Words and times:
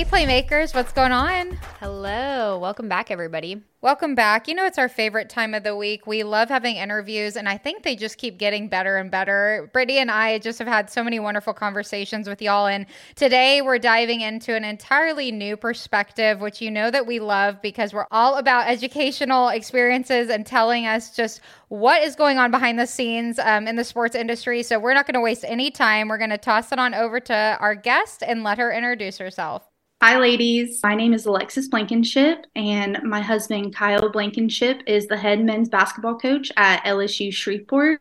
Hey, 0.00 0.06
Playmakers, 0.06 0.74
what's 0.74 0.94
going 0.94 1.12
on? 1.12 1.58
Hello. 1.78 2.58
Welcome 2.58 2.88
back, 2.88 3.10
everybody. 3.10 3.62
Welcome 3.82 4.14
back. 4.14 4.48
You 4.48 4.54
know, 4.54 4.64
it's 4.64 4.78
our 4.78 4.88
favorite 4.88 5.28
time 5.28 5.52
of 5.52 5.62
the 5.62 5.76
week. 5.76 6.06
We 6.06 6.22
love 6.22 6.48
having 6.48 6.76
interviews, 6.76 7.36
and 7.36 7.46
I 7.46 7.58
think 7.58 7.82
they 7.82 7.96
just 7.96 8.16
keep 8.16 8.38
getting 8.38 8.68
better 8.68 8.96
and 8.96 9.10
better. 9.10 9.68
Brittany 9.74 9.98
and 9.98 10.10
I 10.10 10.38
just 10.38 10.58
have 10.58 10.68
had 10.68 10.88
so 10.88 11.04
many 11.04 11.20
wonderful 11.20 11.52
conversations 11.52 12.30
with 12.30 12.40
y'all, 12.40 12.66
and 12.66 12.86
today 13.14 13.60
we're 13.60 13.78
diving 13.78 14.22
into 14.22 14.56
an 14.56 14.64
entirely 14.64 15.30
new 15.30 15.54
perspective, 15.54 16.40
which 16.40 16.62
you 16.62 16.70
know 16.70 16.90
that 16.90 17.06
we 17.06 17.20
love 17.20 17.60
because 17.60 17.92
we're 17.92 18.06
all 18.10 18.38
about 18.38 18.68
educational 18.68 19.48
experiences 19.48 20.30
and 20.30 20.46
telling 20.46 20.86
us 20.86 21.14
just 21.14 21.42
what 21.68 22.02
is 22.02 22.16
going 22.16 22.38
on 22.38 22.50
behind 22.50 22.78
the 22.78 22.86
scenes 22.86 23.38
um, 23.38 23.68
in 23.68 23.76
the 23.76 23.84
sports 23.84 24.14
industry. 24.14 24.62
So 24.62 24.78
we're 24.78 24.94
not 24.94 25.06
going 25.06 25.12
to 25.12 25.20
waste 25.20 25.44
any 25.46 25.70
time. 25.70 26.08
We're 26.08 26.16
going 26.16 26.30
to 26.30 26.38
toss 26.38 26.72
it 26.72 26.78
on 26.78 26.94
over 26.94 27.20
to 27.20 27.58
our 27.60 27.74
guest 27.74 28.22
and 28.26 28.42
let 28.42 28.56
her 28.56 28.72
introduce 28.72 29.18
herself. 29.18 29.69
Hi, 30.02 30.18
ladies. 30.18 30.80
My 30.82 30.94
name 30.94 31.12
is 31.12 31.26
Alexis 31.26 31.68
Blankenship, 31.68 32.46
and 32.56 33.02
my 33.02 33.20
husband, 33.20 33.74
Kyle 33.74 34.08
Blankenship, 34.08 34.80
is 34.86 35.06
the 35.06 35.16
head 35.18 35.44
men's 35.44 35.68
basketball 35.68 36.16
coach 36.16 36.50
at 36.56 36.82
LSU 36.84 37.30
Shreveport. 37.30 38.00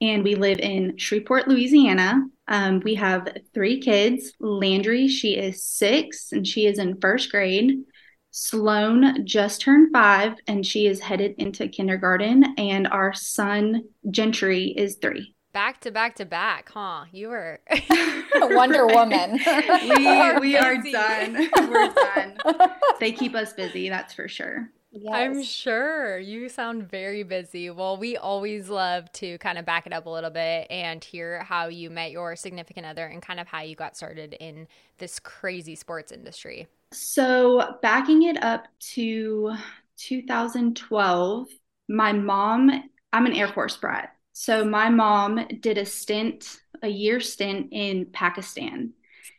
And 0.00 0.22
we 0.22 0.36
live 0.36 0.60
in 0.60 0.96
Shreveport, 0.98 1.48
Louisiana. 1.48 2.26
Um, 2.46 2.78
we 2.84 2.94
have 2.94 3.26
three 3.52 3.80
kids. 3.80 4.34
Landry, 4.38 5.08
she 5.08 5.36
is 5.36 5.64
six, 5.64 6.30
and 6.30 6.46
she 6.46 6.66
is 6.66 6.78
in 6.78 7.00
first 7.00 7.32
grade. 7.32 7.80
Sloan 8.30 9.26
just 9.26 9.62
turned 9.62 9.92
five, 9.92 10.34
and 10.46 10.64
she 10.64 10.86
is 10.86 11.00
headed 11.00 11.34
into 11.38 11.66
kindergarten. 11.66 12.54
And 12.56 12.86
our 12.86 13.14
son, 13.14 13.82
Gentry, 14.12 14.66
is 14.66 14.98
three. 15.02 15.34
Back 15.52 15.80
to 15.80 15.90
back 15.90 16.14
to 16.16 16.24
back, 16.24 16.70
huh? 16.72 17.06
You 17.12 17.28
were 17.28 17.60
Wonder 18.34 18.86
Woman. 18.86 19.32
we 19.32 20.38
we 20.40 20.56
are 20.56 20.76
done. 20.76 21.48
We're 21.58 21.92
done. 21.92 22.38
They 23.00 23.12
keep 23.12 23.34
us 23.34 23.52
busy, 23.52 23.88
that's 23.88 24.14
for 24.14 24.28
sure. 24.28 24.70
Yes. 24.92 25.12
I'm 25.14 25.42
sure 25.42 26.18
you 26.18 26.48
sound 26.48 26.88
very 26.88 27.22
busy. 27.22 27.70
Well, 27.70 27.96
we 27.96 28.16
always 28.16 28.68
love 28.68 29.10
to 29.14 29.38
kind 29.38 29.56
of 29.56 29.64
back 29.64 29.86
it 29.86 29.92
up 29.92 30.06
a 30.06 30.10
little 30.10 30.30
bit 30.30 30.66
and 30.68 31.02
hear 31.02 31.44
how 31.44 31.68
you 31.68 31.90
met 31.90 32.10
your 32.10 32.34
significant 32.34 32.86
other 32.86 33.06
and 33.06 33.22
kind 33.22 33.38
of 33.38 33.46
how 33.46 33.62
you 33.62 33.76
got 33.76 33.96
started 33.96 34.34
in 34.40 34.66
this 34.98 35.20
crazy 35.20 35.76
sports 35.76 36.10
industry. 36.10 36.66
So, 36.92 37.78
backing 37.82 38.24
it 38.24 38.42
up 38.42 38.66
to 38.94 39.54
2012, 39.96 41.48
my 41.88 42.12
mom, 42.12 42.70
I'm 43.12 43.26
an 43.26 43.32
Air 43.32 43.48
Force 43.48 43.76
brat. 43.76 44.16
So 44.40 44.64
my 44.64 44.88
mom 44.88 45.46
did 45.60 45.76
a 45.76 45.84
stint, 45.84 46.62
a 46.82 46.88
year 46.88 47.20
stint 47.20 47.68
in 47.72 48.06
Pakistan, 48.06 48.94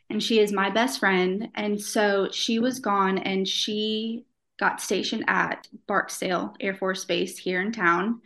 and 0.08 0.22
she 0.22 0.38
is 0.38 0.52
my 0.52 0.70
best 0.70 1.00
friend. 1.00 1.48
And 1.56 1.80
so 1.80 2.28
she 2.30 2.60
was 2.60 2.78
gone 2.78 3.18
and 3.18 3.48
she 3.48 4.26
got 4.60 4.80
stationed 4.80 5.24
at 5.26 5.66
Barksdale 5.88 6.54
Air 6.60 6.76
Force 6.76 7.04
Base 7.04 7.36
here 7.36 7.60
in 7.60 7.72
town. 7.72 8.20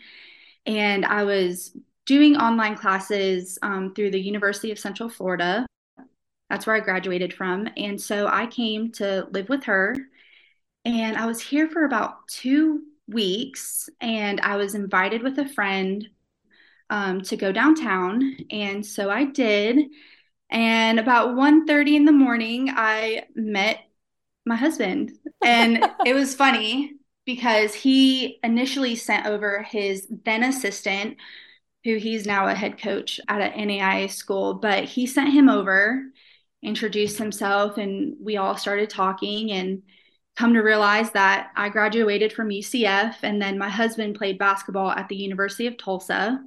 And 0.67 1.07
I 1.07 1.25
was 1.25 1.75
doing 2.05 2.37
online 2.37 2.77
classes 2.77 3.59
um, 3.63 3.95
through 3.95 4.11
the 4.11 4.21
University 4.21 4.71
of 4.71 4.79
Central 4.79 5.09
Florida. 5.09 5.65
That's 6.51 6.67
where 6.67 6.77
I 6.77 6.81
graduated 6.81 7.33
from. 7.33 7.71
And 7.79 7.99
so 7.99 8.27
I 8.27 8.49
came 8.49 8.93
to 8.93 9.27
live 9.31 9.49
with 9.49 9.65
her. 9.65 9.97
And 10.85 11.17
I 11.17 11.25
was 11.25 11.41
here 11.41 11.71
for 11.71 11.87
about 11.87 12.29
two 12.29 12.83
weeks. 13.09 13.89
And 14.03 14.43
I 14.43 14.57
was 14.57 14.75
invited 14.75 15.23
with 15.23 15.39
a 15.39 15.49
friend 15.49 16.07
um, 16.91 17.23
to 17.23 17.37
go 17.37 17.53
downtown. 17.53 18.37
And 18.51 18.85
so 18.85 19.11
I 19.11 19.25
did. 19.25 19.87
And 20.51 21.01
about 21.01 21.31
1.30 21.31 21.97
in 21.97 22.05
the 22.05 22.13
morning, 22.13 22.71
I 22.71 23.25
met 23.35 23.81
my 24.45 24.57
husband. 24.57 25.13
And 25.45 25.85
it 26.07 26.15
was 26.15 26.35
funny 26.35 26.93
because 27.25 27.75
he 27.75 28.39
initially 28.45 28.95
sent 28.95 29.27
over 29.27 29.63
his 29.63 30.07
then 30.25 30.45
assistant, 30.45 31.17
who 31.85 31.97
he's 31.97 32.27
now 32.27 32.47
a 32.47 32.55
head 32.55 32.81
coach 32.81 33.21
at 33.29 33.41
an 33.41 33.69
NAIA 33.69 34.11
school, 34.11 34.55
but 34.55 34.85
he 34.85 35.07
sent 35.07 35.33
him 35.33 35.49
over, 35.49 36.03
introduced 36.63 37.19
himself, 37.19 37.79
and 37.79 38.17
we 38.21 38.37
all 38.37 38.57
started 38.57 38.89
talking 38.89 39.51
and 39.51 39.83
come 40.37 40.55
to 40.55 40.61
realize 40.61 41.11
that 41.13 41.51
I 41.57 41.69
graduated 41.69 42.33
from 42.33 42.51
UCF 42.51 43.17
and 43.23 43.41
then 43.41 43.59
my 43.59 43.71
husband 43.71 44.17
played 44.17 44.39
basketball 44.39 44.91
at 44.91 45.09
the 45.09 45.17
University 45.17 45.67
of 45.67 45.79
Tulsa. 45.79 46.41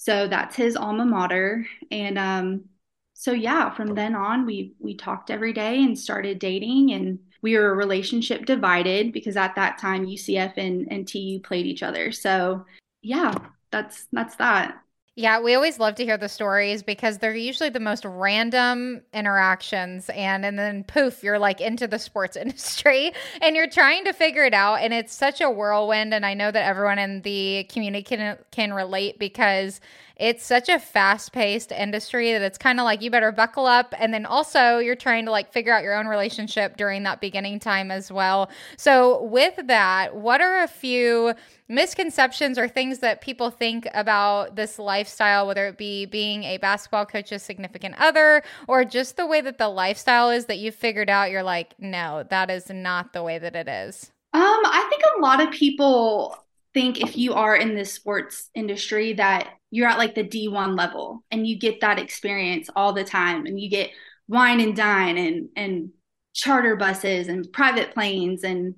So 0.00 0.26
that's 0.26 0.56
his 0.56 0.76
alma 0.76 1.04
mater. 1.04 1.66
And 1.90 2.16
um, 2.16 2.64
so 3.12 3.32
yeah, 3.32 3.68
from 3.68 3.94
then 3.94 4.14
on 4.14 4.46
we 4.46 4.72
we 4.78 4.96
talked 4.96 5.30
every 5.30 5.52
day 5.52 5.84
and 5.84 5.98
started 5.98 6.38
dating 6.38 6.92
and 6.92 7.18
we 7.42 7.54
were 7.54 7.70
a 7.70 7.76
relationship 7.76 8.46
divided 8.46 9.12
because 9.12 9.36
at 9.36 9.56
that 9.56 9.76
time 9.76 10.06
UCF 10.06 10.54
and, 10.56 10.90
and 10.90 11.06
TU 11.06 11.38
played 11.40 11.66
each 11.66 11.82
other. 11.82 12.12
So 12.12 12.64
yeah, 13.02 13.34
that's 13.70 14.06
that's 14.10 14.36
that. 14.36 14.82
Yeah, 15.20 15.38
we 15.40 15.54
always 15.54 15.78
love 15.78 15.96
to 15.96 16.04
hear 16.04 16.16
the 16.16 16.30
stories 16.30 16.82
because 16.82 17.18
they're 17.18 17.34
usually 17.34 17.68
the 17.68 17.78
most 17.78 18.06
random 18.06 19.02
interactions 19.12 20.08
and 20.08 20.46
and 20.46 20.58
then 20.58 20.82
poof, 20.82 21.22
you're 21.22 21.38
like 21.38 21.60
into 21.60 21.86
the 21.86 21.98
sports 21.98 22.36
industry 22.44 23.12
and 23.42 23.54
you're 23.54 23.68
trying 23.68 24.06
to 24.06 24.14
figure 24.14 24.44
it 24.44 24.54
out 24.54 24.76
and 24.76 24.94
it's 24.94 25.12
such 25.12 25.42
a 25.42 25.50
whirlwind 25.50 26.14
and 26.14 26.24
I 26.24 26.32
know 26.32 26.50
that 26.50 26.64
everyone 26.64 26.98
in 26.98 27.20
the 27.20 27.64
community 27.64 28.02
can 28.02 28.38
can 28.50 28.72
relate 28.72 29.18
because 29.18 29.82
it's 30.20 30.44
such 30.44 30.68
a 30.68 30.78
fast-paced 30.78 31.72
industry 31.72 32.32
that 32.32 32.42
it's 32.42 32.58
kind 32.58 32.78
of 32.78 32.84
like 32.84 33.00
you 33.00 33.10
better 33.10 33.32
buckle 33.32 33.64
up 33.64 33.94
and 33.98 34.12
then 34.12 34.26
also 34.26 34.76
you're 34.76 34.94
trying 34.94 35.24
to 35.24 35.30
like 35.30 35.50
figure 35.50 35.72
out 35.72 35.82
your 35.82 35.94
own 35.94 36.06
relationship 36.06 36.76
during 36.76 37.02
that 37.04 37.22
beginning 37.22 37.58
time 37.58 37.90
as 37.90 38.12
well. 38.12 38.50
So 38.76 39.22
with 39.24 39.58
that, 39.66 40.14
what 40.14 40.42
are 40.42 40.62
a 40.62 40.68
few 40.68 41.32
misconceptions 41.68 42.58
or 42.58 42.68
things 42.68 42.98
that 42.98 43.22
people 43.22 43.50
think 43.50 43.88
about 43.94 44.56
this 44.56 44.78
lifestyle, 44.78 45.46
whether 45.46 45.66
it 45.68 45.78
be 45.78 46.04
being 46.04 46.44
a 46.44 46.58
basketball 46.58 47.06
coach's 47.06 47.42
significant 47.42 47.94
other 47.98 48.42
or 48.68 48.84
just 48.84 49.16
the 49.16 49.26
way 49.26 49.40
that 49.40 49.56
the 49.56 49.68
lifestyle 49.68 50.28
is 50.28 50.44
that 50.46 50.58
you've 50.58 50.74
figured 50.74 51.08
out, 51.08 51.30
you're 51.30 51.42
like, 51.42 51.74
no, 51.78 52.24
that 52.28 52.50
is 52.50 52.68
not 52.68 53.14
the 53.14 53.22
way 53.22 53.38
that 53.38 53.56
it 53.56 53.68
is? 53.68 54.12
Um, 54.34 54.42
I 54.42 54.86
think 54.90 55.02
a 55.16 55.20
lot 55.20 55.40
of 55.40 55.50
people 55.50 56.36
think 56.72 57.00
if 57.00 57.16
you 57.16 57.34
are 57.34 57.56
in 57.56 57.74
the 57.74 57.84
sports 57.84 58.48
industry 58.54 59.14
that 59.14 59.48
you're 59.70 59.88
at 59.88 59.98
like 59.98 60.14
the 60.14 60.24
D1 60.24 60.76
level 60.76 61.24
and 61.30 61.46
you 61.46 61.58
get 61.58 61.80
that 61.80 61.98
experience 61.98 62.68
all 62.74 62.92
the 62.92 63.04
time 63.04 63.46
and 63.46 63.58
you 63.58 63.68
get 63.68 63.90
wine 64.28 64.60
and 64.60 64.76
dine 64.76 65.18
and 65.18 65.48
and 65.56 65.90
charter 66.32 66.76
buses 66.76 67.28
and 67.28 67.52
private 67.52 67.92
planes 67.92 68.44
and 68.44 68.74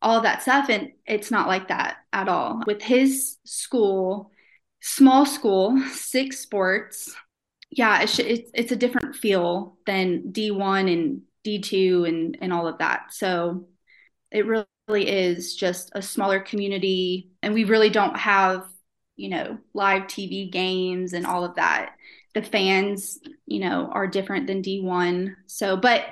all 0.00 0.20
that 0.20 0.42
stuff 0.42 0.68
and 0.68 0.90
it's 1.06 1.30
not 1.30 1.48
like 1.48 1.68
that 1.68 1.96
at 2.12 2.28
all. 2.28 2.62
With 2.66 2.82
his 2.82 3.38
school 3.44 4.30
small 4.80 5.24
school 5.24 5.80
six 5.92 6.40
sports 6.40 7.14
yeah 7.70 8.02
it's, 8.02 8.18
it's, 8.18 8.50
it's 8.52 8.72
a 8.72 8.76
different 8.76 9.14
feel 9.14 9.76
than 9.86 10.32
d1 10.32 10.92
and 10.92 11.22
d2 11.44 12.08
and 12.08 12.38
and 12.40 12.52
all 12.52 12.66
of 12.68 12.78
that. 12.78 13.12
So 13.12 13.66
it 14.30 14.46
really 14.46 14.66
is 14.96 15.56
just 15.56 15.90
a 15.94 16.02
smaller 16.02 16.40
community 16.40 17.30
and 17.42 17.54
we 17.54 17.64
really 17.64 17.90
don't 17.90 18.16
have 18.16 18.66
you 19.16 19.28
know, 19.28 19.58
live 19.74 20.02
TV 20.04 20.50
games 20.50 21.12
and 21.12 21.26
all 21.26 21.44
of 21.44 21.54
that. 21.56 21.94
The 22.34 22.42
fans, 22.42 23.18
you 23.46 23.60
know, 23.60 23.88
are 23.92 24.06
different 24.06 24.46
than 24.46 24.62
D1. 24.62 25.34
So, 25.46 25.76
but 25.76 26.04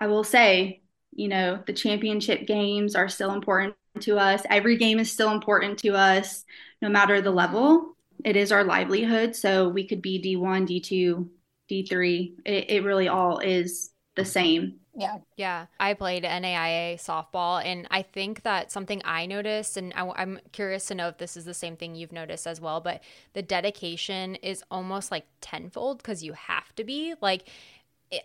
I 0.00 0.08
will 0.08 0.24
say, 0.24 0.82
you 1.12 1.28
know, 1.28 1.62
the 1.66 1.72
championship 1.72 2.46
games 2.46 2.94
are 2.94 3.08
still 3.08 3.32
important 3.32 3.76
to 4.00 4.18
us. 4.18 4.42
Every 4.50 4.76
game 4.76 4.98
is 4.98 5.10
still 5.10 5.30
important 5.30 5.78
to 5.80 5.90
us, 5.90 6.44
no 6.82 6.88
matter 6.88 7.20
the 7.20 7.30
level. 7.30 7.96
It 8.24 8.36
is 8.36 8.52
our 8.52 8.64
livelihood. 8.64 9.36
So 9.36 9.68
we 9.68 9.86
could 9.86 10.02
be 10.02 10.20
D1, 10.20 10.66
D2, 10.66 11.28
D3. 11.70 12.32
It, 12.44 12.70
it 12.70 12.84
really 12.84 13.08
all 13.08 13.38
is 13.38 13.90
the 14.16 14.24
same. 14.24 14.79
Yeah. 14.94 15.18
Yeah. 15.36 15.66
I 15.78 15.94
played 15.94 16.24
NAIA 16.24 16.96
softball, 16.96 17.64
and 17.64 17.86
I 17.90 18.02
think 18.02 18.42
that 18.42 18.72
something 18.72 19.00
I 19.04 19.26
noticed, 19.26 19.76
and 19.76 19.92
I, 19.94 20.22
am 20.22 20.40
curious 20.52 20.86
to 20.86 20.94
know 20.94 21.08
if 21.08 21.18
this 21.18 21.36
is 21.36 21.44
the 21.44 21.54
same 21.54 21.76
thing 21.76 21.94
you've 21.94 22.12
noticed 22.12 22.46
as 22.46 22.60
well, 22.60 22.80
but 22.80 23.02
the 23.32 23.42
dedication 23.42 24.34
is 24.36 24.64
almost 24.70 25.10
like 25.10 25.26
tenfold 25.40 25.98
because 25.98 26.24
you 26.24 26.32
have 26.32 26.74
to 26.74 26.84
be. 26.84 27.14
Like, 27.20 27.48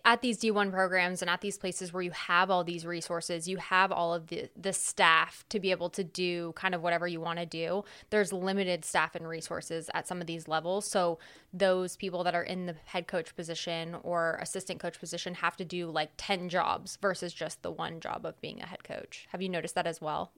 at 0.03 0.21
these 0.21 0.39
D1 0.39 0.71
programs 0.71 1.21
and 1.21 1.29
at 1.29 1.41
these 1.41 1.57
places 1.57 1.93
where 1.93 2.01
you 2.01 2.11
have 2.11 2.49
all 2.49 2.63
these 2.63 2.85
resources, 2.85 3.47
you 3.47 3.57
have 3.57 3.91
all 3.91 4.13
of 4.13 4.27
the 4.27 4.49
the 4.59 4.73
staff 4.73 5.45
to 5.49 5.59
be 5.59 5.69
able 5.69 5.89
to 5.91 6.03
do 6.03 6.53
kind 6.55 6.73
of 6.73 6.81
whatever 6.81 7.07
you 7.07 7.21
want 7.21 7.37
to 7.37 7.45
do. 7.45 7.83
There's 8.09 8.33
limited 8.33 8.83
staff 8.83 9.15
and 9.15 9.27
resources 9.27 9.89
at 9.93 10.07
some 10.07 10.21
of 10.21 10.27
these 10.27 10.47
levels. 10.47 10.87
So 10.87 11.19
those 11.53 11.95
people 11.95 12.23
that 12.23 12.33
are 12.33 12.43
in 12.43 12.65
the 12.65 12.75
head 12.85 13.07
coach 13.07 13.35
position 13.35 13.95
or 14.01 14.39
assistant 14.41 14.79
coach 14.79 14.99
position 14.99 15.35
have 15.35 15.55
to 15.57 15.65
do 15.65 15.91
like 15.91 16.11
10 16.17 16.49
jobs 16.49 16.97
versus 16.99 17.33
just 17.33 17.61
the 17.61 17.71
one 17.71 17.99
job 17.99 18.25
of 18.25 18.39
being 18.41 18.61
a 18.61 18.65
head 18.65 18.83
coach. 18.83 19.27
Have 19.31 19.41
you 19.41 19.49
noticed 19.49 19.75
that 19.75 19.87
as 19.87 20.01
well? 20.01 20.31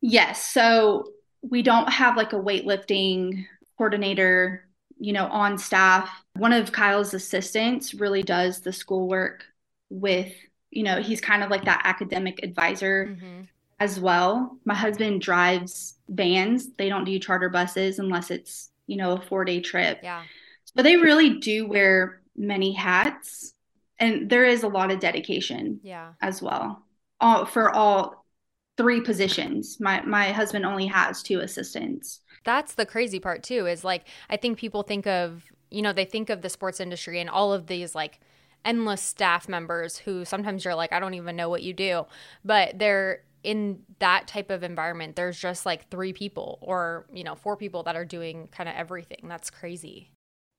Yes. 0.00 0.44
So 0.46 1.12
we 1.42 1.62
don't 1.62 1.90
have 1.90 2.16
like 2.16 2.32
a 2.32 2.40
weightlifting 2.40 3.44
coordinator 3.76 4.66
you 5.02 5.12
know, 5.12 5.26
on 5.26 5.58
staff. 5.58 6.08
One 6.34 6.52
of 6.52 6.70
Kyle's 6.70 7.12
assistants 7.12 7.92
really 7.92 8.22
does 8.22 8.60
the 8.60 8.72
schoolwork 8.72 9.44
with, 9.90 10.32
you 10.70 10.84
know, 10.84 11.02
he's 11.02 11.20
kind 11.20 11.42
of 11.42 11.50
like 11.50 11.64
that 11.64 11.82
academic 11.84 12.44
advisor 12.44 13.08
mm-hmm. 13.08 13.42
as 13.80 13.98
well. 13.98 14.56
My 14.64 14.74
husband 14.74 15.20
drives 15.20 15.96
vans. 16.08 16.68
They 16.78 16.88
don't 16.88 17.04
do 17.04 17.18
charter 17.18 17.48
buses 17.48 17.98
unless 17.98 18.30
it's, 18.30 18.70
you 18.86 18.96
know, 18.96 19.14
a 19.14 19.20
four 19.20 19.44
day 19.44 19.60
trip. 19.60 19.98
Yeah. 20.04 20.22
So 20.76 20.84
they 20.84 20.96
really 20.96 21.40
do 21.40 21.66
wear 21.66 22.20
many 22.36 22.70
hats. 22.70 23.54
And 23.98 24.30
there 24.30 24.44
is 24.44 24.62
a 24.62 24.68
lot 24.68 24.92
of 24.92 25.00
dedication 25.00 25.80
yeah. 25.82 26.12
as 26.20 26.40
well. 26.40 26.84
All 27.18 27.44
for 27.44 27.70
all 27.70 28.24
three 28.76 29.00
positions. 29.00 29.78
My 29.80 30.00
my 30.02 30.30
husband 30.30 30.64
only 30.64 30.86
has 30.86 31.24
two 31.24 31.40
assistants 31.40 32.20
that's 32.44 32.74
the 32.74 32.86
crazy 32.86 33.18
part 33.18 33.42
too 33.42 33.66
is 33.66 33.84
like 33.84 34.04
i 34.30 34.36
think 34.36 34.58
people 34.58 34.82
think 34.82 35.06
of 35.06 35.44
you 35.70 35.82
know 35.82 35.92
they 35.92 36.04
think 36.04 36.30
of 36.30 36.42
the 36.42 36.48
sports 36.48 36.80
industry 36.80 37.20
and 37.20 37.30
all 37.30 37.52
of 37.52 37.66
these 37.66 37.94
like 37.94 38.20
endless 38.64 39.02
staff 39.02 39.48
members 39.48 39.98
who 39.98 40.24
sometimes 40.24 40.64
you're 40.64 40.74
like 40.74 40.92
i 40.92 41.00
don't 41.00 41.14
even 41.14 41.36
know 41.36 41.48
what 41.48 41.62
you 41.62 41.72
do. 41.72 42.06
But 42.44 42.78
they're 42.78 43.24
in 43.42 43.80
that 43.98 44.28
type 44.28 44.50
of 44.50 44.62
environment 44.62 45.16
there's 45.16 45.36
just 45.36 45.66
like 45.66 45.90
three 45.90 46.12
people 46.12 46.60
or 46.62 47.06
you 47.12 47.24
know 47.24 47.34
four 47.34 47.56
people 47.56 47.82
that 47.82 47.96
are 47.96 48.04
doing 48.04 48.48
kind 48.48 48.68
of 48.68 48.74
everything. 48.76 49.20
That's 49.24 49.50
crazy. 49.50 50.12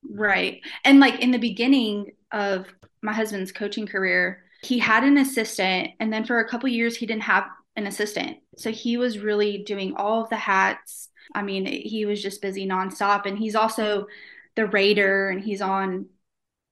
Right. 0.10 0.62
And 0.84 1.00
like 1.00 1.22
in 1.22 1.32
the 1.32 1.38
beginning 1.38 2.12
of 2.32 2.68
my 3.02 3.14
husband's 3.14 3.52
coaching 3.52 3.88
career 3.88 4.44
he 4.64 4.80
had 4.80 5.04
an 5.04 5.18
assistant 5.18 5.92
and 6.00 6.12
then 6.12 6.26
for 6.26 6.40
a 6.40 6.48
couple 6.48 6.70
years 6.70 6.96
he 6.96 7.06
didn't 7.06 7.24
have 7.24 7.46
an 7.76 7.88
assistant. 7.88 8.38
So 8.58 8.72
he 8.72 8.98
was 8.98 9.20
really 9.20 9.60
doing 9.60 9.96
all 9.96 10.24
of 10.24 10.30
the 10.30 10.36
hats 10.36 11.10
I 11.34 11.42
mean, 11.42 11.66
he 11.66 12.06
was 12.06 12.22
just 12.22 12.42
busy 12.42 12.68
nonstop. 12.68 13.26
And 13.26 13.38
he's 13.38 13.56
also 13.56 14.08
the 14.56 14.68
Raider 14.68 15.30
and 15.30 15.44
he's 15.44 15.62
on 15.62 16.08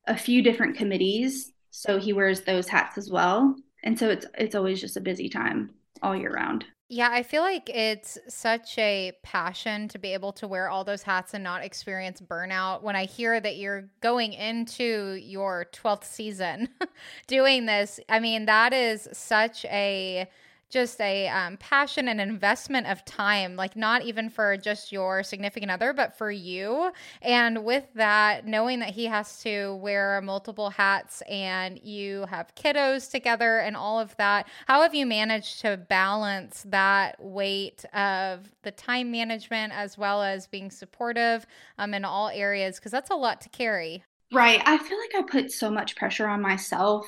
a 0.07 0.17
few 0.17 0.41
different 0.41 0.77
committees. 0.77 1.51
So 1.71 1.99
he 1.99 2.13
wears 2.13 2.41
those 2.41 2.67
hats 2.67 2.97
as 2.97 3.09
well. 3.09 3.55
And 3.83 3.97
so 3.97 4.09
it's 4.09 4.25
it's 4.37 4.55
always 4.55 4.81
just 4.81 4.97
a 4.97 5.01
busy 5.01 5.29
time 5.29 5.71
all 6.01 6.15
year 6.15 6.31
round. 6.31 6.65
Yeah, 6.93 7.07
I 7.09 7.23
feel 7.23 7.41
like 7.41 7.69
it's 7.69 8.17
such 8.27 8.77
a 8.77 9.13
passion 9.23 9.87
to 9.87 9.97
be 9.97 10.13
able 10.13 10.33
to 10.33 10.47
wear 10.47 10.67
all 10.67 10.83
those 10.83 11.03
hats 11.03 11.33
and 11.33 11.41
not 11.41 11.63
experience 11.63 12.19
burnout. 12.19 12.81
When 12.81 12.97
I 12.97 13.05
hear 13.05 13.39
that 13.39 13.55
you're 13.55 13.89
going 14.01 14.33
into 14.33 15.13
your 15.13 15.67
12th 15.71 16.03
season 16.03 16.67
doing 17.27 17.65
this, 17.65 18.01
I 18.09 18.19
mean, 18.19 18.45
that 18.47 18.73
is 18.73 19.07
such 19.13 19.63
a 19.65 20.27
just 20.71 20.99
a 21.01 21.27
um, 21.27 21.57
passion 21.57 22.07
and 22.07 22.19
investment 22.19 22.87
of 22.87 23.03
time, 23.05 23.55
like 23.55 23.75
not 23.75 24.03
even 24.03 24.29
for 24.29 24.57
just 24.57 24.91
your 24.91 25.21
significant 25.21 25.69
other, 25.69 25.93
but 25.93 26.17
for 26.17 26.31
you. 26.31 26.91
And 27.21 27.63
with 27.65 27.85
that, 27.95 28.47
knowing 28.47 28.79
that 28.79 28.91
he 28.91 29.05
has 29.05 29.39
to 29.43 29.75
wear 29.75 30.21
multiple 30.21 30.69
hats 30.69 31.21
and 31.29 31.79
you 31.83 32.25
have 32.29 32.55
kiddos 32.55 33.11
together 33.11 33.59
and 33.59 33.75
all 33.75 33.99
of 33.99 34.15
that, 34.17 34.47
how 34.65 34.81
have 34.81 34.95
you 34.95 35.05
managed 35.05 35.59
to 35.61 35.77
balance 35.77 36.65
that 36.69 37.23
weight 37.23 37.83
of 37.93 38.49
the 38.63 38.71
time 38.71 39.11
management 39.11 39.73
as 39.75 39.97
well 39.97 40.23
as 40.23 40.47
being 40.47 40.71
supportive 40.71 41.45
um, 41.77 41.93
in 41.93 42.05
all 42.05 42.29
areas? 42.29 42.77
Because 42.77 42.91
that's 42.91 43.11
a 43.11 43.15
lot 43.15 43.41
to 43.41 43.49
carry. 43.49 44.03
Right. 44.31 44.61
I 44.65 44.77
feel 44.77 44.97
like 44.97 45.15
I 45.15 45.23
put 45.29 45.51
so 45.51 45.69
much 45.69 45.97
pressure 45.97 46.27
on 46.27 46.41
myself 46.41 47.05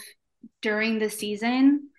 during 0.62 1.00
the 1.00 1.10
season 1.10 1.90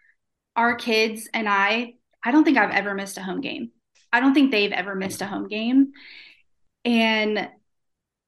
our 0.56 0.74
kids 0.74 1.28
and 1.32 1.48
I, 1.48 1.94
I 2.24 2.30
don't 2.30 2.44
think 2.44 2.58
I've 2.58 2.70
ever 2.70 2.94
missed 2.94 3.18
a 3.18 3.22
home 3.22 3.40
game. 3.40 3.70
I 4.12 4.20
don't 4.20 4.34
think 4.34 4.50
they've 4.50 4.72
ever 4.72 4.94
missed 4.94 5.22
a 5.22 5.26
home 5.26 5.48
game. 5.48 5.92
And, 6.84 7.48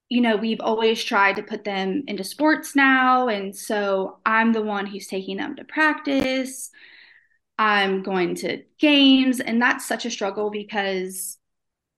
you 0.08 0.20
know, 0.20 0.36
we've 0.36 0.60
always 0.60 1.02
tried 1.02 1.36
to 1.36 1.42
put 1.42 1.64
them 1.64 2.04
into 2.08 2.24
sports 2.24 2.74
now. 2.74 3.28
And 3.28 3.54
so 3.54 4.18
I'm 4.26 4.52
the 4.52 4.62
one 4.62 4.86
who's 4.86 5.06
taking 5.06 5.36
them 5.36 5.56
to 5.56 5.64
practice. 5.64 6.70
I'm 7.58 8.02
going 8.02 8.34
to 8.36 8.62
games. 8.78 9.40
And 9.40 9.62
that's 9.62 9.86
such 9.86 10.04
a 10.06 10.10
struggle 10.10 10.50
because, 10.50 11.38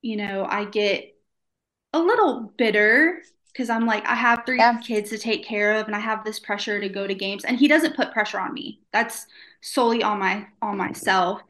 you 0.03 0.17
know, 0.17 0.47
I 0.49 0.67
get 0.67 1.15
a 1.93 1.99
little 1.99 2.53
bitter 2.59 3.23
because 3.53 3.71
I'm 3.71 3.87
like, 3.87 4.07
I 4.07 4.15
have 4.15 4.45
three 4.45 4.59
yeah. 4.59 4.79
kids 4.79 5.11
to 5.11 5.19
take 5.19 5.45
care 5.45 5.77
of 5.77 5.87
and 5.87 5.97
I 5.97 6.01
have 6.01 6.25
this 6.25 6.39
pressure 6.39 6.79
to 6.81 6.89
go 6.89 7.07
to 7.07 7.15
games. 7.15 7.45
And 7.45 7.59
he 7.59 7.69
doesn't 7.69 7.97
put 7.97 8.13
pressure 8.13 8.39
on 8.39 8.55
me. 8.55 8.81
That's 8.93 9.27
solely 9.61 10.03
on 10.03 10.19
my 10.19 10.47
on 10.63 10.77
myself. 10.77 11.43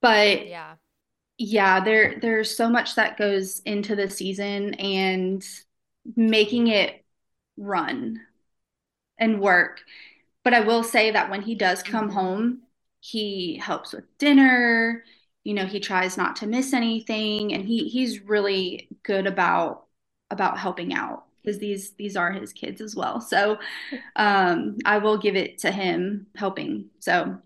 But 0.00 0.48
yeah. 0.48 0.74
Yeah, 1.38 1.80
there 1.80 2.18
there's 2.20 2.56
so 2.56 2.70
much 2.70 2.94
that 2.94 3.18
goes 3.18 3.60
into 3.60 3.94
the 3.94 4.08
season 4.08 4.72
and 4.74 5.46
making 6.16 6.68
it 6.68 7.04
run 7.58 8.20
and 9.18 9.40
work. 9.40 9.82
But 10.44 10.54
I 10.54 10.60
will 10.60 10.82
say 10.82 11.10
that 11.10 11.30
when 11.30 11.42
he 11.42 11.54
does 11.54 11.82
come 11.82 12.06
mm-hmm. 12.06 12.18
home, 12.18 12.62
he 13.00 13.56
helps 13.58 13.92
with 13.92 14.04
dinner. 14.18 15.04
You 15.44 15.54
know, 15.54 15.66
he 15.66 15.80
tries 15.80 16.16
not 16.16 16.36
to 16.36 16.46
miss 16.46 16.72
anything 16.72 17.52
and 17.52 17.64
he 17.64 17.88
he's 17.88 18.22
really 18.22 18.88
good 19.02 19.26
about 19.26 19.86
about 20.30 20.58
helping 20.58 20.92
out 20.94 21.24
because 21.36 21.58
these 21.58 21.92
these 21.92 22.16
are 22.16 22.32
his 22.32 22.52
kids 22.52 22.80
as 22.80 22.96
well. 22.96 23.20
So 23.20 23.58
um 24.16 24.78
I 24.84 24.98
will 24.98 25.18
give 25.18 25.36
it 25.36 25.58
to 25.58 25.70
him 25.70 26.26
helping. 26.34 26.86
So 27.00 27.38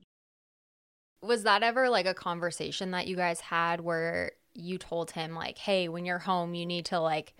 was 1.22 1.42
that 1.44 1.62
ever 1.62 1.88
like 1.88 2.06
a 2.06 2.14
conversation 2.14 2.92
that 2.92 3.06
you 3.06 3.16
guys 3.16 3.40
had 3.40 3.80
where 3.80 4.32
you 4.54 4.78
told 4.78 5.12
him 5.12 5.34
like, 5.34 5.58
"Hey, 5.58 5.88
when 5.88 6.04
you're 6.04 6.18
home, 6.18 6.54
you 6.54 6.66
need 6.66 6.86
to 6.86 7.00
like 7.00 7.34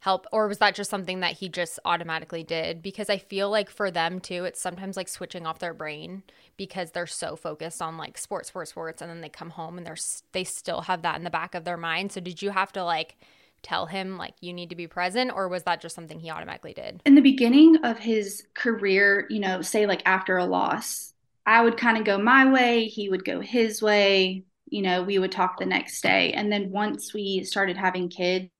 help 0.00 0.26
or 0.30 0.46
was 0.46 0.58
that 0.58 0.74
just 0.74 0.90
something 0.90 1.20
that 1.20 1.32
he 1.32 1.48
just 1.48 1.78
automatically 1.84 2.42
did? 2.42 2.82
Because 2.82 3.10
i 3.10 3.18
feel 3.18 3.50
like 3.50 3.70
for 3.70 3.90
them 3.90 4.20
too 4.20 4.44
it's 4.44 4.60
sometimes 4.60 4.96
like 4.96 5.08
switching 5.08 5.46
off 5.46 5.58
their 5.58 5.74
brain 5.74 6.22
because 6.56 6.90
they're 6.92 7.06
so 7.06 7.34
focused 7.36 7.82
on 7.82 7.96
like 7.96 8.18
sports 8.18 8.48
sports 8.48 8.70
sports 8.70 9.02
and 9.02 9.10
then 9.10 9.20
they 9.20 9.28
come 9.28 9.50
home 9.50 9.78
and 9.78 9.86
they're 9.86 9.96
they 10.32 10.44
still 10.44 10.82
have 10.82 11.02
that 11.02 11.16
in 11.16 11.24
the 11.24 11.30
back 11.30 11.54
of 11.54 11.64
their 11.64 11.76
mind. 11.76 12.12
So 12.12 12.20
did 12.20 12.42
you 12.42 12.50
have 12.50 12.72
to 12.72 12.84
like 12.84 13.16
tell 13.62 13.86
him 13.86 14.16
like 14.16 14.34
you 14.40 14.52
need 14.52 14.70
to 14.70 14.76
be 14.76 14.86
present 14.86 15.32
or 15.34 15.48
was 15.48 15.64
that 15.64 15.80
just 15.80 15.94
something 15.94 16.20
he 16.20 16.30
automatically 16.30 16.74
did? 16.74 17.02
In 17.04 17.14
the 17.14 17.20
beginning 17.22 17.78
of 17.84 17.98
his 17.98 18.46
career 18.54 19.26
you 19.30 19.40
know 19.40 19.62
say 19.62 19.86
like 19.86 20.02
after 20.06 20.36
a 20.36 20.44
loss 20.44 21.14
I 21.46 21.62
would 21.62 21.76
kind 21.76 21.96
of 21.96 22.04
go 22.04 22.18
my 22.18 22.50
way, 22.50 22.86
he 22.86 23.08
would 23.08 23.24
go 23.24 23.40
his 23.40 23.80
way. 23.80 24.44
You 24.66 24.82
know, 24.82 25.02
we 25.04 25.18
would 25.18 25.30
talk 25.30 25.58
the 25.58 25.66
next 25.66 26.00
day. 26.00 26.32
And 26.32 26.50
then 26.50 26.72
once 26.72 27.14
we 27.14 27.44
started 27.44 27.76
having 27.76 28.08
kids, 28.08 28.50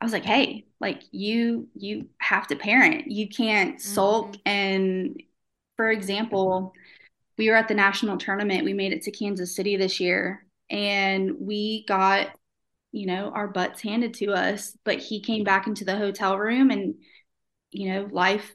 I 0.00 0.04
was 0.04 0.12
like, 0.12 0.24
"Hey, 0.24 0.66
like 0.80 1.02
you 1.12 1.68
you 1.74 2.08
have 2.18 2.48
to 2.48 2.56
parent. 2.56 3.10
You 3.10 3.28
can't 3.28 3.76
mm-hmm. 3.76 3.94
sulk." 3.94 4.34
And 4.44 5.22
for 5.76 5.90
example, 5.90 6.72
we 7.36 7.48
were 7.48 7.56
at 7.56 7.68
the 7.68 7.74
national 7.74 8.18
tournament. 8.18 8.64
We 8.64 8.72
made 8.74 8.92
it 8.92 9.02
to 9.02 9.12
Kansas 9.12 9.54
City 9.54 9.76
this 9.76 10.00
year 10.00 10.44
and 10.70 11.36
we 11.40 11.84
got 11.86 12.30
you 12.90 13.06
know, 13.06 13.30
our 13.34 13.48
butts 13.48 13.82
handed 13.82 14.14
to 14.14 14.32
us, 14.32 14.76
but 14.82 14.98
he 14.98 15.20
came 15.20 15.44
back 15.44 15.66
into 15.66 15.84
the 15.84 15.96
hotel 15.96 16.38
room 16.38 16.70
and 16.70 16.94
you 17.70 17.92
know, 17.92 18.08
life 18.10 18.54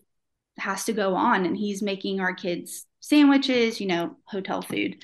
has 0.58 0.86
to 0.86 0.94
go 0.94 1.14
on 1.14 1.46
and 1.46 1.56
he's 1.56 1.84
making 1.84 2.20
our 2.20 2.34
kids 2.34 2.86
sandwiches, 3.04 3.82
you 3.82 3.88
know, 3.88 4.16
hotel 4.24 4.62
food. 4.62 5.04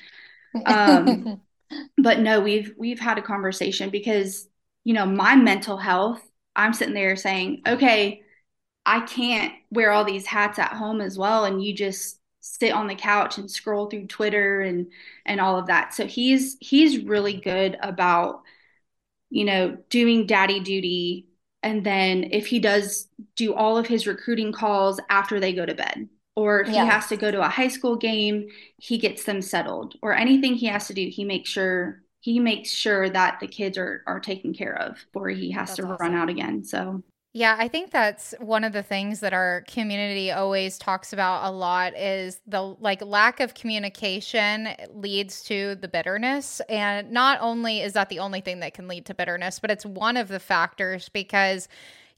Um, 0.64 1.42
but 1.98 2.20
no, 2.20 2.40
we've 2.40 2.72
we've 2.78 2.98
had 2.98 3.18
a 3.18 3.22
conversation 3.22 3.90
because 3.90 4.48
you 4.84 4.94
know 4.94 5.06
my 5.06 5.36
mental 5.36 5.76
health. 5.76 6.22
I'm 6.56 6.72
sitting 6.72 6.94
there 6.94 7.14
saying, 7.14 7.62
okay, 7.68 8.22
I 8.86 9.00
can't 9.00 9.52
wear 9.70 9.92
all 9.92 10.04
these 10.04 10.26
hats 10.26 10.58
at 10.58 10.72
home 10.72 11.00
as 11.00 11.18
well, 11.18 11.44
and 11.44 11.62
you 11.62 11.74
just 11.74 12.18
sit 12.40 12.72
on 12.72 12.86
the 12.86 12.94
couch 12.94 13.36
and 13.38 13.50
scroll 13.50 13.88
through 13.88 14.06
Twitter 14.06 14.62
and 14.62 14.90
and 15.26 15.40
all 15.40 15.58
of 15.58 15.66
that. 15.66 15.92
So 15.94 16.06
he's 16.06 16.56
he's 16.60 17.04
really 17.04 17.34
good 17.34 17.76
about 17.82 18.42
you 19.28 19.44
know 19.44 19.76
doing 19.90 20.26
daddy 20.26 20.60
duty 20.60 21.28
and 21.62 21.84
then 21.84 22.30
if 22.32 22.46
he 22.46 22.58
does 22.58 23.08
do 23.36 23.54
all 23.54 23.76
of 23.78 23.86
his 23.86 24.06
recruiting 24.06 24.52
calls 24.52 24.98
after 25.10 25.38
they 25.38 25.52
go 25.52 25.66
to 25.66 25.74
bed 25.74 26.08
or 26.42 26.60
if 26.62 26.68
yeah. 26.68 26.72
he 26.72 26.84
has 26.84 27.06
to 27.08 27.16
go 27.16 27.30
to 27.30 27.40
a 27.44 27.48
high 27.48 27.68
school 27.68 27.96
game, 27.96 28.48
he 28.78 28.98
gets 28.98 29.24
them 29.24 29.42
settled. 29.42 29.94
Or 30.02 30.14
anything 30.14 30.54
he 30.54 30.66
has 30.66 30.86
to 30.88 30.94
do, 30.94 31.08
he 31.08 31.24
makes 31.24 31.50
sure 31.50 32.02
he 32.20 32.38
makes 32.40 32.70
sure 32.70 33.08
that 33.10 33.40
the 33.40 33.48
kids 33.48 33.78
are 33.78 34.02
are 34.06 34.20
taken 34.20 34.52
care 34.54 34.76
of 34.76 34.96
before 35.12 35.28
he 35.30 35.50
has 35.52 35.74
That's 35.74 35.76
to 35.76 35.84
awesome. 35.84 35.98
run 35.98 36.14
out 36.14 36.28
again. 36.28 36.64
So 36.64 37.02
Yeah, 37.32 37.54
I 37.56 37.68
think 37.68 37.92
that's 37.92 38.34
one 38.40 38.64
of 38.64 38.72
the 38.72 38.82
things 38.82 39.20
that 39.20 39.32
our 39.32 39.62
community 39.68 40.32
always 40.32 40.76
talks 40.78 41.12
about 41.12 41.44
a 41.48 41.52
lot 41.52 41.96
is 41.96 42.40
the 42.44 42.60
like 42.60 43.00
lack 43.02 43.38
of 43.38 43.54
communication 43.54 44.68
leads 44.92 45.40
to 45.44 45.76
the 45.76 45.86
bitterness 45.86 46.60
and 46.68 47.12
not 47.12 47.38
only 47.40 47.82
is 47.82 47.92
that 47.92 48.08
the 48.08 48.18
only 48.18 48.40
thing 48.40 48.58
that 48.60 48.74
can 48.74 48.88
lead 48.88 49.06
to 49.06 49.14
bitterness, 49.14 49.60
but 49.60 49.70
it's 49.70 49.86
one 49.86 50.16
of 50.16 50.26
the 50.26 50.40
factors 50.40 51.08
because 51.08 51.68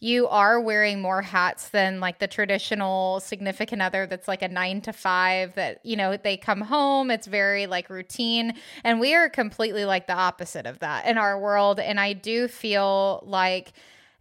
you 0.02 0.26
are 0.26 0.60
wearing 0.60 1.00
more 1.00 1.22
hats 1.22 1.68
than 1.68 2.00
like 2.00 2.18
the 2.18 2.26
traditional 2.26 3.20
significant 3.20 3.80
other 3.80 4.04
that's 4.04 4.26
like 4.26 4.42
a 4.42 4.48
9 4.48 4.80
to 4.80 4.92
5 4.92 5.54
that 5.54 5.78
you 5.84 5.94
know 5.94 6.16
they 6.16 6.36
come 6.36 6.60
home 6.60 7.08
it's 7.08 7.28
very 7.28 7.66
like 7.66 7.88
routine. 7.88 8.54
And 8.82 8.98
we 8.98 9.14
are 9.14 9.28
completely 9.28 9.84
like 9.84 10.08
the 10.08 10.14
opposite 10.14 10.66
of 10.66 10.80
that 10.80 11.06
in 11.06 11.18
our 11.18 11.38
world. 11.38 11.78
And 11.78 12.00
I 12.00 12.14
do 12.14 12.48
feel 12.48 13.22
like 13.24 13.72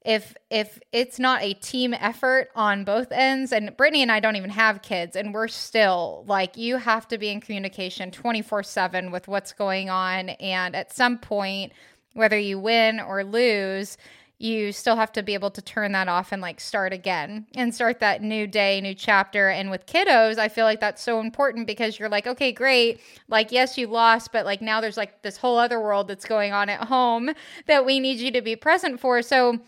if 0.05 0.35
if 0.51 0.79
it's 0.91 1.19
not 1.19 1.41
a 1.41 1.53
team 1.53 1.95
effort 1.95 2.49
on 2.55 2.83
both 2.83 3.11
ends 3.11 3.51
and 3.53 3.77
brittany 3.77 4.01
and 4.01 4.11
i 4.11 4.19
don't 4.19 4.35
even 4.35 4.49
have 4.49 4.81
kids 4.81 5.15
and 5.15 5.31
we're 5.31 5.47
still 5.47 6.23
like 6.25 6.57
you 6.57 6.77
have 6.77 7.07
to 7.07 7.19
be 7.19 7.29
in 7.29 7.39
communication 7.39 8.09
24-7 8.09 9.11
with 9.11 9.27
what's 9.27 9.53
going 9.53 9.91
on. 9.91 10.29
And 10.29 10.75
at 10.75 10.93
some 10.93 11.17
point 11.17 11.71
whether 12.13 12.37
you 12.37 12.59
win 12.59 12.99
or 12.99 13.23
lose 13.23 13.97
you 14.41 14.71
still 14.71 14.95
have 14.95 15.11
to 15.11 15.23
be 15.23 15.33
able 15.33 15.51
to 15.51 15.61
turn 15.61 15.91
that 15.91 16.07
off 16.07 16.31
and 16.31 16.41
like 16.41 16.59
start 16.59 16.93
again 16.93 17.45
and 17.55 17.73
start 17.73 17.99
that 17.99 18.21
new 18.21 18.47
day, 18.47 18.81
new 18.81 18.95
chapter. 18.95 19.49
And 19.49 19.69
with 19.69 19.85
kiddos, 19.85 20.37
I 20.37 20.49
feel 20.49 20.65
like 20.65 20.79
that's 20.79 21.01
so 21.01 21.19
important 21.19 21.67
because 21.67 21.99
you're 21.99 22.09
like, 22.09 22.25
okay, 22.25 22.51
great. 22.51 22.99
Like, 23.27 23.51
yes, 23.51 23.77
you 23.77 23.87
lost, 23.87 24.31
but 24.31 24.45
like 24.45 24.61
now 24.61 24.81
there's 24.81 24.97
like 24.97 25.21
this 25.21 25.37
whole 25.37 25.57
other 25.57 25.79
world 25.79 26.07
that's 26.07 26.25
going 26.25 26.53
on 26.53 26.69
at 26.69 26.85
home 26.85 27.31
that 27.67 27.85
we 27.85 27.99
need 27.99 28.19
you 28.19 28.31
to 28.31 28.41
be 28.41 28.55
present 28.55 28.99
for. 28.99 29.21
So 29.21 29.59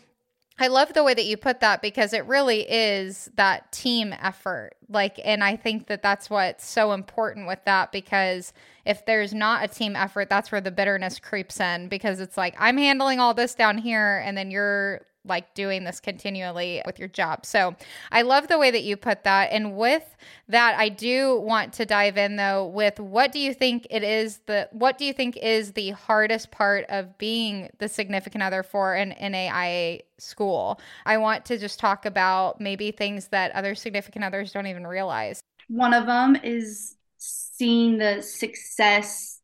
I 0.60 0.68
love 0.68 0.94
the 0.94 1.04
way 1.04 1.14
that 1.14 1.26
you 1.26 1.36
put 1.36 1.62
that 1.62 1.82
because 1.82 2.14
it 2.14 2.26
really 2.26 2.62
is 2.62 3.30
that 3.36 3.72
team 3.72 4.14
effort. 4.22 4.72
Like, 4.88 5.20
and 5.26 5.44
I 5.44 5.56
think 5.56 5.88
that 5.88 6.04
that's 6.04 6.30
what's 6.30 6.66
so 6.66 6.94
important 6.94 7.48
with 7.48 7.60
that 7.66 7.92
because 7.92 8.54
if 8.86 9.06
there's 9.06 9.34
not 9.34 9.64
a 9.64 9.68
team 9.68 9.96
effort, 9.96 10.30
that's 10.30 10.52
where 10.52 10.62
the 10.62 10.72
bitterness 10.72 11.18
creeps 11.20 11.60
in 11.60 11.88
because 11.88 12.20
it's 12.20 12.38
like, 12.38 12.56
I'm 12.60 12.78
handling 12.78 13.20
all 13.20 13.34
this 13.34 13.56
down 13.56 13.80
here 13.80 14.22
and 14.26 14.38
then 14.38 14.52
you're 14.52 15.02
like 15.26 15.54
doing 15.54 15.84
this 15.84 16.00
continually 16.00 16.82
with 16.86 17.00
your 17.00 17.08
job. 17.08 17.46
So 17.46 17.76
I 18.12 18.24
love 18.24 18.48
the 18.48 18.58
way 18.58 18.72
that 18.72 18.84
you 18.84 18.98
put 18.98 19.24
that. 19.24 19.52
And 19.52 19.76
with 19.76 20.16
that, 20.48 20.78
I 20.78 20.90
do 20.90 21.40
want 21.40 21.74
to 21.74 21.86
dive 21.86 22.18
in 22.18 22.36
though 22.36 22.68
with 22.68 23.00
what 23.00 23.32
do 23.32 23.40
you 23.40 23.54
think 23.54 23.88
it 23.90 24.04
is 24.04 24.40
the 24.46 24.68
what 24.72 24.98
do 24.98 25.06
you 25.06 25.14
think 25.14 25.38
is 25.38 25.74
the 25.74 25.92
hardest 25.92 26.52
part 26.52 26.86
of 26.90 27.18
being 27.18 27.70
the 27.80 27.88
significant 27.88 28.44
other 28.44 28.64
for 28.64 28.96
an 28.96 29.14
NAIA 29.20 30.02
school? 30.18 30.80
I 31.06 31.18
want 31.18 31.46
to 31.46 31.58
just 31.58 31.80
talk 31.80 32.06
about 32.06 32.60
maybe 32.60 32.92
things 32.92 33.30
that 33.30 33.52
other 33.54 33.76
significant 33.76 34.26
others 34.26 34.52
don't 34.52 34.68
even 34.68 34.86
realize. 34.86 35.42
One 35.70 35.94
of 35.94 36.06
them 36.06 36.36
is 36.36 36.96
seeing 37.18 37.98
the 37.98 38.22
success 38.22 39.40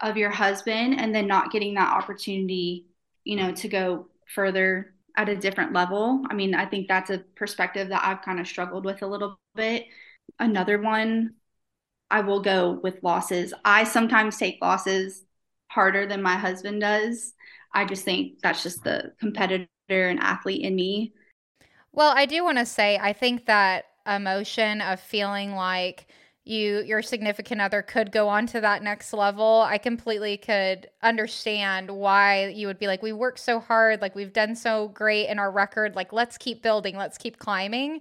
of 0.00 0.16
your 0.16 0.30
husband 0.30 1.00
and 1.00 1.14
then 1.14 1.26
not 1.26 1.52
getting 1.52 1.74
that 1.74 1.92
opportunity, 1.92 2.86
you 3.22 3.36
know, 3.36 3.52
to 3.52 3.68
go 3.68 4.08
further 4.26 4.93
at 5.16 5.28
a 5.28 5.36
different 5.36 5.72
level. 5.72 6.22
I 6.28 6.34
mean, 6.34 6.54
I 6.54 6.66
think 6.66 6.88
that's 6.88 7.10
a 7.10 7.18
perspective 7.36 7.88
that 7.88 8.04
I've 8.04 8.22
kind 8.22 8.40
of 8.40 8.48
struggled 8.48 8.84
with 8.84 9.02
a 9.02 9.06
little 9.06 9.38
bit. 9.54 9.86
Another 10.38 10.80
one, 10.80 11.34
I 12.10 12.20
will 12.20 12.40
go 12.40 12.80
with 12.82 13.02
losses. 13.02 13.54
I 13.64 13.84
sometimes 13.84 14.36
take 14.36 14.58
losses 14.60 15.24
harder 15.68 16.06
than 16.06 16.22
my 16.22 16.36
husband 16.36 16.80
does. 16.80 17.32
I 17.72 17.84
just 17.84 18.04
think 18.04 18.40
that's 18.42 18.62
just 18.62 18.84
the 18.84 19.12
competitor 19.18 19.68
and 19.88 20.20
athlete 20.20 20.62
in 20.62 20.74
me. 20.74 21.12
Well, 21.92 22.12
I 22.16 22.26
do 22.26 22.44
want 22.44 22.58
to 22.58 22.66
say, 22.66 22.98
I 23.00 23.12
think 23.12 23.46
that 23.46 23.84
emotion 24.06 24.80
of 24.80 25.00
feeling 25.00 25.54
like, 25.54 26.06
you 26.44 26.82
your 26.82 27.00
significant 27.00 27.60
other 27.60 27.80
could 27.80 28.12
go 28.12 28.28
on 28.28 28.46
to 28.48 28.60
that 28.60 28.82
next 28.82 29.12
level. 29.12 29.64
I 29.66 29.78
completely 29.78 30.36
could 30.36 30.88
understand 31.02 31.90
why 31.90 32.48
you 32.48 32.66
would 32.66 32.78
be 32.78 32.86
like 32.86 33.02
we 33.02 33.12
worked 33.12 33.40
so 33.40 33.60
hard 33.60 34.02
like 34.02 34.14
we've 34.14 34.32
done 34.32 34.54
so 34.54 34.88
great 34.88 35.28
in 35.28 35.38
our 35.38 35.50
record 35.50 35.96
like 35.96 36.12
let's 36.12 36.36
keep 36.36 36.62
building 36.62 36.96
let's 36.96 37.16
keep 37.16 37.38
climbing. 37.38 38.00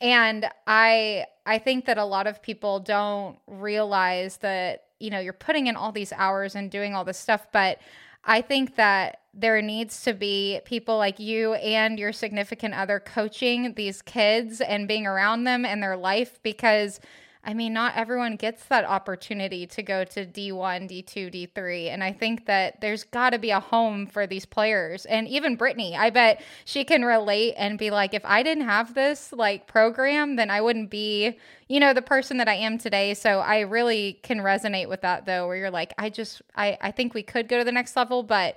And 0.00 0.46
i 0.66 1.24
i 1.46 1.58
think 1.58 1.84
that 1.86 1.98
a 1.98 2.04
lot 2.04 2.26
of 2.26 2.42
people 2.42 2.80
don't 2.80 3.38
realize 3.46 4.38
that 4.38 4.84
you 4.98 5.10
know 5.10 5.20
you're 5.20 5.32
putting 5.32 5.66
in 5.68 5.76
all 5.76 5.92
these 5.92 6.12
hours 6.12 6.54
and 6.54 6.70
doing 6.70 6.94
all 6.94 7.04
this 7.04 7.18
stuff 7.18 7.46
but 7.52 7.78
i 8.24 8.40
think 8.40 8.76
that 8.76 9.20
there 9.34 9.60
needs 9.60 10.02
to 10.02 10.14
be 10.14 10.60
people 10.64 10.96
like 10.96 11.18
you 11.18 11.54
and 11.54 11.98
your 11.98 12.12
significant 12.12 12.72
other 12.72 13.00
coaching 13.00 13.74
these 13.74 14.00
kids 14.00 14.60
and 14.60 14.88
being 14.88 15.06
around 15.06 15.44
them 15.44 15.64
in 15.64 15.80
their 15.80 15.96
life 15.96 16.40
because 16.42 17.00
I 17.44 17.54
mean, 17.54 17.72
not 17.72 17.94
everyone 17.96 18.36
gets 18.36 18.64
that 18.66 18.84
opportunity 18.84 19.66
to 19.66 19.82
go 19.82 20.04
to 20.04 20.24
D1, 20.24 20.88
D2, 20.88 21.48
D3. 21.52 21.88
And 21.88 22.02
I 22.02 22.12
think 22.12 22.46
that 22.46 22.80
there's 22.80 23.04
got 23.04 23.30
to 23.30 23.38
be 23.38 23.50
a 23.50 23.60
home 23.60 24.06
for 24.06 24.26
these 24.26 24.46
players. 24.46 25.04
And 25.04 25.28
even 25.28 25.56
Brittany, 25.56 25.96
I 25.96 26.10
bet 26.10 26.42
she 26.64 26.84
can 26.84 27.04
relate 27.04 27.54
and 27.56 27.78
be 27.78 27.90
like, 27.90 28.14
if 28.14 28.24
I 28.24 28.42
didn't 28.42 28.64
have 28.64 28.94
this 28.94 29.32
like 29.32 29.66
program, 29.66 30.36
then 30.36 30.50
I 30.50 30.60
wouldn't 30.60 30.90
be, 30.90 31.38
you 31.68 31.80
know, 31.80 31.92
the 31.92 32.02
person 32.02 32.38
that 32.38 32.48
I 32.48 32.54
am 32.54 32.78
today. 32.78 33.14
So 33.14 33.40
I 33.40 33.60
really 33.60 34.18
can 34.22 34.38
resonate 34.38 34.88
with 34.88 35.02
that 35.02 35.26
though, 35.26 35.46
where 35.46 35.56
you're 35.56 35.70
like, 35.70 35.92
I 35.98 36.08
just, 36.08 36.40
I, 36.56 36.78
I 36.80 36.90
think 36.90 37.12
we 37.12 37.22
could 37.22 37.48
go 37.48 37.58
to 37.58 37.64
the 37.64 37.72
next 37.72 37.94
level, 37.94 38.22
but 38.22 38.56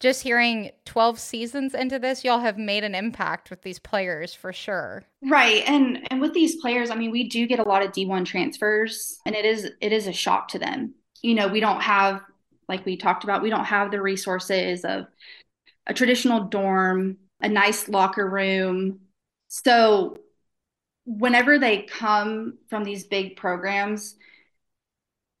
just 0.00 0.22
hearing 0.22 0.70
12 0.84 1.18
seasons 1.18 1.74
into 1.74 1.98
this 1.98 2.24
y'all 2.24 2.38
have 2.38 2.58
made 2.58 2.84
an 2.84 2.94
impact 2.94 3.50
with 3.50 3.62
these 3.62 3.78
players 3.78 4.34
for 4.34 4.52
sure. 4.52 5.04
Right 5.22 5.62
and 5.66 6.06
and 6.10 6.20
with 6.20 6.34
these 6.34 6.56
players 6.56 6.90
i 6.90 6.94
mean 6.94 7.10
we 7.10 7.28
do 7.28 7.46
get 7.46 7.58
a 7.58 7.68
lot 7.68 7.82
of 7.82 7.92
d1 7.92 8.24
transfers 8.24 9.18
and 9.26 9.34
it 9.34 9.44
is 9.44 9.70
it 9.80 9.92
is 9.92 10.06
a 10.06 10.12
shock 10.12 10.48
to 10.48 10.58
them. 10.58 10.94
You 11.22 11.34
know 11.34 11.48
we 11.48 11.60
don't 11.60 11.82
have 11.82 12.22
like 12.68 12.84
we 12.84 12.96
talked 12.96 13.24
about 13.24 13.42
we 13.42 13.50
don't 13.50 13.64
have 13.64 13.90
the 13.90 14.00
resources 14.00 14.84
of 14.84 15.06
a 15.86 15.94
traditional 15.94 16.44
dorm 16.44 17.16
a 17.40 17.48
nice 17.48 17.88
locker 17.88 18.28
room. 18.28 19.00
So 19.48 20.18
whenever 21.06 21.58
they 21.58 21.82
come 21.82 22.58
from 22.68 22.84
these 22.84 23.04
big 23.04 23.36
programs 23.36 24.16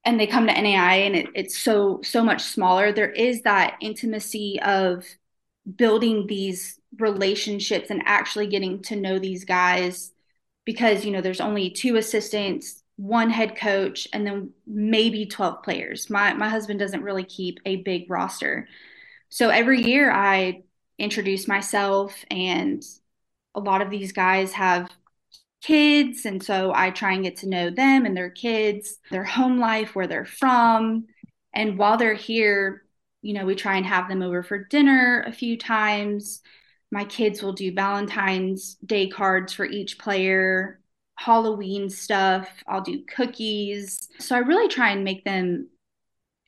and 0.08 0.18
they 0.18 0.26
come 0.26 0.46
to 0.46 0.58
NAI 0.58 0.94
and 0.94 1.14
it, 1.14 1.26
it's 1.34 1.58
so 1.58 2.00
so 2.02 2.24
much 2.24 2.42
smaller. 2.42 2.92
There 2.92 3.10
is 3.10 3.42
that 3.42 3.76
intimacy 3.82 4.58
of 4.62 5.04
building 5.76 6.26
these 6.26 6.80
relationships 6.98 7.90
and 7.90 8.02
actually 8.06 8.46
getting 8.46 8.80
to 8.84 8.96
know 8.96 9.18
these 9.18 9.44
guys 9.44 10.12
because 10.64 11.04
you 11.04 11.10
know 11.10 11.20
there's 11.20 11.42
only 11.42 11.68
two 11.70 11.96
assistants 11.96 12.82
one 12.96 13.28
head 13.30 13.54
coach 13.54 14.08
and 14.14 14.26
then 14.26 14.50
maybe 14.66 15.26
12 15.26 15.62
players. 15.62 16.08
My 16.08 16.32
my 16.32 16.48
husband 16.48 16.80
doesn't 16.80 17.02
really 17.02 17.24
keep 17.24 17.60
a 17.66 17.76
big 17.76 18.10
roster. 18.10 18.66
So 19.28 19.50
every 19.50 19.82
year 19.82 20.10
i 20.10 20.62
introduce 20.98 21.46
myself 21.46 22.24
and 22.30 22.82
a 23.54 23.60
lot 23.60 23.82
of 23.82 23.90
these 23.90 24.12
guys 24.12 24.52
have 24.52 24.88
kids. 25.62 26.24
And 26.24 26.42
so 26.42 26.72
I 26.74 26.90
try 26.90 27.12
and 27.12 27.24
get 27.24 27.36
to 27.38 27.48
know 27.48 27.70
them 27.70 28.06
and 28.06 28.16
their 28.16 28.30
kids, 28.30 28.98
their 29.10 29.24
home 29.24 29.58
life, 29.58 29.94
where 29.94 30.06
they're 30.06 30.24
from. 30.24 31.06
And 31.52 31.78
while 31.78 31.96
they're 31.96 32.14
here, 32.14 32.84
you 33.22 33.34
know, 33.34 33.44
we 33.44 33.54
try 33.54 33.76
and 33.76 33.86
have 33.86 34.08
them 34.08 34.22
over 34.22 34.42
for 34.42 34.64
dinner 34.64 35.24
a 35.26 35.32
few 35.32 35.56
times. 35.56 36.40
My 36.90 37.04
kids 37.04 37.42
will 37.42 37.52
do 37.52 37.74
Valentine's 37.74 38.76
Day 38.86 39.08
cards 39.08 39.52
for 39.52 39.66
each 39.66 39.98
player, 39.98 40.80
Halloween 41.16 41.90
stuff. 41.90 42.48
I'll 42.66 42.80
do 42.80 43.04
cookies. 43.04 44.08
So 44.20 44.36
I 44.36 44.40
really 44.40 44.68
try 44.68 44.90
and 44.90 45.04
make 45.04 45.24
them 45.24 45.68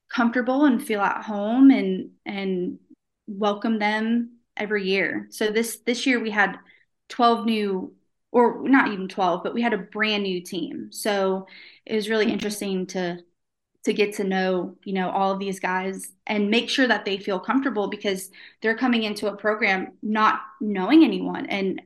comfortable 0.09 0.65
and 0.65 0.85
feel 0.85 1.01
at 1.01 1.25
home 1.25 1.71
and 1.71 2.11
and 2.25 2.79
welcome 3.27 3.79
them 3.79 4.39
every 4.57 4.85
year. 4.85 5.27
So 5.31 5.51
this 5.51 5.81
this 5.87 6.07
year 6.07 6.21
we 6.21 6.31
had 6.31 6.57
12 7.09 7.47
new 7.47 7.95
or 8.33 8.63
not 8.69 8.93
even 8.93 9.09
12 9.09 9.43
but 9.43 9.55
we 9.55 9.63
had 9.63 9.73
a 9.73 9.79
brand 9.79 10.23
new 10.23 10.41
team. 10.41 10.91
So 10.93 11.47
it 11.87 11.95
was 11.95 12.09
really 12.09 12.31
interesting 12.31 12.87
to 12.89 13.19
to 13.85 13.93
get 13.95 14.15
to 14.17 14.25
know 14.25 14.77
you 14.85 14.93
know 14.93 15.11
all 15.11 15.33
of 15.33 15.39
these 15.39 15.59
guys 15.61 16.13
and 16.27 16.51
make 16.51 16.69
sure 16.69 16.87
that 16.87 17.05
they 17.05 17.17
feel 17.17 17.41
comfortable 17.41 17.89
because 17.89 18.31
they're 18.61 18.77
coming 18.77 19.05
into 19.05 19.29
a 19.29 19.37
program 19.37 19.93
not 20.03 20.41
knowing 20.61 21.05
anyone. 21.05 21.47
And 21.47 21.83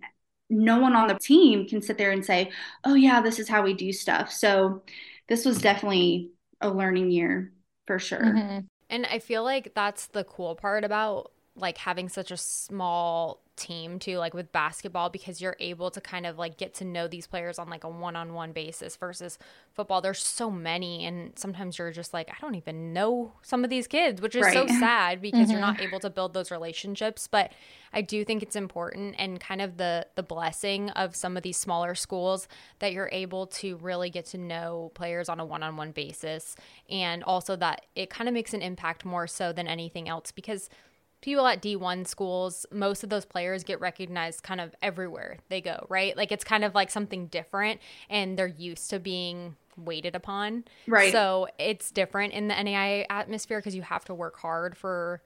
no 0.51 0.79
one 0.81 0.95
on 0.95 1.09
the 1.09 1.15
team 1.19 1.67
can 1.67 1.81
sit 1.83 1.97
there 1.99 2.11
and 2.11 2.25
say 2.25 2.51
oh 2.85 2.95
yeah 2.95 3.21
this 3.21 3.39
is 3.39 3.49
how 3.49 3.63
we 3.63 3.75
do 3.75 3.93
stuff. 3.93 4.33
So 4.33 4.83
this 5.29 5.45
was 5.45 5.61
definitely 5.61 6.31
a 6.61 6.69
learning 6.71 7.11
year 7.11 7.53
for 7.87 7.99
sure. 7.99 8.25
Mm-hmm. 8.25 8.61
and 8.91 9.07
i 9.07 9.19
feel 9.19 9.45
like 9.45 9.75
that's 9.75 10.07
the 10.09 10.25
cool 10.25 10.55
part 10.55 10.85
about 10.85 11.33
like 11.57 11.79
having 11.79 12.09
such 12.09 12.31
a 12.31 12.37
small 12.37 13.41
team 13.57 14.01
too 14.01 14.19
like 14.19 14.35
with 14.35 14.51
basketball 14.51 15.09
because 15.09 15.41
you're 15.41 15.57
able 15.61 15.89
to 15.89 16.01
kind 16.01 16.27
of 16.27 16.37
like 16.37 16.57
get 16.57 16.75
to 16.75 16.85
know 16.85 17.07
these 17.07 17.27
players 17.27 17.57
on 17.57 17.69
like 17.71 17.85
a 17.85 17.89
one-on-one 17.89 18.51
basis 18.51 18.97
versus 18.97 19.39
football 19.73 20.01
there's 20.01 20.19
so 20.19 20.51
many 20.51 21.07
and 21.07 21.39
sometimes 21.39 21.79
you're 21.79 21.93
just 21.93 22.13
like 22.13 22.29
I 22.31 22.35
don't 22.41 22.57
even 22.57 22.93
know 22.93 23.33
some 23.43 23.63
of 23.63 23.71
these 23.71 23.87
kids 23.87 24.21
which 24.21 24.35
is 24.35 24.43
right. 24.43 24.55
so 24.55 24.67
sad 24.81 25.23
because 25.23 25.43
mm-hmm. 25.43 25.53
you're 25.53 25.61
not 25.61 25.81
able 25.81 26.01
to 26.01 26.11
build 26.11 26.35
those 26.35 26.51
relationships 26.51 27.29
but 27.29 27.53
I 27.93 28.01
do 28.01 28.25
think 28.25 28.43
it's 28.43 28.57
important 28.57 29.15
and 29.19 29.39
kind 29.39 29.63
of 29.63 29.77
the 29.77 30.09
the 30.17 30.25
blessing 30.25 30.91
of 30.91 31.15
some 31.15 31.37
of 31.37 31.45
these 31.45 31.57
smaller 31.57 31.95
schools 31.95 32.49
that 32.81 32.93
you're 32.93 33.11
able 33.13 33.47
to 33.47 33.77
really 33.77 34.11
get 34.11 34.27
to 34.27 34.39
know 34.39 34.91
players 34.95 35.29
on 35.29 35.39
a 35.39 35.45
one-on-one 35.45 35.93
basis 35.93 36.57
and 36.91 37.23
also 37.23 37.55
that 37.55 37.87
it 37.95 38.11
kind 38.11 38.29
of 38.29 38.35
makes 38.35 38.53
an 38.53 38.63
impact 38.63 39.05
more 39.05 39.29
so 39.29 39.53
than 39.53 39.69
anything 39.69 40.09
else 40.09 40.33
because 40.33 40.69
people 41.25 41.47
at 41.47 41.63
D1 41.63 42.07
schools, 42.07 42.67
most 42.71 43.03
of 43.03 43.09
those 43.09 43.25
players 43.25 43.65
get 43.65 43.81
recognized 43.81 44.43
kind 44.43 44.61
of 44.61 44.75
everywhere 44.83 45.39
they 45.49 45.63
go, 45.63 45.87
right? 45.89 46.15
Like 46.19 46.31
it's 46.31 46.45
kind 46.45 46.65
of 46.65 46.75
like 46.75 46.91
something 46.91 47.29
different 47.29 47.81
and 48.11 48.39
they're 48.39 48.47
used 48.47 48.91
to 48.91 48.99
being 48.99 49.57
waited 49.79 50.15
upon. 50.15 50.65
Right. 50.87 51.11
So 51.11 51.49
it's 51.59 51.91
different 51.91 52.35
in 52.35 52.49
the 52.49 52.63
NAI 52.63 53.07
atmosphere 53.09 53.59
because 53.59 53.75
you 53.75 53.81
have 53.81 54.05
to 54.05 54.15
work 54.15 54.39
hard 54.39 54.77
for 54.77 55.23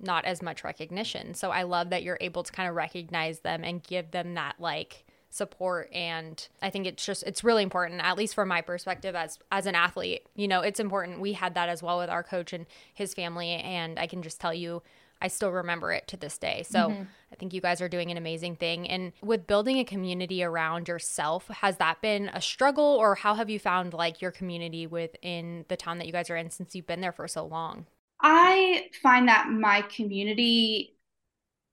not 0.00 0.24
as 0.24 0.42
much 0.42 0.64
recognition. 0.64 1.32
So 1.34 1.52
I 1.52 1.62
love 1.62 1.90
that 1.90 2.02
you're 2.02 2.18
able 2.20 2.42
to 2.42 2.50
kind 2.50 2.68
of 2.68 2.74
recognize 2.74 3.38
them 3.38 3.62
and 3.62 3.80
give 3.84 4.10
them 4.10 4.34
that 4.34 4.56
like 4.58 5.04
support 5.30 5.90
and 5.92 6.48
I 6.62 6.70
think 6.70 6.86
it's 6.86 7.04
just 7.04 7.22
it's 7.24 7.44
really 7.44 7.62
important 7.62 8.00
at 8.00 8.16
least 8.16 8.34
from 8.34 8.48
my 8.48 8.62
perspective 8.62 9.14
as 9.14 9.38
as 9.52 9.66
an 9.66 9.76
athlete. 9.76 10.22
You 10.34 10.48
know, 10.48 10.62
it's 10.62 10.80
important. 10.80 11.20
We 11.20 11.34
had 11.34 11.54
that 11.54 11.68
as 11.68 11.84
well 11.84 11.98
with 11.98 12.10
our 12.10 12.24
coach 12.24 12.52
and 12.52 12.66
his 12.94 13.14
family 13.14 13.50
and 13.50 13.96
I 13.96 14.08
can 14.08 14.22
just 14.22 14.40
tell 14.40 14.52
you 14.52 14.82
I 15.26 15.28
still 15.28 15.50
remember 15.50 15.90
it 15.90 16.06
to 16.06 16.16
this 16.16 16.38
day. 16.38 16.62
So 16.62 16.88
mm-hmm. 16.88 17.02
I 17.32 17.34
think 17.34 17.52
you 17.52 17.60
guys 17.60 17.80
are 17.80 17.88
doing 17.88 18.12
an 18.12 18.16
amazing 18.16 18.54
thing. 18.54 18.88
And 18.88 19.12
with 19.20 19.48
building 19.48 19.80
a 19.80 19.84
community 19.84 20.44
around 20.44 20.86
yourself, 20.86 21.48
has 21.48 21.78
that 21.78 22.00
been 22.00 22.30
a 22.32 22.40
struggle 22.40 22.84
or 22.84 23.16
how 23.16 23.34
have 23.34 23.50
you 23.50 23.58
found 23.58 23.92
like 23.92 24.22
your 24.22 24.30
community 24.30 24.86
within 24.86 25.64
the 25.66 25.76
town 25.76 25.98
that 25.98 26.06
you 26.06 26.12
guys 26.12 26.30
are 26.30 26.36
in 26.36 26.50
since 26.50 26.76
you've 26.76 26.86
been 26.86 27.00
there 27.00 27.10
for 27.10 27.26
so 27.26 27.44
long? 27.44 27.86
I 28.20 28.88
find 29.02 29.26
that 29.26 29.48
my 29.50 29.82
community 29.82 30.96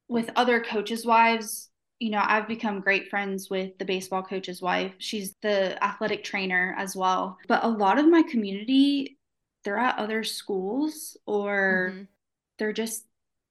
with 0.07 0.31
other 0.35 0.59
coaches' 0.59 1.05
wives, 1.05 1.69
you 1.99 2.09
know, 2.09 2.23
I've 2.25 2.47
become 2.47 2.79
great 2.79 3.11
friends 3.11 3.51
with 3.51 3.77
the 3.77 3.85
baseball 3.85 4.23
coach's 4.23 4.63
wife. 4.63 4.93
She's 4.97 5.35
the 5.43 5.81
athletic 5.83 6.23
trainer 6.23 6.75
as 6.75 6.95
well. 6.95 7.37
But 7.47 7.63
a 7.63 7.69
lot 7.69 7.99
of 7.99 8.07
my 8.07 8.23
community, 8.23 9.19
they're 9.63 9.77
at 9.77 9.99
other 9.99 10.23
schools 10.23 11.15
or 11.27 11.91
mm-hmm. 11.91 12.03
they're 12.57 12.73
just 12.73 13.05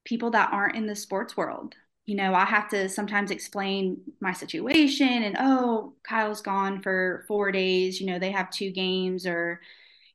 people 0.04 0.30
that 0.30 0.52
aren't 0.52 0.76
in 0.76 0.86
the 0.86 0.96
sports 0.96 1.36
world. 1.36 1.74
You 2.06 2.16
know, 2.16 2.34
I 2.34 2.44
have 2.44 2.68
to 2.70 2.88
sometimes 2.88 3.30
explain 3.30 4.00
my 4.20 4.32
situation 4.32 5.22
and, 5.22 5.36
oh, 5.38 5.94
Kyle's 6.02 6.40
gone 6.40 6.82
for 6.82 7.24
four 7.28 7.52
days. 7.52 8.00
You 8.00 8.08
know, 8.08 8.18
they 8.18 8.32
have 8.32 8.50
two 8.50 8.70
games, 8.70 9.24
or, 9.26 9.60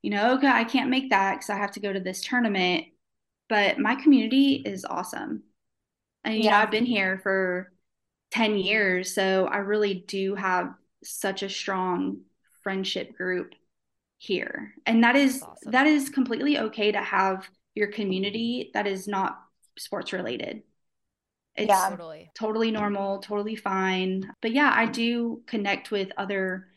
you 0.01 0.09
know, 0.09 0.33
okay, 0.33 0.47
I 0.47 0.65
can't 0.65 0.89
make 0.89 1.09
that 1.11 1.35
because 1.35 1.49
I 1.49 1.55
have 1.55 1.71
to 1.71 1.79
go 1.79 1.93
to 1.93 1.99
this 1.99 2.21
tournament. 2.21 2.85
But 3.47 3.79
my 3.79 3.95
community 3.95 4.61
is 4.65 4.83
awesome. 4.83 5.43
And, 6.25 6.35
you 6.35 6.43
yeah. 6.43 6.51
know, 6.51 6.57
I've 6.57 6.71
been 6.71 6.85
here 6.85 7.19
for 7.23 7.71
10 8.31 8.57
years. 8.57 9.15
So 9.15 9.45
I 9.45 9.57
really 9.57 10.03
do 10.07 10.35
have 10.35 10.73
such 11.03 11.43
a 11.43 11.49
strong 11.49 12.21
friendship 12.63 13.15
group 13.15 13.53
here. 14.17 14.73
And 14.85 15.03
that 15.03 15.15
is 15.15 15.41
awesome. 15.41 15.71
that 15.71 15.87
is 15.87 16.09
completely 16.09 16.59
okay 16.59 16.91
to 16.91 17.01
have 17.01 17.47
your 17.75 17.87
community 17.87 18.71
that 18.73 18.87
is 18.87 19.07
not 19.07 19.37
sports 19.77 20.13
related. 20.13 20.63
It's 21.55 21.69
yeah. 21.69 21.89
totally. 21.89 22.31
totally 22.35 22.71
normal, 22.71 23.19
totally 23.19 23.55
fine. 23.55 24.31
But 24.41 24.51
yeah, 24.51 24.71
I 24.73 24.85
do 24.85 25.41
connect 25.47 25.89
with 25.89 26.11
other 26.15 26.67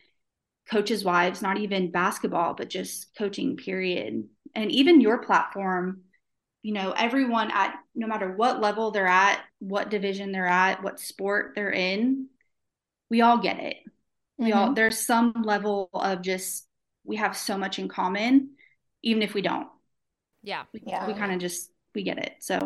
coaches' 0.71 1.05
wives, 1.05 1.43
not 1.43 1.59
even 1.59 1.91
basketball, 1.91 2.55
but 2.55 2.71
just 2.71 3.15
coaching, 3.17 3.57
period. 3.57 4.25
And 4.55 4.73
even 4.73 5.01
your 5.01 5.19
platform, 5.19 6.03
you 6.63 6.73
know, 6.73 6.93
everyone 6.93 7.51
at 7.51 7.75
no 7.95 8.07
matter 8.07 8.33
what 8.33 8.61
level 8.61 8.91
they're 8.91 9.07
at, 9.07 9.41
what 9.59 9.91
division 9.91 10.33
they're 10.33 10.47
at, 10.47 10.83
what 10.83 11.01
sport 11.01 11.53
they're 11.55 11.73
in, 11.73 12.29
we 13.11 13.21
all 13.21 13.39
get 13.39 13.61
it. 13.61 13.77
We 14.39 14.51
mm-hmm. 14.51 14.59
all 14.59 14.75
there's 14.75 15.05
some 15.05 15.35
level 15.45 15.91
of 15.93 16.23
just 16.23 16.67
we 17.05 17.17
have 17.17 17.37
so 17.37 17.59
much 17.59 17.79
in 17.79 17.89
common, 17.89 18.51
even 19.03 19.23
if 19.23 19.35
we 19.35 19.43
don't. 19.43 19.69
Yeah. 20.43 20.65
We, 20.73 20.83
yeah. 20.87 21.07
we 21.07 21.15
kind 21.15 21.33
of 21.33 21.39
just 21.39 21.71
we 21.95 22.03
get 22.03 22.19
it. 22.19 22.33
So 22.41 22.59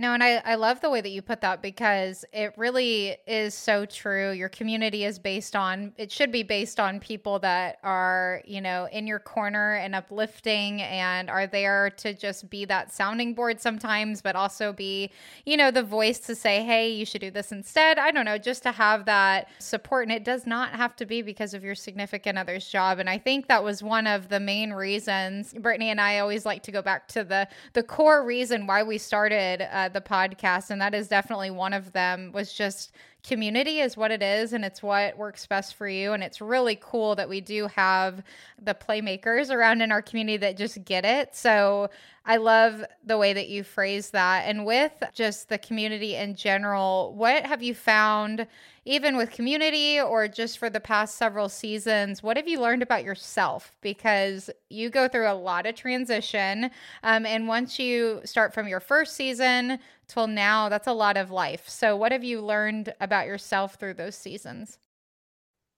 no, 0.00 0.14
and 0.14 0.24
I, 0.24 0.40
I 0.46 0.54
love 0.54 0.80
the 0.80 0.88
way 0.88 1.02
that 1.02 1.10
you 1.10 1.20
put 1.20 1.42
that 1.42 1.60
because 1.60 2.24
it 2.32 2.54
really 2.56 3.18
is 3.26 3.52
so 3.52 3.84
true. 3.84 4.30
Your 4.30 4.48
community 4.48 5.04
is 5.04 5.18
based 5.18 5.54
on, 5.54 5.92
it 5.98 6.10
should 6.10 6.32
be 6.32 6.42
based 6.42 6.80
on 6.80 7.00
people 7.00 7.38
that 7.40 7.80
are, 7.82 8.40
you 8.46 8.62
know, 8.62 8.88
in 8.90 9.06
your 9.06 9.18
corner 9.18 9.74
and 9.74 9.94
uplifting 9.94 10.80
and 10.80 11.28
are 11.28 11.46
there 11.46 11.90
to 11.98 12.14
just 12.14 12.48
be 12.48 12.64
that 12.64 12.90
sounding 12.90 13.34
board 13.34 13.60
sometimes, 13.60 14.22
but 14.22 14.34
also 14.34 14.72
be, 14.72 15.10
you 15.44 15.58
know, 15.58 15.70
the 15.70 15.82
voice 15.82 16.18
to 16.20 16.34
say, 16.34 16.64
hey, 16.64 16.90
you 16.90 17.04
should 17.04 17.20
do 17.20 17.30
this 17.30 17.52
instead. 17.52 17.98
I 17.98 18.10
don't 18.10 18.24
know, 18.24 18.38
just 18.38 18.62
to 18.62 18.72
have 18.72 19.04
that 19.04 19.50
support. 19.58 20.06
And 20.06 20.12
it 20.12 20.24
does 20.24 20.46
not 20.46 20.70
have 20.70 20.96
to 20.96 21.04
be 21.04 21.20
because 21.20 21.52
of 21.52 21.62
your 21.62 21.74
significant 21.74 22.38
other's 22.38 22.66
job. 22.66 23.00
And 23.00 23.10
I 23.10 23.18
think 23.18 23.48
that 23.48 23.62
was 23.62 23.82
one 23.82 24.06
of 24.06 24.30
the 24.30 24.40
main 24.40 24.72
reasons 24.72 25.52
Brittany 25.52 25.90
and 25.90 26.00
I 26.00 26.20
always 26.20 26.46
like 26.46 26.62
to 26.62 26.72
go 26.72 26.80
back 26.80 27.06
to 27.08 27.22
the, 27.22 27.46
the 27.74 27.82
core 27.82 28.24
reason 28.24 28.66
why 28.66 28.82
we 28.82 28.96
started. 28.96 29.60
Uh, 29.70 29.89
the 29.92 30.00
podcast, 30.00 30.70
and 30.70 30.80
that 30.80 30.94
is 30.94 31.08
definitely 31.08 31.50
one 31.50 31.72
of 31.72 31.92
them. 31.92 32.32
Was 32.32 32.52
just 32.52 32.92
community 33.22 33.80
is 33.80 33.96
what 33.96 34.10
it 34.10 34.22
is, 34.22 34.52
and 34.52 34.64
it's 34.64 34.82
what 34.82 35.16
works 35.16 35.46
best 35.46 35.74
for 35.74 35.88
you. 35.88 36.12
And 36.12 36.22
it's 36.22 36.40
really 36.40 36.78
cool 36.80 37.14
that 37.16 37.28
we 37.28 37.40
do 37.40 37.66
have 37.68 38.22
the 38.62 38.74
playmakers 38.74 39.50
around 39.50 39.82
in 39.82 39.92
our 39.92 40.02
community 40.02 40.36
that 40.38 40.56
just 40.56 40.84
get 40.84 41.04
it. 41.04 41.34
So 41.36 41.90
I 42.30 42.36
love 42.36 42.84
the 43.04 43.18
way 43.18 43.32
that 43.32 43.48
you 43.48 43.64
phrase 43.64 44.10
that. 44.10 44.44
And 44.46 44.64
with 44.64 44.92
just 45.12 45.48
the 45.48 45.58
community 45.58 46.14
in 46.14 46.36
general, 46.36 47.12
what 47.16 47.44
have 47.44 47.60
you 47.60 47.74
found, 47.74 48.46
even 48.84 49.16
with 49.16 49.32
community 49.32 49.98
or 50.00 50.28
just 50.28 50.58
for 50.58 50.70
the 50.70 50.78
past 50.78 51.16
several 51.16 51.48
seasons? 51.48 52.22
What 52.22 52.36
have 52.36 52.46
you 52.46 52.60
learned 52.60 52.84
about 52.84 53.02
yourself? 53.02 53.74
Because 53.80 54.48
you 54.68 54.90
go 54.90 55.08
through 55.08 55.28
a 55.28 55.34
lot 55.34 55.66
of 55.66 55.74
transition. 55.74 56.70
Um, 57.02 57.26
and 57.26 57.48
once 57.48 57.80
you 57.80 58.20
start 58.24 58.54
from 58.54 58.68
your 58.68 58.78
first 58.78 59.16
season 59.16 59.80
till 60.06 60.28
now, 60.28 60.68
that's 60.68 60.86
a 60.86 60.92
lot 60.92 61.16
of 61.16 61.32
life. 61.32 61.68
So, 61.68 61.96
what 61.96 62.12
have 62.12 62.22
you 62.22 62.40
learned 62.40 62.94
about 63.00 63.26
yourself 63.26 63.74
through 63.74 63.94
those 63.94 64.14
seasons? 64.14 64.78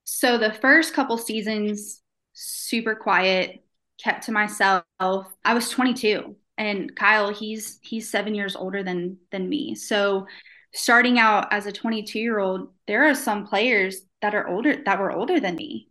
So, 0.03 0.37
the 0.37 0.53
first 0.53 0.93
couple 0.93 1.17
seasons, 1.17 2.03
super 2.33 2.93
quiet, 2.93 3.63
kept 3.97 4.25
to 4.25 4.31
myself. 4.31 4.83
I 4.99 5.55
was 5.55 5.69
22 5.69 6.35
and 6.57 6.95
Kyle 6.95 7.33
he's 7.33 7.79
he's 7.81 8.09
7 8.09 8.35
years 8.35 8.55
older 8.55 8.83
than 8.83 9.17
than 9.31 9.49
me. 9.49 9.75
So 9.75 10.27
starting 10.73 11.19
out 11.19 11.51
as 11.51 11.65
a 11.65 11.71
22 11.71 12.19
year 12.19 12.39
old, 12.39 12.73
there 12.87 13.09
are 13.09 13.15
some 13.15 13.45
players 13.47 14.01
that 14.21 14.35
are 14.35 14.47
older 14.47 14.81
that 14.85 14.99
were 14.99 15.11
older 15.11 15.39
than 15.39 15.55
me. 15.55 15.89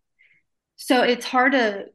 So 0.77 1.03
it's 1.03 1.27
hard 1.27 1.53
to 1.53 1.87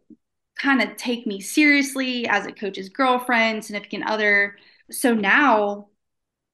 kind 0.59 0.81
of 0.81 0.95
take 0.97 1.27
me 1.27 1.39
seriously 1.41 2.27
as 2.27 2.45
a 2.45 2.51
coach's 2.51 2.89
girlfriend, 2.89 3.63
significant 3.65 4.05
other. 4.07 4.57
So 4.91 5.13
now, 5.13 5.89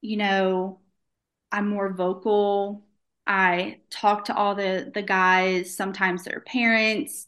you 0.02 0.18
know, 0.18 0.82
I'm 1.52 1.70
more 1.70 1.94
vocal. 1.94 2.86
I 3.28 3.82
talk 3.90 4.26
to 4.26 4.36
all 4.36 4.56
the 4.56 4.92
the 4.94 5.02
guys, 5.04 5.76
sometimes 5.76 6.24
their 6.24 6.42
parents. 6.42 7.28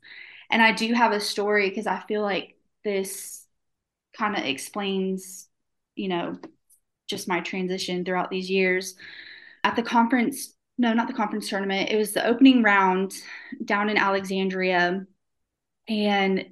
And 0.49 0.61
I 0.61 0.71
do 0.73 0.93
have 0.93 1.11
a 1.11 1.19
story 1.19 1.69
because 1.69 1.87
I 1.87 2.01
feel 2.07 2.21
like 2.21 2.57
this 2.83 3.44
kind 4.17 4.35
of 4.35 4.43
explains, 4.43 5.47
you 5.95 6.07
know, 6.07 6.37
just 7.07 7.27
my 7.27 7.41
transition 7.41 8.03
throughout 8.03 8.29
these 8.29 8.49
years. 8.49 8.95
At 9.63 9.75
the 9.75 9.83
conference, 9.83 10.53
no, 10.77 10.93
not 10.93 11.07
the 11.07 11.13
conference 11.13 11.49
tournament, 11.49 11.91
it 11.91 11.97
was 11.97 12.13
the 12.13 12.25
opening 12.25 12.63
round 12.63 13.13
down 13.63 13.89
in 13.89 13.97
Alexandria. 13.97 15.05
And 15.87 16.45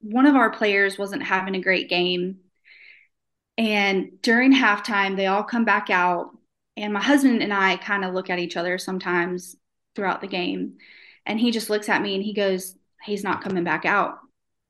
one 0.00 0.26
of 0.26 0.36
our 0.36 0.50
players 0.50 0.98
wasn't 0.98 1.22
having 1.22 1.54
a 1.54 1.60
great 1.60 1.88
game. 1.88 2.38
And 3.56 4.22
during 4.22 4.52
halftime, 4.52 5.16
they 5.16 5.26
all 5.26 5.42
come 5.42 5.64
back 5.64 5.90
out. 5.90 6.30
And 6.76 6.92
my 6.92 7.02
husband 7.02 7.42
and 7.42 7.52
I 7.52 7.76
kind 7.76 8.04
of 8.04 8.14
look 8.14 8.30
at 8.30 8.38
each 8.38 8.56
other 8.56 8.78
sometimes 8.78 9.56
throughout 9.96 10.20
the 10.20 10.28
game. 10.28 10.74
And 11.26 11.40
he 11.40 11.50
just 11.50 11.68
looks 11.68 11.88
at 11.88 12.00
me 12.00 12.14
and 12.14 12.24
he 12.24 12.32
goes, 12.32 12.76
he's 13.02 13.24
not 13.24 13.42
coming 13.42 13.64
back 13.64 13.84
out. 13.84 14.18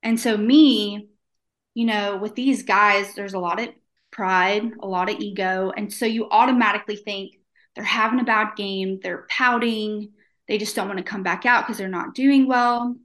And 0.02 0.18
so, 0.18 0.36
me, 0.36 1.08
you 1.78 1.84
know, 1.84 2.16
with 2.16 2.34
these 2.34 2.64
guys, 2.64 3.14
there's 3.14 3.34
a 3.34 3.38
lot 3.38 3.60
of 3.60 3.68
pride, 4.10 4.68
a 4.80 4.86
lot 4.88 5.08
of 5.08 5.20
ego. 5.20 5.72
And 5.76 5.94
so 5.94 6.06
you 6.06 6.28
automatically 6.28 6.96
think 6.96 7.36
they're 7.76 7.84
having 7.84 8.18
a 8.18 8.24
bad 8.24 8.56
game, 8.56 8.98
they're 9.00 9.26
pouting, 9.30 10.10
they 10.48 10.58
just 10.58 10.74
don't 10.74 10.88
want 10.88 10.98
to 10.98 11.04
come 11.04 11.22
back 11.22 11.46
out 11.46 11.64
because 11.64 11.78
they're 11.78 11.86
not 11.86 12.16
doing 12.16 12.48
well. 12.48 12.96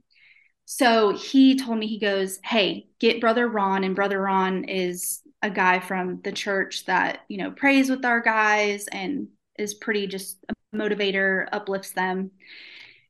So 0.64 1.16
he 1.16 1.56
told 1.56 1.78
me, 1.78 1.86
he 1.86 2.00
goes, 2.00 2.40
Hey, 2.42 2.88
get 2.98 3.20
brother 3.20 3.46
Ron. 3.46 3.84
And 3.84 3.94
brother 3.94 4.20
Ron 4.20 4.64
is 4.64 5.20
a 5.40 5.50
guy 5.50 5.78
from 5.78 6.20
the 6.24 6.32
church 6.32 6.84
that, 6.86 7.20
you 7.28 7.36
know, 7.36 7.52
prays 7.52 7.88
with 7.88 8.04
our 8.04 8.20
guys 8.20 8.88
and 8.88 9.28
is 9.56 9.74
pretty 9.74 10.08
just 10.08 10.44
a 10.48 10.76
motivator, 10.76 11.46
uplifts 11.52 11.92
them. 11.92 12.32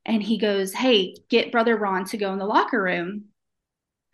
And 0.05 0.21
he 0.21 0.37
goes, 0.37 0.73
Hey, 0.73 1.15
get 1.27 1.51
Brother 1.51 1.75
Ron 1.75 2.05
to 2.05 2.17
go 2.17 2.31
in 2.33 2.37
the 2.37 2.45
locker 2.45 2.83
room. 2.83 3.29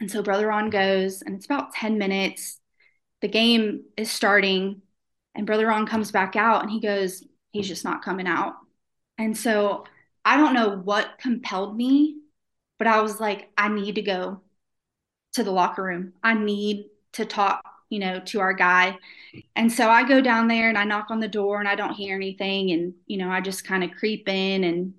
And 0.01 0.09
so 0.09 0.23
Brother 0.23 0.47
Ron 0.47 0.71
goes, 0.71 1.21
and 1.21 1.35
it's 1.35 1.45
about 1.45 1.73
10 1.73 1.99
minutes. 1.99 2.59
The 3.21 3.27
game 3.27 3.83
is 3.95 4.11
starting, 4.11 4.81
and 5.35 5.45
Brother 5.45 5.67
Ron 5.67 5.85
comes 5.85 6.11
back 6.11 6.35
out 6.35 6.63
and 6.63 6.71
he 6.71 6.81
goes, 6.81 7.23
He's 7.51 7.67
just 7.67 7.83
not 7.83 8.03
coming 8.03 8.27
out. 8.27 8.55
And 9.17 9.37
so 9.37 9.83
I 10.25 10.37
don't 10.37 10.53
know 10.53 10.77
what 10.77 11.19
compelled 11.19 11.75
me, 11.75 12.17
but 12.79 12.87
I 12.87 13.01
was 13.01 13.19
like, 13.19 13.51
I 13.57 13.67
need 13.67 13.95
to 13.95 14.01
go 14.01 14.41
to 15.33 15.43
the 15.43 15.51
locker 15.51 15.83
room. 15.83 16.13
I 16.23 16.33
need 16.33 16.89
to 17.13 17.25
talk, 17.25 17.61
you 17.89 17.99
know, 17.99 18.21
to 18.21 18.39
our 18.39 18.53
guy. 18.53 18.97
And 19.55 19.71
so 19.71 19.89
I 19.89 20.07
go 20.07 20.21
down 20.21 20.47
there 20.47 20.69
and 20.69 20.77
I 20.77 20.85
knock 20.85 21.07
on 21.11 21.19
the 21.19 21.27
door 21.27 21.59
and 21.59 21.67
I 21.67 21.75
don't 21.75 21.93
hear 21.93 22.15
anything. 22.15 22.71
And, 22.71 22.93
you 23.05 23.17
know, 23.17 23.29
I 23.29 23.41
just 23.41 23.65
kind 23.65 23.83
of 23.83 23.91
creep 23.91 24.29
in 24.29 24.63
and 24.63 24.93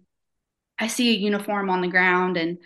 I 0.79 0.89
see 0.89 1.09
a 1.09 1.19
uniform 1.19 1.71
on 1.71 1.81
the 1.81 1.89
ground. 1.89 2.37
And 2.37 2.59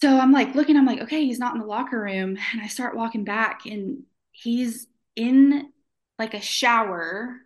so 0.00 0.18
I'm 0.18 0.32
like 0.32 0.54
looking, 0.54 0.76
I'm 0.76 0.86
like, 0.86 1.00
okay, 1.02 1.24
he's 1.24 1.38
not 1.38 1.54
in 1.54 1.60
the 1.60 1.66
locker 1.66 2.00
room. 2.00 2.38
And 2.52 2.62
I 2.62 2.68
start 2.68 2.96
walking 2.96 3.24
back 3.24 3.66
and 3.66 4.04
he's 4.32 4.86
in 5.16 5.72
like 6.18 6.34
a 6.34 6.40
shower 6.40 7.36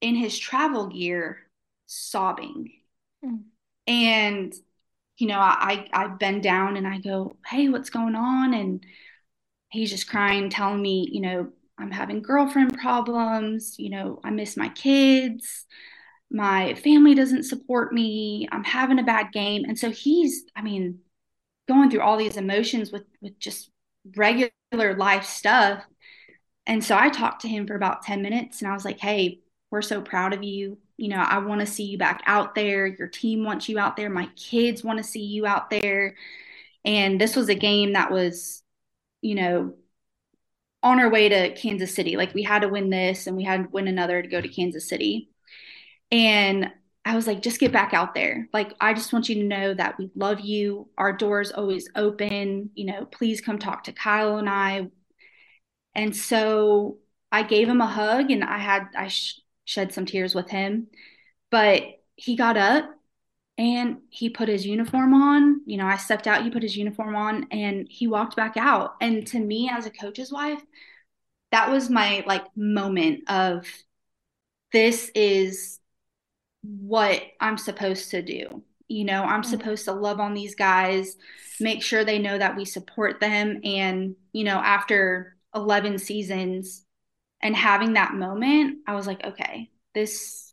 in 0.00 0.14
his 0.14 0.38
travel 0.38 0.88
gear 0.88 1.38
sobbing. 1.86 2.72
Mm. 3.24 3.42
And 3.86 4.54
you 5.16 5.28
know, 5.28 5.38
I 5.38 5.86
I 5.92 6.08
bend 6.08 6.42
down 6.42 6.76
and 6.76 6.86
I 6.86 6.98
go, 6.98 7.36
"Hey, 7.46 7.68
what's 7.68 7.90
going 7.90 8.16
on?" 8.16 8.52
And 8.52 8.84
he's 9.70 9.90
just 9.90 10.08
crying, 10.08 10.50
telling 10.50 10.82
me, 10.82 11.08
you 11.12 11.20
know, 11.20 11.52
I'm 11.78 11.90
having 11.90 12.22
girlfriend 12.22 12.78
problems, 12.78 13.78
you 13.78 13.90
know, 13.90 14.20
I 14.24 14.30
miss 14.30 14.56
my 14.56 14.68
kids. 14.70 15.66
My 16.30 16.74
family 16.74 17.14
doesn't 17.14 17.44
support 17.44 17.92
me. 17.92 18.48
I'm 18.52 18.64
having 18.64 18.98
a 18.98 19.04
bad 19.04 19.32
game. 19.32 19.64
And 19.66 19.78
so 19.78 19.90
he's, 19.90 20.44
I 20.56 20.62
mean, 20.62 21.00
going 21.68 21.90
through 21.90 22.02
all 22.02 22.16
these 22.16 22.36
emotions 22.36 22.92
with 22.92 23.04
with 23.20 23.38
just 23.38 23.70
regular 24.16 24.50
life 24.96 25.24
stuff. 25.24 25.82
And 26.66 26.82
so 26.82 26.96
I 26.96 27.10
talked 27.10 27.42
to 27.42 27.48
him 27.48 27.66
for 27.66 27.74
about 27.76 28.02
10 28.02 28.22
minutes 28.22 28.60
and 28.62 28.70
I 28.70 28.74
was 28.74 28.84
like, 28.84 28.98
"Hey, 28.98 29.40
we're 29.70 29.82
so 29.82 30.00
proud 30.00 30.32
of 30.32 30.42
you 30.42 30.78
you 30.96 31.08
know, 31.08 31.18
I 31.18 31.38
want 31.38 31.60
to 31.60 31.66
see 31.66 31.84
you 31.84 31.98
back 31.98 32.22
out 32.26 32.54
there. 32.54 32.86
Your 32.86 33.08
team 33.08 33.44
wants 33.44 33.68
you 33.68 33.78
out 33.78 33.96
there. 33.96 34.08
My 34.08 34.26
kids 34.36 34.84
want 34.84 34.98
to 34.98 35.04
see 35.04 35.24
you 35.24 35.46
out 35.46 35.70
there. 35.70 36.14
And 36.84 37.20
this 37.20 37.34
was 37.34 37.48
a 37.48 37.54
game 37.54 37.94
that 37.94 38.12
was, 38.12 38.62
you 39.20 39.34
know, 39.34 39.74
on 40.82 41.00
our 41.00 41.08
way 41.10 41.28
to 41.28 41.54
Kansas 41.54 41.94
City. 41.94 42.16
Like 42.16 42.34
we 42.34 42.42
had 42.42 42.62
to 42.62 42.68
win 42.68 42.90
this 42.90 43.26
and 43.26 43.36
we 43.36 43.42
had 43.42 43.64
to 43.64 43.68
win 43.70 43.88
another 43.88 44.22
to 44.22 44.28
go 44.28 44.40
to 44.40 44.48
Kansas 44.48 44.88
City. 44.88 45.30
And 46.12 46.70
I 47.04 47.16
was 47.16 47.26
like, 47.26 47.42
just 47.42 47.60
get 47.60 47.72
back 47.72 47.92
out 47.92 48.14
there. 48.14 48.48
Like, 48.52 48.72
I 48.80 48.94
just 48.94 49.12
want 49.12 49.28
you 49.28 49.34
to 49.36 49.44
know 49.44 49.74
that 49.74 49.98
we 49.98 50.10
love 50.14 50.40
you. 50.40 50.88
Our 50.96 51.12
door's 51.12 51.52
always 51.52 51.88
open. 51.94 52.70
You 52.74 52.86
know, 52.86 53.04
please 53.04 53.40
come 53.42 53.58
talk 53.58 53.84
to 53.84 53.92
Kyle 53.92 54.38
and 54.38 54.48
I. 54.48 54.88
And 55.94 56.16
so 56.16 56.98
I 57.30 57.42
gave 57.42 57.68
him 57.68 57.80
a 57.82 57.86
hug 57.86 58.30
and 58.30 58.42
I 58.42 58.58
had, 58.58 58.86
I 58.96 59.08
sh- 59.08 59.40
shed 59.64 59.92
some 59.92 60.06
tears 60.06 60.34
with 60.34 60.48
him. 60.48 60.86
But 61.50 61.82
he 62.16 62.36
got 62.36 62.56
up 62.56 62.90
and 63.58 63.98
he 64.08 64.30
put 64.30 64.48
his 64.48 64.66
uniform 64.66 65.12
on. 65.14 65.60
You 65.66 65.76
know, 65.76 65.86
I 65.86 65.98
stepped 65.98 66.26
out, 66.26 66.42
he 66.42 66.50
put 66.50 66.62
his 66.62 66.76
uniform 66.76 67.14
on 67.16 67.46
and 67.50 67.86
he 67.88 68.06
walked 68.06 68.34
back 68.34 68.56
out. 68.56 68.94
And 69.00 69.26
to 69.28 69.38
me 69.38 69.70
as 69.70 69.86
a 69.86 69.90
coach's 69.90 70.32
wife, 70.32 70.62
that 71.52 71.70
was 71.70 71.90
my 71.90 72.24
like 72.26 72.44
moment 72.56 73.28
of 73.28 73.66
this 74.72 75.10
is 75.14 75.78
what 76.64 77.22
I'm 77.40 77.58
supposed 77.58 78.10
to 78.10 78.22
do. 78.22 78.62
You 78.88 79.04
know, 79.04 79.22
I'm 79.22 79.42
mm-hmm. 79.42 79.50
supposed 79.50 79.84
to 79.86 79.92
love 79.92 80.20
on 80.20 80.34
these 80.34 80.54
guys, 80.54 81.16
make 81.60 81.82
sure 81.82 82.04
they 82.04 82.18
know 82.18 82.38
that 82.38 82.56
we 82.56 82.64
support 82.64 83.20
them. 83.20 83.60
And, 83.64 84.16
you 84.32 84.44
know, 84.44 84.58
after 84.58 85.36
11 85.54 85.98
seasons, 85.98 86.84
and 87.44 87.54
having 87.54 87.92
that 87.92 88.14
moment 88.14 88.78
i 88.88 88.94
was 88.96 89.06
like 89.06 89.24
okay 89.24 89.70
this 89.94 90.52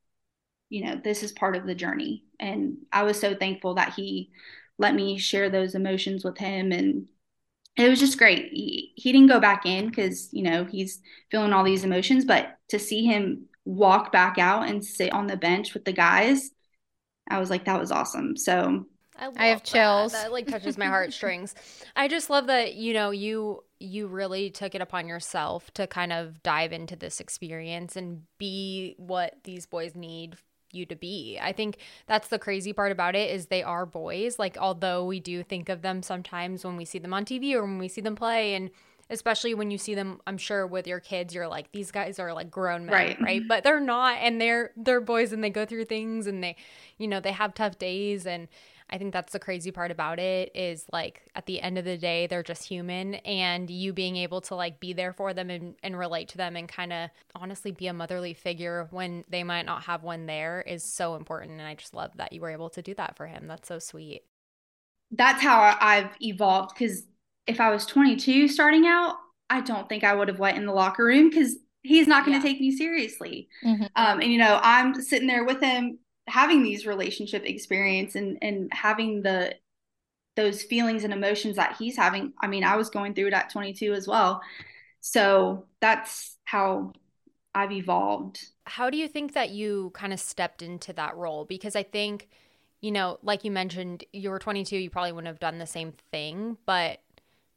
you 0.70 0.84
know 0.84 1.00
this 1.04 1.24
is 1.24 1.32
part 1.32 1.56
of 1.56 1.66
the 1.66 1.74
journey 1.74 2.26
and 2.40 2.78
i 2.92 3.02
was 3.02 3.20
so 3.20 3.34
thankful 3.34 3.74
that 3.74 3.94
he 3.94 4.30
let 4.78 4.94
me 4.94 5.18
share 5.18 5.50
those 5.50 5.74
emotions 5.74 6.24
with 6.24 6.38
him 6.38 6.72
and 6.72 7.08
it 7.78 7.90
was 7.90 8.00
just 8.00 8.18
great 8.18 8.52
he, 8.52 8.94
he 8.96 9.12
didn't 9.12 9.30
go 9.30 9.40
back 9.40 9.66
in 9.66 9.88
because 9.88 10.30
you 10.34 10.44
know 10.44 10.66
he's 10.66 11.02
feeling 11.32 11.54
all 11.54 11.64
these 11.64 11.86
emotions 11.86 12.26
but 12.26 12.58
to 12.68 12.78
see 12.78 13.06
him 13.06 13.46
walk 13.66 14.12
back 14.12 14.38
out 14.38 14.68
and 14.68 14.84
sit 14.84 15.14
on 15.14 15.28
the 15.28 15.38
bench 15.38 15.74
with 15.74 15.86
the 15.86 15.94
guys 15.94 16.52
i 17.30 17.40
was 17.40 17.50
like 17.50 17.66
that 17.66 17.80
was 17.80 17.92
awesome 17.92 18.36
so 18.36 18.86
I, 19.22 19.30
I 19.38 19.46
have 19.48 19.64
chills. 19.64 20.14
That. 20.14 20.24
that 20.24 20.32
like 20.32 20.48
touches 20.48 20.78
my 20.78 20.88
heartstrings. 20.88 21.54
I 21.96 22.08
just 22.08 22.30
love 22.30 22.48
that 22.48 22.74
you 22.74 22.94
know 22.94 23.12
you 23.12 23.64
you 23.80 24.08
really 24.08 24.50
took 24.50 24.74
it 24.74 24.82
upon 24.82 25.08
yourself 25.08 25.72
to 25.76 25.86
kind 25.88 26.12
of 26.12 26.42
dive 26.44 26.72
into 26.72 26.96
this 26.96 27.20
experience 27.20 27.96
and 27.96 28.24
be 28.38 28.96
what 28.98 29.36
these 29.44 29.66
boys 29.66 29.96
need 29.96 30.38
you 30.74 30.86
to 30.86 30.96
be. 30.96 31.38
I 31.42 31.52
think 31.52 31.78
that's 32.08 32.30
the 32.30 32.40
crazy 32.40 32.74
part 32.74 32.92
about 32.92 33.16
it 33.16 33.30
is 33.30 33.48
they 33.48 33.64
are 33.64 33.86
boys. 33.86 34.40
Like 34.40 34.58
although 34.58 35.06
we 35.06 35.20
do 35.20 35.44
think 35.44 35.70
of 35.70 35.82
them 35.82 36.02
sometimes 36.02 36.64
when 36.64 36.78
we 36.78 36.86
see 36.86 37.00
them 37.00 37.14
on 37.14 37.26
TV 37.26 37.54
or 37.54 37.64
when 37.64 37.78
we 37.78 37.88
see 37.88 38.02
them 38.02 38.16
play 38.16 38.56
and 38.56 38.70
especially 39.12 39.54
when 39.54 39.70
you 39.70 39.78
see 39.78 39.94
them 39.94 40.20
I'm 40.26 40.38
sure 40.38 40.66
with 40.66 40.88
your 40.88 41.00
kids 41.00 41.36
you're 41.36 41.48
like 41.48 41.72
these 41.72 41.92
guys 41.92 42.18
are 42.18 42.34
like 42.34 42.50
grown 42.50 42.86
men, 42.88 42.94
right? 42.94 43.22
right? 43.22 43.42
But 43.48 43.64
they're 43.64 43.80
not 43.80 44.18
and 44.22 44.42
they're 44.42 44.72
they're 44.76 45.02
boys 45.02 45.32
and 45.32 45.44
they 45.44 45.50
go 45.50 45.66
through 45.66 45.86
things 45.86 46.26
and 46.26 46.44
they 46.44 46.56
you 46.98 47.08
know, 47.08 47.20
they 47.20 47.32
have 47.32 47.54
tough 47.54 47.78
days 47.78 48.26
and 48.26 48.48
I 48.92 48.98
think 48.98 49.14
that's 49.14 49.32
the 49.32 49.40
crazy 49.40 49.72
part 49.72 49.90
about 49.90 50.20
it 50.20 50.52
is 50.54 50.86
like 50.92 51.22
at 51.34 51.46
the 51.46 51.62
end 51.62 51.78
of 51.78 51.86
the 51.86 51.98
day, 51.98 52.28
they're 52.28 52.44
just 52.44 52.66
human 52.66 53.16
and 53.16 53.70
you 53.70 53.94
being 53.94 54.18
able 54.18 54.42
to 54.42 54.56
like 54.56 54.82
be 54.82 54.92
there 54.92 55.14
for 55.14 55.34
them 55.34 55.50
and, 55.50 55.76
and 55.82 55.98
relate 55.98 56.28
to 56.30 56.38
them 56.38 56.58
and 56.58 56.68
kind 56.68 56.92
of 56.92 57.10
honestly 57.34 57.72
be 57.72 57.88
a 57.88 57.94
motherly 57.94 58.34
figure 58.34 58.88
when 58.92 59.24
they 59.30 59.44
might 59.44 59.66
not 59.66 59.84
have 59.84 60.04
one 60.04 60.26
there 60.26 60.62
is 60.62 60.84
so 60.84 61.16
important. 61.16 61.52
And 61.52 61.62
I 61.62 61.76
just 61.76 61.94
love 61.94 62.12
that 62.18 62.34
you 62.34 62.42
were 62.42 62.50
able 62.50 62.70
to 62.72 62.82
do 62.82 62.94
that 62.96 63.16
for 63.16 63.28
him. 63.28 63.48
That's 63.48 63.68
so 63.70 63.80
sweet. 63.80 64.24
That's 65.10 65.42
how 65.42 65.78
I've 65.80 66.10
evolved 66.22 66.74
because 66.76 67.04
if 67.48 67.60
I 67.60 67.70
was 67.70 67.86
22 67.86 68.48
starting 68.48 68.88
out, 68.88 69.16
I 69.50 69.62
don't 69.62 69.90
think 69.90 70.04
I 70.04 70.14
would 70.14 70.28
have 70.28 70.40
went 70.40 70.58
in 70.58 70.66
the 70.66 70.74
locker 70.74 71.04
room 71.04 71.30
because 71.30 71.56
he's 71.82 72.08
not 72.08 72.26
going 72.26 72.40
to 72.40 72.48
yeah. 72.48 72.54
take 72.54 72.62
me 72.62 72.72
seriously. 72.72 73.50
Mm-hmm. 73.64 73.84
Um, 73.96 74.22
and 74.22 74.32
you 74.32 74.38
know, 74.38 74.60
I'm 74.62 75.02
sitting 75.02 75.28
there 75.28 75.44
with 75.44 75.62
him 75.62 76.00
having 76.28 76.64
these 76.64 76.86
relationship 76.86 77.44
experience 77.46 78.16
and 78.16 78.38
and 78.42 78.72
having 78.74 79.22
the 79.22 79.54
those 80.36 80.64
feelings 80.64 81.04
and 81.04 81.14
emotions 81.14 81.56
that 81.56 81.76
he's 81.78 81.98
having 81.98 82.32
i 82.42 82.48
mean 82.48 82.64
i 82.64 82.76
was 82.76 82.90
going 82.90 83.14
through 83.14 83.28
it 83.28 83.34
at 83.34 83.50
22 83.50 83.94
as 83.94 84.08
well 84.08 84.42
so 85.02 85.66
that's 85.82 86.38
how 86.46 86.94
i've 87.54 87.72
evolved 87.72 88.48
how 88.66 88.90
do 88.90 88.98
you 88.98 89.08
think 89.08 89.34
that 89.34 89.50
you 89.50 89.92
kind 89.94 90.14
of 90.14 90.20
stepped 90.20 90.62
into 90.62 90.94
that 90.94 91.18
role 91.18 91.44
because 91.44 91.76
i 91.76 91.84
think 91.84 92.30
you 92.82 92.92
know 92.92 93.18
like 93.24 93.44
you 93.44 93.52
mentioned 93.52 94.06
you 94.14 94.30
were 94.30 94.40
22 94.40 94.78
you 94.78 94.90
probably 94.90 95.12
wouldn't 95.12 95.28
have 95.28 95.40
done 95.40 95.58
the 95.58 95.68
same 95.68 95.94
thing 96.12 96.56
but 96.66 97.02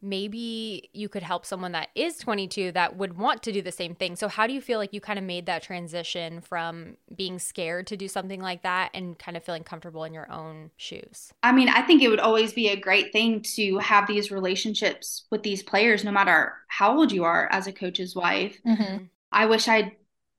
maybe 0.04 0.90
you 0.92 1.08
could 1.08 1.22
help 1.22 1.46
someone 1.46 1.72
that 1.72 1.88
is 1.94 2.18
22 2.18 2.72
that 2.72 2.96
would 2.96 3.16
want 3.16 3.42
to 3.42 3.52
do 3.52 3.62
the 3.62 3.72
same 3.72 3.94
thing. 3.94 4.14
So, 4.14 4.28
how 4.28 4.46
do 4.46 4.52
you 4.52 4.60
feel 4.60 4.78
like 4.78 4.92
you 4.92 5.00
kind 5.00 5.18
of 5.18 5.24
made 5.24 5.46
that 5.46 5.62
transition 5.62 6.40
from 6.42 6.96
being 7.16 7.38
scared 7.38 7.86
to 7.88 7.96
do 7.96 8.06
something 8.06 8.40
like 8.40 8.62
that 8.62 8.90
and 8.94 9.18
kind 9.18 9.36
of 9.36 9.42
feeling 9.42 9.64
comfortable 9.64 10.04
in 10.04 10.12
your 10.12 10.30
own 10.30 10.70
shoes? 10.76 11.32
I 11.42 11.52
mean, 11.52 11.68
I 11.68 11.82
think 11.82 12.02
it 12.02 12.08
would 12.08 12.20
always 12.20 12.52
be 12.52 12.68
a 12.68 12.76
great 12.76 13.12
thing 13.12 13.42
to 13.54 13.78
have 13.78 14.06
these 14.06 14.30
relationships 14.30 15.24
with 15.30 15.42
these 15.42 15.62
players, 15.62 16.04
no 16.04 16.12
matter 16.12 16.54
how 16.68 16.96
old 16.96 17.10
you 17.10 17.24
are 17.24 17.48
as 17.50 17.66
a 17.66 17.72
coach's 17.72 18.14
wife. 18.14 18.60
Mm-hmm. 18.66 19.04
I 19.32 19.46
wish 19.46 19.68
I 19.68 19.96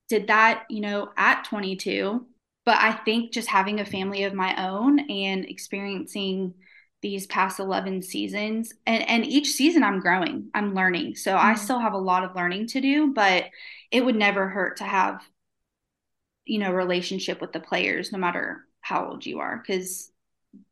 did 0.08 0.28
that, 0.28 0.64
you 0.70 0.80
know, 0.80 1.10
at 1.16 1.44
22. 1.44 2.24
But 2.64 2.78
I 2.78 2.92
think 2.92 3.32
just 3.32 3.48
having 3.48 3.78
a 3.78 3.84
family 3.84 4.24
of 4.24 4.34
my 4.34 4.68
own 4.68 4.98
and 5.08 5.44
experiencing 5.44 6.54
these 7.02 7.26
past 7.26 7.60
11 7.60 8.02
seasons 8.02 8.72
and 8.86 9.08
and 9.08 9.24
each 9.24 9.52
season 9.52 9.82
I'm 9.82 10.00
growing 10.00 10.48
I'm 10.54 10.74
learning 10.74 11.16
so 11.16 11.32
mm-hmm. 11.32 11.46
I 11.46 11.54
still 11.54 11.78
have 11.78 11.92
a 11.92 11.98
lot 11.98 12.24
of 12.24 12.34
learning 12.34 12.68
to 12.68 12.80
do 12.80 13.12
but 13.12 13.44
it 13.90 14.04
would 14.04 14.16
never 14.16 14.48
hurt 14.48 14.78
to 14.78 14.84
have 14.84 15.22
you 16.44 16.58
know 16.58 16.72
relationship 16.72 17.40
with 17.40 17.52
the 17.52 17.60
players 17.60 18.12
no 18.12 18.18
matter 18.18 18.64
how 18.80 19.08
old 19.08 19.26
you 19.26 19.40
are 19.40 19.62
cuz 19.66 20.10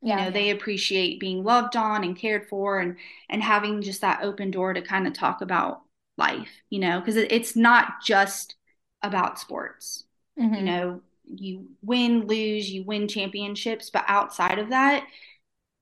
you 0.01 0.17
know 0.17 0.25
yeah. 0.25 0.31
they 0.31 0.51
appreciate 0.51 1.21
being 1.21 1.45
loved 1.45 1.77
on 1.77 2.05
and 2.05 2.17
cared 2.17 2.49
for 2.49 2.79
and 2.79 2.97
and 3.29 3.43
having 3.43 3.83
just 3.83 4.01
that 4.01 4.23
open 4.23 4.51
door 4.51 4.73
to 4.73 4.81
kind 4.81 5.07
of 5.07 5.13
talk 5.13 5.43
about 5.43 5.83
life 6.17 6.63
you 6.71 6.79
know 6.79 7.03
cuz 7.03 7.17
it, 7.17 7.31
it's 7.31 7.55
not 7.55 8.03
just 8.03 8.57
about 9.03 9.39
sports 9.39 10.05
mm-hmm. 10.39 10.55
you 10.55 10.63
know 10.63 11.03
you 11.27 11.69
win 11.83 12.27
lose 12.27 12.71
you 12.71 12.83
win 12.85 13.09
championships 13.09 13.91
but 13.91 14.05
outside 14.09 14.59
of 14.59 14.71
that 14.71 15.07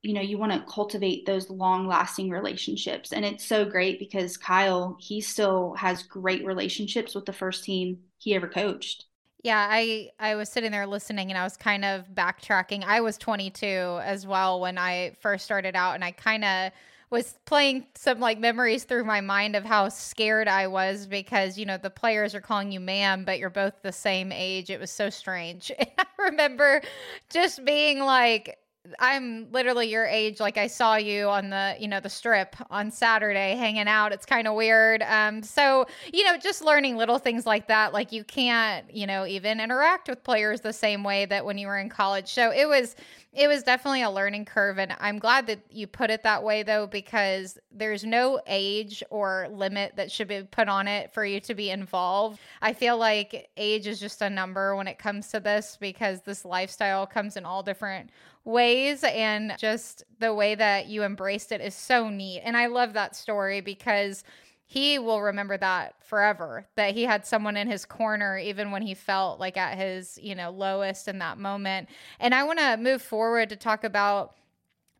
you 0.03 0.15
know, 0.15 0.21
you 0.21 0.37
want 0.37 0.53
to 0.53 0.73
cultivate 0.73 1.27
those 1.27 1.49
long 1.49 1.87
lasting 1.87 2.29
relationships. 2.31 3.13
And 3.13 3.25
it's 3.25 3.45
so 3.45 3.65
great 3.65 3.99
because 3.99 4.37
Kyle, 4.37 4.97
he 5.01 5.21
still 5.21 5.75
has 5.75 6.03
great 6.03 6.45
relationships 6.45 7.15
with 7.15 7.25
the 7.25 7.33
first 7.33 7.65
team 7.65 7.99
he 8.19 8.35
ever 8.35 8.49
coached. 8.49 9.07
Yeah, 9.45 9.67
I 9.69 10.11
I 10.21 10.37
was 10.37 10.49
sitting 10.49 10.71
there 10.71 10.87
listening 10.87 11.31
and 11.31 11.39
I 11.39 11.43
was 11.43 11.57
kind 11.57 11.85
of 11.85 12.07
backtracking. 12.15 12.85
I 12.85 13.01
was 13.01 13.19
22 13.19 14.01
as 14.03 14.25
well 14.27 14.61
when 14.61 14.79
I 14.79 15.17
first 15.21 15.45
started 15.45 15.75
out 15.75 15.95
and 15.97 16.05
I 16.05 16.13
kind 16.13 16.45
of 16.45 16.73
was 17.11 17.35
playing 17.45 17.87
some 17.97 18.21
like 18.21 18.39
memories 18.39 18.85
through 18.85 19.05
my 19.05 19.21
mind 19.21 19.57
of 19.57 19.65
how 19.65 19.89
scared 19.89 20.49
I 20.49 20.69
was 20.69 21.07
because 21.07 21.59
you 21.59 21.67
know 21.67 21.77
the 21.77 21.91
players 21.91 22.35
are 22.37 22.41
calling 22.41 22.71
you 22.73 22.81
ma'am 22.81 23.25
but 23.25 23.39
you're 23.41 23.51
both 23.51 23.83
the 23.83 23.93
same 23.93 24.31
age. 24.33 24.71
It 24.71 24.81
was 24.81 24.91
so 24.91 25.11
strange. 25.11 25.71
And 25.81 25.91
I 25.99 26.23
remember 26.27 26.83
just 27.31 27.65
being 27.65 27.99
like 27.99 28.59
I'm 28.99 29.51
literally 29.53 29.89
your 29.89 30.07
age. 30.07 30.41
Like 30.41 30.59
I 30.59 30.67
saw 30.67 30.97
you 30.97 31.29
on 31.29 31.51
the, 31.51 31.77
you 31.79 31.87
know, 31.87 32.01
the 32.01 32.09
strip 32.11 32.57
on 32.69 32.91
Saturday 32.91 33.55
hanging 33.55 33.87
out. 33.87 34.13
It's 34.13 34.27
kind 34.27 34.49
of 34.49 34.55
weird. 34.55 35.03
Um, 35.03 35.43
so 35.43 35.87
you 36.13 36.25
know, 36.25 36.37
just 36.37 36.65
learning 36.65 36.97
little 36.97 37.19
things 37.19 37.47
like 37.47 37.69
that. 37.69 37.93
Like 37.93 38.11
you 38.11 38.25
can't, 38.25 38.93
you 38.93 39.07
know, 39.07 39.25
even 39.25 39.61
interact 39.61 40.09
with 40.09 40.25
players 40.25 40.63
the 40.63 40.73
same 40.73 41.05
way 41.05 41.27
that 41.27 41.45
when 41.45 41.59
you 41.59 41.69
were 41.69 41.79
in 41.79 41.89
college. 41.89 42.33
So 42.33 42.51
it 42.51 42.69
was 42.69 42.97
it 43.33 43.49
was 43.49 43.63
definitely 43.63 44.03
a 44.03 44.11
learning 44.11 44.45
curve 44.45 44.79
and 44.79 44.95
i'm 45.01 45.19
glad 45.19 45.47
that 45.47 45.61
you 45.71 45.87
put 45.87 46.11
it 46.11 46.23
that 46.23 46.43
way 46.43 46.63
though 46.63 46.87
because 46.87 47.59
there's 47.71 48.05
no 48.05 48.41
age 48.47 49.03
or 49.11 49.49
limit 49.51 49.93
that 49.97 50.11
should 50.11 50.29
be 50.29 50.43
put 50.43 50.69
on 50.69 50.87
it 50.87 51.13
for 51.13 51.25
you 51.25 51.41
to 51.41 51.55
be 51.55 51.71
involved. 51.71 52.39
I 52.61 52.73
feel 52.73 52.97
like 52.99 53.51
age 53.57 53.87
is 53.87 53.99
just 53.99 54.23
a 54.23 54.31
number 54.31 54.77
when 54.77 54.87
it 54.87 54.99
comes 54.99 55.29
to 55.29 55.41
this 55.41 55.77
because 55.81 56.23
this 56.23 56.45
lifestyle 56.45 57.07
comes 57.07 57.37
in 57.37 57.45
all 57.45 57.63
different 57.63 58.11
ways 58.45 59.05
and 59.05 59.55
just 59.59 60.05
the 60.19 60.35
way 60.35 60.55
that 60.55 60.87
you 60.87 61.05
embraced 61.05 61.53
it 61.53 61.61
is 61.61 61.77
so 61.77 62.09
neat 62.09 62.41
and 62.41 62.57
i 62.57 62.67
love 62.67 62.93
that 62.93 63.15
story 63.15 63.61
because 63.61 64.25
he 64.73 64.99
will 64.99 65.21
remember 65.21 65.59
that 65.59 65.95
forever 66.03 66.67
that 66.77 66.95
he 66.95 67.03
had 67.03 67.27
someone 67.27 67.59
in 67.59 67.69
his 67.69 67.85
corner 67.85 68.39
even 68.39 68.71
when 68.71 68.81
he 68.81 68.95
felt 68.95 69.39
like 69.39 69.59
at 69.59 69.77
his 69.77 70.19
you 70.23 70.35
know 70.35 70.51
lowest 70.51 71.09
in 71.09 71.19
that 71.19 71.37
moment. 71.37 71.91
And 72.19 72.35
i 72.35 72.43
want 72.43 72.59
to 72.59 72.79
move 72.79 73.03
forward 73.03 73.51
to 73.51 73.57
talk 73.57 73.85
about 73.85 74.35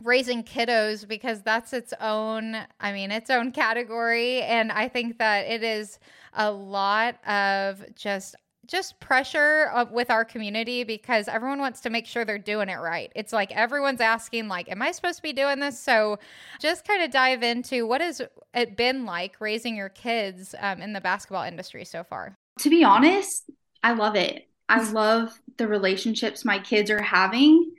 raising 0.03 0.45
kiddos 0.45 1.09
because 1.09 1.41
that's 1.41 1.73
its 1.73 1.95
own 2.03 2.55
i 2.81 2.93
mean 2.93 3.11
its 3.11 3.31
own 3.31 3.51
category. 3.51 4.43
And 4.43 4.71
i 4.71 4.89
think 4.89 5.17
that 5.19 5.47
it 5.47 5.63
is 5.63 5.99
a 6.35 6.51
lot 6.51 7.17
of 7.27 7.83
just 7.95 8.37
just 8.67 9.01
pressure 9.01 9.71
with 9.91 10.11
our 10.11 10.25
community 10.25 10.85
because 10.85 11.27
everyone 11.29 11.59
wants 11.59 11.81
to 11.81 11.91
make 11.91 12.07
sure 12.07 12.25
they're 12.25 12.39
doing 12.39 12.69
it 12.69 12.77
right. 12.77 13.11
It's 13.17 13.33
like 13.33 13.51
everyone's 13.53 14.01
asking 14.01 14.49
like 14.49 14.71
am 14.71 14.83
I 14.83 14.93
supposed 14.93 15.17
to 15.17 15.23
be 15.23 15.33
doing 15.33 15.59
this? 15.61 15.79
So 15.79 16.19
just 16.61 16.87
kind 16.87 17.03
of 17.03 17.11
dive 17.11 17.43
into 17.43 17.87
what 17.87 18.01
has 18.01 18.23
it 18.55 18.77
been 18.77 19.05
like 19.05 19.41
raising 19.41 19.77
your 19.77 19.89
kids 19.89 20.55
um, 20.61 20.81
in 20.81 20.93
the 20.93 21.01
basketball 21.01 21.45
industry 21.45 21.85
so 21.85 22.05
far? 22.05 22.37
To 22.61 22.71
be 22.71 22.85
honest, 22.85 23.51
I 23.83 23.93
love 23.93 24.15
it. 24.15 24.49
I 24.69 24.89
love 24.91 25.39
the 25.57 25.67
relationships 25.67 26.45
my 26.45 26.59
kids 26.59 26.91
are 26.91 27.03
having. 27.03 27.73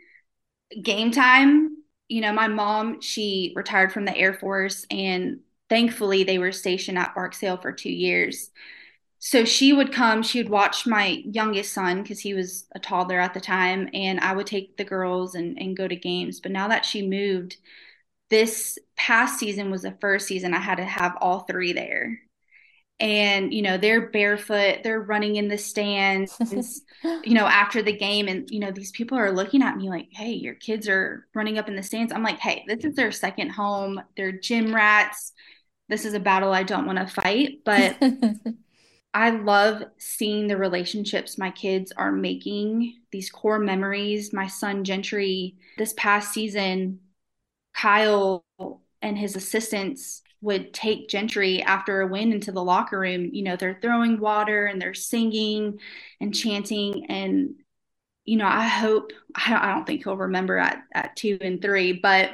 Game 0.82 1.12
time, 1.12 1.78
you 2.10 2.22
know, 2.22 2.34
my 2.34 2.48
mom, 2.48 3.00
she 3.00 3.54
retired 3.56 3.94
from 3.94 4.06
the 4.06 4.16
Air 4.16 4.34
Force 4.34 4.86
and 4.92 5.40
thankfully 5.70 6.24
they 6.24 6.40
were 6.40 6.52
stationed 6.52 6.98
at 6.98 7.16
Barksdale 7.16 7.58
for 7.58 7.72
2 7.72 7.90
years 7.90 8.52
so 9.26 9.46
she 9.46 9.72
would 9.72 9.94
come 9.94 10.22
she 10.22 10.40
would 10.40 10.52
watch 10.52 10.86
my 10.86 11.24
youngest 11.24 11.72
son 11.72 12.02
because 12.02 12.20
he 12.20 12.34
was 12.34 12.66
a 12.76 12.80
toddler 12.80 13.22
at 13.22 13.34
the 13.34 13.40
time 13.40 13.88
and 13.94 14.20
i 14.20 14.34
would 14.34 14.46
take 14.46 14.76
the 14.76 14.84
girls 14.84 15.34
and, 15.34 15.58
and 15.58 15.78
go 15.78 15.88
to 15.88 15.96
games. 15.96 16.42
But 16.42 16.52
now 16.52 16.68
that 16.68 16.84
she 16.84 17.08
moved 17.08 17.56
this 18.30 18.78
past 18.98 19.40
season 19.40 19.72
was 19.72 19.84
the 19.84 19.98
first 20.02 20.28
season 20.28 20.54
i 20.54 20.60
had 20.60 20.76
to 20.76 20.84
have 20.84 21.16
all 21.22 21.40
three 21.42 21.72
there. 21.72 22.20
And 23.00 23.54
you 23.54 23.62
know 23.62 23.78
they're 23.78 24.10
barefoot 24.10 24.80
they're 24.84 25.00
running 25.00 25.38
in 25.38 25.48
the 25.48 25.58
stands 25.58 26.38
you 27.24 27.34
know 27.34 27.46
after 27.46 27.82
the 27.82 27.96
game 27.96 28.28
and 28.28 28.50
you 28.52 28.60
know 28.60 28.72
these 28.72 28.92
people 28.92 29.18
are 29.18 29.32
looking 29.32 29.62
at 29.62 29.78
me 29.78 29.90
like 29.90 30.10
hey 30.12 30.34
your 30.34 30.56
kids 30.56 30.90
are 30.90 31.28
running 31.34 31.58
up 31.58 31.70
in 31.70 31.78
the 31.78 31.84
stands. 31.84 32.12
I'm 32.12 32.24
like 32.24 32.40
hey 32.40 32.66
this 32.68 32.84
is 32.84 32.96
their 32.98 33.14
second 33.14 33.52
home 33.52 34.02
they're 34.18 34.34
gym 34.34 34.76
rats. 34.76 35.32
This 35.88 36.04
is 36.04 36.14
a 36.14 36.20
battle 36.20 36.52
i 36.52 36.64
don't 36.64 36.86
want 36.86 37.00
to 37.00 37.08
fight 37.08 37.60
but 37.64 37.98
I 39.14 39.30
love 39.30 39.84
seeing 39.98 40.48
the 40.48 40.58
relationships 40.58 41.38
my 41.38 41.52
kids 41.52 41.92
are 41.92 42.12
making, 42.12 43.02
these 43.12 43.30
core 43.30 43.60
memories. 43.60 44.34
My 44.34 44.48
son 44.48 44.84
Gentry, 44.84 45.56
this 45.78 45.94
past 45.96 46.34
season, 46.34 47.00
Kyle 47.76 48.44
and 49.02 49.18
his 49.18 49.36
assistants 49.36 50.22
would 50.42 50.74
take 50.74 51.10
Gentry 51.10 51.62
after 51.62 52.02
a 52.02 52.08
win 52.08 52.34
into 52.34 52.52
the 52.52 52.64
locker 52.64 53.00
room. 53.00 53.30
You 53.32 53.44
know, 53.44 53.56
they're 53.56 53.80
throwing 53.82 54.20
water 54.20 54.66
and 54.66 54.82
they're 54.82 54.94
singing 54.94 55.80
and 56.20 56.34
chanting. 56.34 57.06
And, 57.10 57.56
you 58.26 58.38
know, 58.38 58.48
I 58.48 58.68
hope, 58.68 59.12
I 59.36 59.74
don't 59.74 59.86
think 59.86 60.04
he'll 60.04 60.18
remember 60.18 60.58
at, 60.58 60.84
at 60.94 61.16
two 61.16 61.38
and 61.40 61.62
three, 61.62 61.94
but 61.94 62.32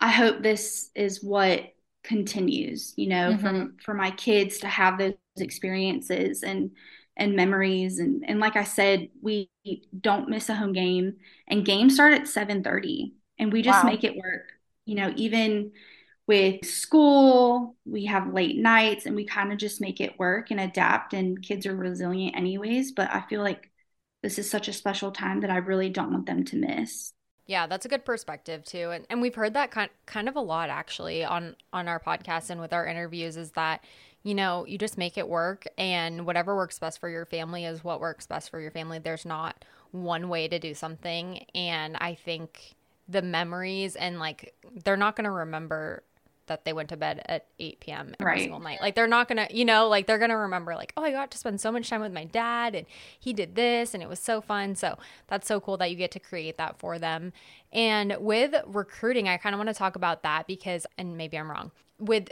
I 0.00 0.10
hope 0.10 0.42
this 0.42 0.90
is 0.94 1.22
what 1.22 1.62
continues, 2.02 2.94
you 2.96 3.08
know, 3.08 3.32
mm-hmm. 3.32 3.42
from 3.42 3.76
for 3.84 3.94
my 3.94 4.10
kids 4.10 4.58
to 4.58 4.68
have 4.68 4.98
those 4.98 5.14
experiences 5.36 6.42
and 6.42 6.72
and 7.16 7.36
memories 7.36 7.98
and 7.98 8.24
and 8.26 8.40
like 8.40 8.56
I 8.56 8.64
said, 8.64 9.08
we 9.20 9.50
don't 9.98 10.28
miss 10.28 10.48
a 10.48 10.54
home 10.54 10.72
game 10.72 11.16
and 11.46 11.64
games 11.64 11.94
start 11.94 12.14
at 12.14 12.22
7:30 12.22 13.12
and 13.38 13.52
we 13.52 13.62
just 13.62 13.84
wow. 13.84 13.90
make 13.90 14.04
it 14.04 14.16
work. 14.16 14.52
You 14.86 14.96
know, 14.96 15.12
even 15.16 15.72
with 16.26 16.64
school, 16.64 17.76
we 17.84 18.06
have 18.06 18.32
late 18.32 18.56
nights 18.56 19.06
and 19.06 19.16
we 19.16 19.24
kind 19.24 19.52
of 19.52 19.58
just 19.58 19.80
make 19.80 20.00
it 20.00 20.18
work 20.18 20.50
and 20.50 20.60
adapt 20.60 21.14
and 21.14 21.42
kids 21.42 21.66
are 21.66 21.76
resilient 21.76 22.36
anyways, 22.36 22.92
but 22.92 23.10
I 23.12 23.22
feel 23.22 23.42
like 23.42 23.70
this 24.22 24.38
is 24.38 24.48
such 24.48 24.68
a 24.68 24.72
special 24.72 25.10
time 25.10 25.40
that 25.40 25.50
I 25.50 25.58
really 25.58 25.90
don't 25.90 26.12
want 26.12 26.26
them 26.26 26.44
to 26.44 26.56
miss. 26.56 27.12
Yeah, 27.52 27.66
that's 27.66 27.84
a 27.84 27.88
good 27.90 28.06
perspective 28.06 28.64
too. 28.64 28.92
And 28.92 29.06
and 29.10 29.20
we've 29.20 29.34
heard 29.34 29.52
that 29.52 29.70
kind 29.70 29.90
kind 30.06 30.26
of 30.26 30.36
a 30.36 30.40
lot 30.40 30.70
actually 30.70 31.22
on 31.22 31.54
on 31.70 31.86
our 31.86 32.00
podcast 32.00 32.48
and 32.48 32.58
with 32.58 32.72
our 32.72 32.86
interviews 32.86 33.36
is 33.36 33.50
that 33.50 33.84
you 34.22 34.34
know, 34.34 34.64
you 34.66 34.78
just 34.78 34.96
make 34.96 35.18
it 35.18 35.28
work 35.28 35.66
and 35.76 36.24
whatever 36.24 36.56
works 36.56 36.78
best 36.78 36.98
for 36.98 37.10
your 37.10 37.26
family 37.26 37.66
is 37.66 37.84
what 37.84 38.00
works 38.00 38.26
best 38.26 38.48
for 38.48 38.58
your 38.58 38.70
family. 38.70 38.98
There's 38.98 39.26
not 39.26 39.66
one 39.90 40.30
way 40.30 40.48
to 40.48 40.58
do 40.58 40.72
something 40.72 41.44
and 41.54 41.98
I 41.98 42.14
think 42.14 42.74
the 43.06 43.20
memories 43.20 43.96
and 43.96 44.18
like 44.18 44.54
they're 44.82 44.96
not 44.96 45.14
going 45.14 45.26
to 45.26 45.30
remember 45.30 46.04
that 46.46 46.64
they 46.64 46.72
went 46.72 46.88
to 46.90 46.96
bed 46.96 47.22
at 47.26 47.46
8 47.58 47.80
p.m. 47.80 48.14
every 48.18 48.32
right. 48.32 48.40
single 48.40 48.60
night. 48.60 48.80
Like 48.80 48.94
they're 48.94 49.06
not 49.06 49.28
gonna, 49.28 49.48
you 49.50 49.64
know, 49.64 49.88
like 49.88 50.06
they're 50.06 50.18
gonna 50.18 50.36
remember 50.36 50.74
like, 50.74 50.92
oh, 50.96 51.04
I 51.04 51.12
got 51.12 51.30
to 51.30 51.38
spend 51.38 51.60
so 51.60 51.72
much 51.72 51.88
time 51.88 52.00
with 52.00 52.12
my 52.12 52.24
dad 52.24 52.74
and 52.74 52.86
he 53.18 53.32
did 53.32 53.54
this 53.54 53.94
and 53.94 54.02
it 54.02 54.08
was 54.08 54.20
so 54.20 54.40
fun. 54.40 54.74
So 54.74 54.98
that's 55.28 55.46
so 55.46 55.60
cool 55.60 55.76
that 55.78 55.90
you 55.90 55.96
get 55.96 56.10
to 56.12 56.20
create 56.20 56.58
that 56.58 56.78
for 56.78 56.98
them. 56.98 57.32
And 57.72 58.16
with 58.20 58.54
recruiting, 58.66 59.28
I 59.28 59.36
kind 59.36 59.54
of 59.54 59.58
want 59.58 59.68
to 59.68 59.74
talk 59.74 59.96
about 59.96 60.22
that 60.22 60.46
because, 60.46 60.86
and 60.98 61.16
maybe 61.16 61.38
I'm 61.38 61.50
wrong, 61.50 61.70
with 61.98 62.28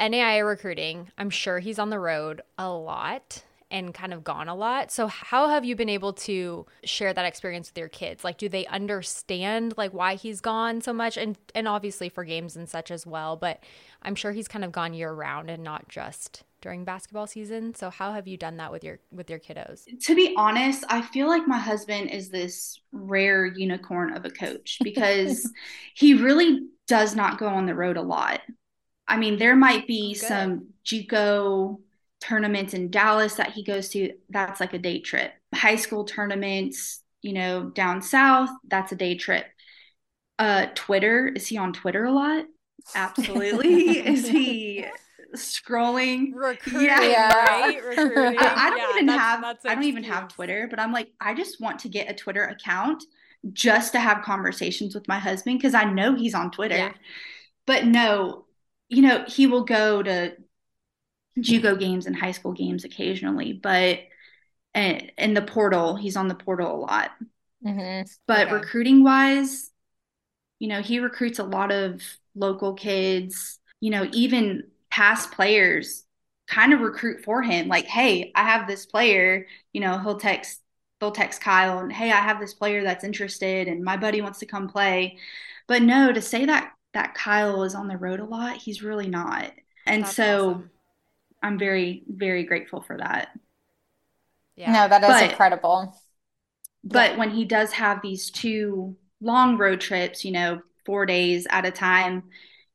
NAIA 0.00 0.46
recruiting, 0.46 1.10
I'm 1.18 1.30
sure 1.30 1.58
he's 1.58 1.78
on 1.78 1.90
the 1.90 1.98
road 1.98 2.42
a 2.58 2.70
lot 2.70 3.44
and 3.70 3.94
kind 3.94 4.12
of 4.12 4.24
gone 4.24 4.48
a 4.48 4.54
lot. 4.54 4.90
So 4.90 5.06
how 5.06 5.48
have 5.48 5.64
you 5.64 5.76
been 5.76 5.88
able 5.88 6.12
to 6.14 6.66
share 6.84 7.12
that 7.12 7.24
experience 7.24 7.70
with 7.70 7.78
your 7.78 7.88
kids? 7.88 8.24
Like 8.24 8.38
do 8.38 8.48
they 8.48 8.66
understand 8.66 9.74
like 9.76 9.92
why 9.92 10.14
he's 10.14 10.40
gone 10.40 10.80
so 10.80 10.92
much 10.92 11.16
and 11.16 11.38
and 11.54 11.68
obviously 11.68 12.08
for 12.08 12.24
games 12.24 12.56
and 12.56 12.68
such 12.68 12.90
as 12.90 13.06
well, 13.06 13.36
but 13.36 13.62
I'm 14.02 14.14
sure 14.14 14.32
he's 14.32 14.48
kind 14.48 14.64
of 14.64 14.72
gone 14.72 14.94
year 14.94 15.12
round 15.12 15.50
and 15.50 15.62
not 15.62 15.88
just 15.88 16.44
during 16.60 16.84
basketball 16.84 17.26
season. 17.26 17.74
So 17.74 17.90
how 17.90 18.12
have 18.12 18.28
you 18.28 18.36
done 18.36 18.56
that 18.58 18.72
with 18.72 18.84
your 18.84 18.98
with 19.10 19.30
your 19.30 19.38
kiddos? 19.38 19.84
To 20.06 20.14
be 20.14 20.34
honest, 20.36 20.84
I 20.88 21.02
feel 21.02 21.28
like 21.28 21.46
my 21.46 21.58
husband 21.58 22.10
is 22.10 22.28
this 22.28 22.80
rare 22.92 23.46
unicorn 23.46 24.14
of 24.14 24.24
a 24.24 24.30
coach 24.30 24.78
because 24.84 25.50
he 25.94 26.14
really 26.14 26.66
does 26.86 27.14
not 27.14 27.38
go 27.38 27.46
on 27.46 27.66
the 27.66 27.74
road 27.74 27.96
a 27.96 28.02
lot. 28.02 28.40
I 29.06 29.16
mean, 29.16 29.38
there 29.38 29.56
might 29.56 29.86
be 29.86 30.16
oh, 30.22 30.26
some 30.26 30.68
JUCO 30.84 31.80
tournaments 32.20 32.74
in 32.74 32.90
Dallas 32.90 33.34
that 33.34 33.52
he 33.52 33.64
goes 33.64 33.88
to, 33.90 34.12
that's 34.28 34.60
like 34.60 34.74
a 34.74 34.78
day 34.78 35.00
trip. 35.00 35.32
High 35.54 35.76
school 35.76 36.04
tournaments, 36.04 37.02
you 37.22 37.32
know, 37.32 37.70
down 37.70 38.02
south, 38.02 38.50
that's 38.68 38.92
a 38.92 38.96
day 38.96 39.16
trip. 39.16 39.46
Uh, 40.38 40.66
Twitter, 40.74 41.28
is 41.28 41.46
he 41.46 41.56
on 41.56 41.72
Twitter 41.72 42.04
a 42.04 42.12
lot? 42.12 42.44
Absolutely. 42.94 43.98
is 44.06 44.28
he 44.28 44.86
scrolling? 45.34 46.32
Recruiting, 46.34 46.88
yeah. 46.88 47.32
right? 47.32 47.82
Recruiting. 47.84 48.38
I, 48.40 48.66
I 48.66 48.70
don't 48.70 48.78
yeah, 48.78 48.90
even 48.90 49.06
that's, 49.06 49.20
have 49.20 49.40
that's 49.42 49.66
I 49.66 49.74
don't 49.74 49.84
even 49.84 50.04
have 50.04 50.28
Twitter, 50.28 50.66
but 50.68 50.80
I'm 50.80 50.92
like, 50.92 51.08
I 51.20 51.34
just 51.34 51.60
want 51.60 51.80
to 51.80 51.88
get 51.88 52.10
a 52.10 52.14
Twitter 52.14 52.44
account 52.44 53.04
just 53.52 53.92
to 53.92 54.00
have 54.00 54.22
conversations 54.22 54.94
with 54.94 55.08
my 55.08 55.18
husband 55.18 55.58
because 55.58 55.74
I 55.74 55.84
know 55.84 56.14
he's 56.14 56.34
on 56.34 56.50
Twitter. 56.50 56.76
Yeah. 56.76 56.92
But 57.66 57.86
no, 57.86 58.44
you 58.88 59.02
know, 59.02 59.24
he 59.26 59.46
will 59.46 59.64
go 59.64 60.02
to 60.02 60.34
JUCO 61.40 61.78
games 61.78 62.06
and 62.06 62.16
high 62.16 62.32
school 62.32 62.52
games 62.52 62.84
occasionally, 62.84 63.52
but 63.52 64.00
in 64.74 65.34
the 65.34 65.42
portal, 65.42 65.96
he's 65.96 66.16
on 66.16 66.28
the 66.28 66.34
portal 66.34 66.74
a 66.74 66.78
lot. 66.78 67.10
Mm-hmm. 67.64 68.06
But 68.26 68.46
okay. 68.46 68.54
recruiting 68.54 69.02
wise, 69.02 69.70
you 70.58 70.68
know, 70.68 70.80
he 70.80 71.00
recruits 71.00 71.38
a 71.38 71.44
lot 71.44 71.72
of 71.72 72.02
local 72.34 72.74
kids, 72.74 73.58
you 73.80 73.90
know, 73.90 74.08
even 74.12 74.64
past 74.90 75.32
players 75.32 76.04
kind 76.46 76.72
of 76.72 76.80
recruit 76.80 77.24
for 77.24 77.42
him. 77.42 77.68
Like, 77.68 77.86
hey, 77.86 78.32
I 78.34 78.44
have 78.44 78.66
this 78.66 78.86
player, 78.86 79.46
you 79.72 79.80
know, 79.80 79.98
he'll 79.98 80.18
text, 80.18 80.60
they'll 81.00 81.12
text 81.12 81.40
Kyle 81.40 81.78
and, 81.78 81.92
hey, 81.92 82.10
I 82.10 82.16
have 82.16 82.40
this 82.40 82.54
player 82.54 82.82
that's 82.82 83.04
interested 83.04 83.68
and 83.68 83.82
my 83.82 83.96
buddy 83.96 84.20
wants 84.20 84.38
to 84.40 84.46
come 84.46 84.68
play. 84.68 85.18
But 85.66 85.82
no, 85.82 86.12
to 86.12 86.20
say 86.20 86.46
that 86.46 86.72
that 86.92 87.14
Kyle 87.14 87.62
is 87.62 87.74
on 87.74 87.88
the 87.88 87.96
road 87.96 88.20
a 88.20 88.24
lot, 88.24 88.56
he's 88.56 88.82
really 88.82 89.08
not. 89.08 89.52
And 89.86 90.02
that's 90.02 90.16
so 90.16 90.50
awesome. 90.50 90.70
I'm 91.42 91.58
very, 91.58 92.02
very 92.08 92.44
grateful 92.44 92.82
for 92.82 92.96
that. 92.98 93.28
Yeah. 94.56 94.72
No, 94.72 94.88
that 94.88 95.02
is 95.02 95.08
but, 95.08 95.30
incredible. 95.30 95.96
But 96.84 97.12
yeah. 97.12 97.18
when 97.18 97.30
he 97.30 97.44
does 97.44 97.72
have 97.72 98.02
these 98.02 98.30
two 98.30 98.96
long 99.20 99.56
road 99.56 99.80
trips, 99.80 100.24
you 100.24 100.32
know, 100.32 100.60
four 100.84 101.06
days 101.06 101.46
at 101.50 101.66
a 101.66 101.70
time, 101.70 102.24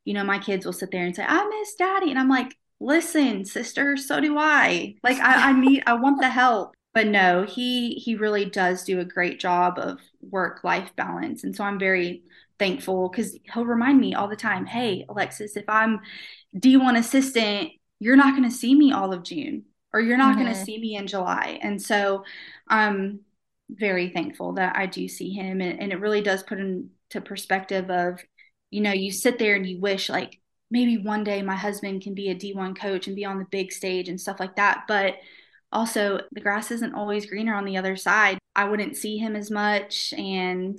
you 0.03 0.13
know, 0.13 0.23
my 0.23 0.39
kids 0.39 0.65
will 0.65 0.73
sit 0.73 0.91
there 0.91 1.05
and 1.05 1.15
say, 1.15 1.25
I 1.27 1.47
miss 1.47 1.75
daddy. 1.75 2.09
And 2.09 2.19
I'm 2.19 2.29
like, 2.29 2.55
listen, 2.79 3.45
sister, 3.45 3.97
so 3.97 4.19
do 4.19 4.37
I. 4.37 4.95
Like 5.03 5.17
I, 5.17 5.49
I 5.49 5.53
need 5.53 5.83
I 5.85 5.93
want 5.93 6.21
the 6.21 6.29
help. 6.29 6.73
But 6.93 7.07
no, 7.07 7.43
he 7.43 7.95
he 7.95 8.15
really 8.15 8.45
does 8.45 8.83
do 8.83 8.99
a 8.99 9.05
great 9.05 9.39
job 9.39 9.77
of 9.77 9.99
work 10.21 10.63
life 10.63 10.91
balance. 10.95 11.43
And 11.43 11.55
so 11.55 11.63
I'm 11.63 11.79
very 11.79 12.23
thankful 12.57 13.09
because 13.09 13.37
he'll 13.53 13.65
remind 13.65 13.99
me 13.99 14.13
all 14.13 14.29
the 14.29 14.35
time, 14.35 14.65
hey, 14.65 15.05
Alexis, 15.09 15.57
if 15.57 15.65
I'm 15.67 15.99
D1 16.55 16.97
assistant, 16.97 17.71
you're 18.05 18.15
not 18.15 18.35
going 18.35 18.47
to 18.47 18.55
see 18.55 18.75
me 18.75 18.93
all 18.93 19.11
of 19.11 19.23
June 19.23 19.63
or 19.91 19.99
you're 19.99 20.15
not 20.15 20.35
mm-hmm. 20.35 20.43
going 20.43 20.53
to 20.53 20.63
see 20.63 20.77
me 20.77 20.95
in 20.95 21.07
July. 21.07 21.57
And 21.63 21.81
so 21.81 22.23
I'm 22.67 23.21
very 23.67 24.09
thankful 24.09 24.53
that 24.53 24.77
I 24.77 24.85
do 24.85 25.07
see 25.07 25.31
him. 25.31 25.59
And, 25.59 25.81
and 25.81 25.91
it 25.91 25.99
really 25.99 26.21
does 26.21 26.43
put 26.43 26.59
into 26.59 27.21
perspective 27.23 27.89
of, 27.89 28.23
you 28.69 28.81
know, 28.81 28.91
you 28.91 29.11
sit 29.11 29.39
there 29.39 29.55
and 29.55 29.65
you 29.65 29.79
wish 29.79 30.07
like 30.07 30.39
maybe 30.69 30.99
one 30.99 31.23
day 31.23 31.41
my 31.41 31.55
husband 31.55 32.03
can 32.03 32.13
be 32.13 32.29
a 32.29 32.35
D1 32.35 32.77
coach 32.77 33.07
and 33.07 33.15
be 33.15 33.25
on 33.25 33.39
the 33.39 33.45
big 33.45 33.71
stage 33.71 34.07
and 34.07 34.21
stuff 34.21 34.39
like 34.39 34.55
that. 34.57 34.83
But 34.87 35.15
also, 35.71 36.19
the 36.31 36.41
grass 36.41 36.69
isn't 36.69 36.93
always 36.93 37.25
greener 37.25 37.55
on 37.55 37.65
the 37.65 37.77
other 37.77 37.95
side. 37.95 38.37
I 38.55 38.65
wouldn't 38.65 38.97
see 38.97 39.17
him 39.17 39.35
as 39.35 39.49
much. 39.49 40.13
And, 40.15 40.77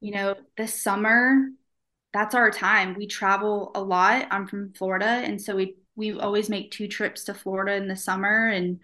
you 0.00 0.10
know, 0.10 0.34
this 0.56 0.82
summer, 0.82 1.46
that's 2.12 2.34
our 2.34 2.50
time. 2.50 2.96
We 2.98 3.06
travel 3.06 3.70
a 3.76 3.80
lot. 3.80 4.26
I'm 4.32 4.48
from 4.48 4.72
Florida. 4.72 5.06
And 5.06 5.40
so 5.40 5.54
we 5.54 5.76
we 5.96 6.12
always 6.12 6.48
make 6.48 6.70
two 6.70 6.88
trips 6.88 7.24
to 7.24 7.34
Florida 7.34 7.74
in 7.74 7.88
the 7.88 7.96
summer 7.96 8.48
and 8.48 8.80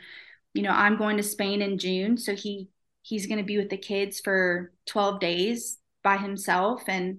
you 0.53 0.63
know, 0.63 0.71
I'm 0.71 0.97
going 0.97 1.17
to 1.17 1.23
Spain 1.23 1.63
in 1.63 1.79
June, 1.79 2.17
so 2.17 2.35
he 2.35 2.69
he's 3.03 3.27
going 3.27 3.39
to 3.39 3.45
be 3.45 3.57
with 3.57 3.71
the 3.71 3.77
kids 3.77 4.21
for 4.21 4.73
12 4.87 5.21
days 5.21 5.79
by 6.03 6.17
himself 6.17 6.83
and 6.87 7.19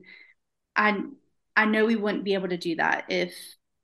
I 0.76 1.00
I 1.56 1.66
know 1.66 1.86
we 1.86 1.96
wouldn't 1.96 2.24
be 2.24 2.34
able 2.34 2.50
to 2.50 2.58
do 2.58 2.76
that 2.76 3.06
if 3.10 3.34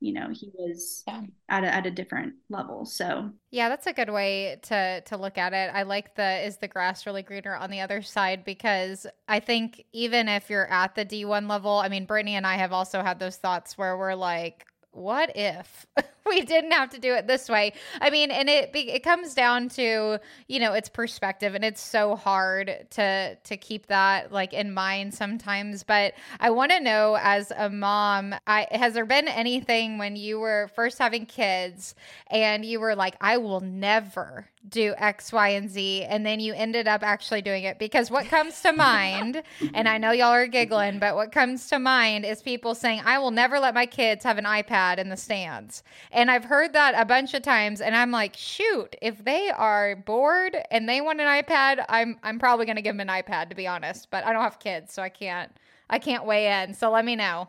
you 0.00 0.12
know 0.12 0.28
he 0.32 0.50
was 0.54 1.02
yeah. 1.08 1.22
at 1.48 1.64
a, 1.64 1.74
at 1.74 1.86
a 1.86 1.90
different 1.90 2.34
level 2.48 2.84
so. 2.84 3.30
Yeah 3.50 3.68
that's 3.68 3.86
a 3.86 3.92
good 3.92 4.10
way 4.10 4.58
to 4.62 5.00
to 5.02 5.16
look 5.16 5.38
at 5.38 5.52
it. 5.52 5.70
I 5.74 5.82
like 5.82 6.14
the 6.14 6.46
is 6.46 6.58
the 6.58 6.68
grass 6.68 7.04
really 7.04 7.22
greener 7.22 7.54
on 7.56 7.70
the 7.70 7.80
other 7.80 8.02
side? 8.02 8.44
Because 8.44 9.06
i 9.26 9.40
think 9.40 9.84
even 9.92 10.28
if 10.28 10.50
you're 10.50 10.70
at 10.70 10.94
the 10.94 11.04
d1 11.04 11.48
level 11.48 11.78
i 11.78 11.88
mean 11.88 12.06
brittany 12.06 12.36
and 12.36 12.46
i 12.46 12.56
have 12.56 12.72
also 12.72 13.02
had 13.02 13.18
those 13.18 13.36
thoughts 13.36 13.76
where 13.76 13.96
we're 13.96 14.14
like 14.14 14.66
what 14.92 15.36
if 15.36 15.86
we 16.38 16.42
didn't 16.42 16.72
have 16.72 16.90
to 16.90 16.98
do 16.98 17.14
it 17.14 17.26
this 17.26 17.48
way? 17.48 17.72
I 18.00 18.10
mean, 18.10 18.30
and 18.30 18.48
it 18.48 18.70
it 18.74 19.02
comes 19.02 19.34
down 19.34 19.68
to, 19.70 20.20
you 20.46 20.60
know, 20.60 20.74
it's 20.74 20.88
perspective 20.88 21.54
and 21.54 21.64
it's 21.64 21.80
so 21.80 22.16
hard 22.16 22.86
to 22.90 23.36
to 23.36 23.56
keep 23.56 23.86
that 23.86 24.32
like 24.32 24.52
in 24.52 24.72
mind 24.72 25.14
sometimes, 25.14 25.82
but 25.82 26.14
I 26.40 26.50
want 26.50 26.72
to 26.72 26.80
know 26.80 27.16
as 27.20 27.52
a 27.56 27.70
mom, 27.70 28.34
I 28.46 28.66
has 28.70 28.94
there 28.94 29.06
been 29.06 29.28
anything 29.28 29.98
when 29.98 30.16
you 30.16 30.40
were 30.40 30.70
first 30.74 30.98
having 30.98 31.26
kids 31.26 31.94
and 32.28 32.64
you 32.64 32.80
were 32.80 32.94
like 32.94 33.16
I 33.20 33.38
will 33.38 33.60
never 33.60 34.48
do 34.68 34.94
X, 34.96 35.32
Y, 35.32 35.48
and 35.50 35.70
Z, 35.70 36.04
and 36.04 36.24
then 36.24 36.40
you 36.40 36.52
ended 36.54 36.88
up 36.88 37.02
actually 37.02 37.42
doing 37.42 37.64
it. 37.64 37.78
Because 37.78 38.10
what 38.10 38.26
comes 38.26 38.60
to 38.62 38.72
mind, 38.72 39.42
and 39.74 39.88
I 39.88 39.98
know 39.98 40.12
y'all 40.12 40.28
are 40.28 40.46
giggling, 40.46 40.98
but 40.98 41.14
what 41.14 41.32
comes 41.32 41.68
to 41.68 41.78
mind 41.78 42.24
is 42.24 42.42
people 42.42 42.74
saying, 42.74 43.02
I 43.04 43.18
will 43.18 43.30
never 43.30 43.58
let 43.58 43.74
my 43.74 43.86
kids 43.86 44.24
have 44.24 44.38
an 44.38 44.44
iPad 44.44 44.98
in 44.98 45.08
the 45.08 45.16
stands. 45.16 45.82
And 46.18 46.32
I've 46.32 46.46
heard 46.46 46.72
that 46.72 46.94
a 46.96 47.04
bunch 47.04 47.32
of 47.34 47.42
times, 47.42 47.80
and 47.80 47.94
I'm 47.94 48.10
like, 48.10 48.36
shoot, 48.36 48.96
if 49.00 49.24
they 49.24 49.50
are 49.50 49.94
bored 49.94 50.56
and 50.68 50.88
they 50.88 51.00
want 51.00 51.20
an 51.20 51.28
iPad, 51.28 51.84
I'm 51.88 52.18
I'm 52.24 52.40
probably 52.40 52.66
gonna 52.66 52.82
give 52.82 52.96
them 52.96 53.08
an 53.08 53.22
iPad 53.22 53.50
to 53.50 53.54
be 53.54 53.68
honest. 53.68 54.10
But 54.10 54.24
I 54.24 54.32
don't 54.32 54.42
have 54.42 54.58
kids, 54.58 54.92
so 54.92 55.00
I 55.00 55.10
can't 55.10 55.52
I 55.88 56.00
can't 56.00 56.26
weigh 56.26 56.62
in. 56.64 56.74
So 56.74 56.90
let 56.90 57.04
me 57.04 57.14
know. 57.14 57.48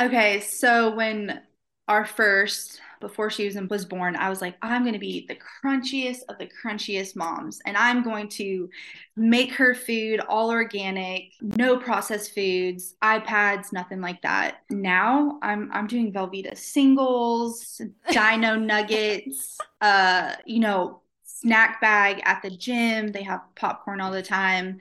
Okay, 0.00 0.38
so 0.42 0.94
when 0.94 1.42
our 1.88 2.04
first 2.04 2.80
before 3.04 3.28
she 3.28 3.44
was, 3.44 3.54
was 3.68 3.84
born, 3.84 4.16
I 4.16 4.30
was 4.30 4.40
like, 4.40 4.56
I'm 4.62 4.82
going 4.82 4.94
to 4.94 4.98
be 4.98 5.26
the 5.28 5.36
crunchiest 5.36 6.20
of 6.30 6.38
the 6.38 6.48
crunchiest 6.48 7.14
moms. 7.14 7.60
And 7.66 7.76
I'm 7.76 8.02
going 8.02 8.30
to 8.30 8.70
make 9.14 9.52
her 9.52 9.74
food 9.74 10.20
all 10.20 10.50
organic, 10.50 11.32
no 11.42 11.76
processed 11.76 12.34
foods, 12.34 12.94
iPads, 13.02 13.74
nothing 13.74 14.00
like 14.00 14.22
that. 14.22 14.62
Now 14.70 15.38
I'm, 15.42 15.70
I'm 15.70 15.86
doing 15.86 16.14
Velveeta 16.14 16.56
singles, 16.56 17.78
dino 18.10 18.56
nuggets, 18.56 19.58
uh, 19.82 20.34
you 20.46 20.60
know, 20.60 21.02
snack 21.24 21.82
bag 21.82 22.22
at 22.24 22.40
the 22.40 22.56
gym. 22.56 23.12
They 23.12 23.22
have 23.24 23.42
popcorn 23.54 24.00
all 24.00 24.12
the 24.12 24.22
time. 24.22 24.78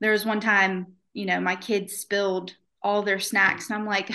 There 0.00 0.12
was 0.12 0.24
one 0.24 0.40
time, 0.40 0.94
you 1.12 1.26
know, 1.26 1.40
my 1.40 1.56
kids 1.56 1.98
spilled 1.98 2.54
all 2.82 3.02
their 3.02 3.20
snacks 3.20 3.68
and 3.68 3.78
I'm 3.78 3.86
like, 3.86 4.10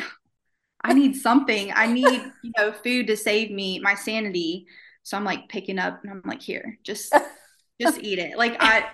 I 0.85 0.93
need 0.93 1.15
something. 1.15 1.71
I 1.73 1.87
need, 1.87 2.21
you 2.43 2.51
know, 2.57 2.71
food 2.71 3.07
to 3.07 3.17
save 3.17 3.49
me 3.49 3.79
my 3.79 3.95
sanity. 3.95 4.67
So 5.01 5.17
I'm 5.17 5.23
like 5.23 5.49
picking 5.49 5.79
up 5.79 5.99
and 6.03 6.11
I'm 6.11 6.21
like, 6.25 6.43
here, 6.43 6.77
just 6.83 7.11
just 7.81 7.99
eat 8.03 8.19
it. 8.19 8.37
Like 8.37 8.55
I 8.59 8.85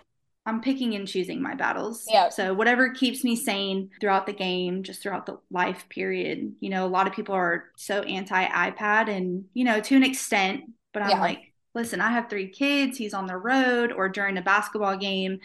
I'm 0.46 0.62
picking 0.62 0.96
and 0.96 1.06
choosing 1.06 1.42
my 1.42 1.54
battles. 1.54 2.06
Yeah. 2.08 2.30
So 2.30 2.54
whatever 2.54 2.92
keeps 2.92 3.26
me 3.26 3.36
sane 3.36 3.90
throughout 4.00 4.26
the 4.26 4.34
game, 4.34 4.84
just 4.84 5.04
throughout 5.04 5.26
the 5.26 5.38
life 5.52 5.86
period. 5.90 6.54
You 6.62 6.70
know, 6.70 6.86
a 6.86 6.88
lot 6.88 7.08
of 7.08 7.14
people 7.14 7.36
are 7.36 7.66
so 7.76 8.02
anti 8.04 8.48
iPad 8.48 9.10
and, 9.10 9.46
you 9.54 9.66
know, 9.66 9.82
to 9.82 9.96
an 9.96 10.04
extent, 10.04 10.64
but 10.94 11.04
I'm 11.04 11.10
yeah. 11.10 11.20
like, 11.20 11.54
listen, 11.76 12.00
I 12.00 12.12
have 12.12 12.30
three 12.30 12.48
kids, 12.48 12.98
he's 12.98 13.14
on 13.14 13.28
the 13.28 13.38
road 13.38 13.92
or 13.92 14.08
during 14.08 14.38
a 14.38 14.42
basketball 14.42 14.98
game. 14.98 15.40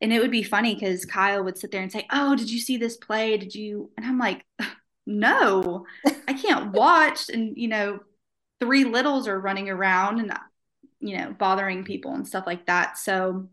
And 0.00 0.12
it 0.12 0.20
would 0.20 0.30
be 0.30 0.44
funny 0.44 0.74
because 0.74 1.04
Kyle 1.04 1.42
would 1.42 1.58
sit 1.58 1.72
there 1.72 1.82
and 1.82 1.90
say, 1.90 2.06
Oh, 2.12 2.36
did 2.36 2.48
you 2.48 2.60
see 2.60 2.76
this 2.76 2.96
play? 2.96 3.36
Did 3.36 3.52
you? 3.52 3.90
And 3.96 4.06
I'm 4.06 4.18
like, 4.18 4.44
no, 5.08 5.86
I 6.28 6.34
can't 6.34 6.72
watch. 6.72 7.30
And, 7.30 7.56
you 7.56 7.68
know, 7.68 8.00
three 8.60 8.84
littles 8.84 9.28
are 9.28 9.40
running 9.40 9.70
around 9.70 10.20
and, 10.20 10.32
you 11.00 11.16
know, 11.16 11.32
bothering 11.32 11.84
people 11.84 12.14
and 12.14 12.26
stuff 12.26 12.46
like 12.46 12.66
that. 12.66 12.98
So, 12.98 13.48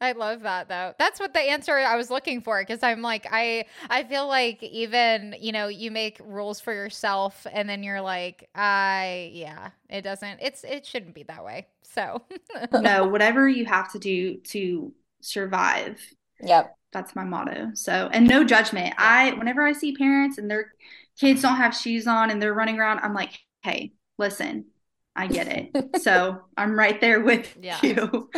I 0.00 0.12
love 0.12 0.42
that 0.42 0.68
though. 0.68 0.92
That's 0.98 1.18
what 1.18 1.32
the 1.32 1.40
answer 1.40 1.72
I 1.78 1.96
was 1.96 2.10
looking 2.10 2.42
for 2.42 2.60
because 2.60 2.82
I'm 2.82 3.00
like 3.00 3.26
I 3.30 3.64
I 3.88 4.04
feel 4.04 4.26
like 4.28 4.62
even, 4.62 5.34
you 5.40 5.52
know, 5.52 5.68
you 5.68 5.90
make 5.90 6.18
rules 6.22 6.60
for 6.60 6.74
yourself 6.74 7.46
and 7.50 7.68
then 7.68 7.82
you're 7.82 8.02
like, 8.02 8.48
I 8.54 9.30
yeah, 9.32 9.70
it 9.88 10.02
doesn't 10.02 10.40
it's 10.42 10.62
it 10.64 10.84
shouldn't 10.84 11.14
be 11.14 11.22
that 11.24 11.44
way. 11.44 11.68
So 11.82 12.22
No, 12.70 13.06
whatever 13.08 13.48
you 13.48 13.66
have 13.66 13.92
to 13.92 13.98
do 13.98 14.38
to 14.38 14.92
survive. 15.20 16.00
Yep 16.42 16.76
that's 16.94 17.14
my 17.14 17.24
motto. 17.24 17.72
So, 17.74 18.08
and 18.10 18.26
no 18.26 18.44
judgment. 18.44 18.94
I, 18.96 19.32
whenever 19.32 19.62
I 19.62 19.72
see 19.72 19.94
parents 19.94 20.38
and 20.38 20.50
their 20.50 20.72
kids 21.20 21.42
don't 21.42 21.56
have 21.56 21.76
shoes 21.76 22.06
on 22.06 22.30
and 22.30 22.40
they're 22.40 22.54
running 22.54 22.78
around, 22.78 23.00
I'm 23.00 23.12
like, 23.12 23.38
hey, 23.62 23.92
listen, 24.16 24.66
I 25.14 25.26
get 25.26 25.48
it. 25.48 26.00
so 26.02 26.40
I'm 26.56 26.78
right 26.78 26.98
there 26.98 27.20
with 27.20 27.54
yeah. 27.60 27.78
you. 27.82 28.30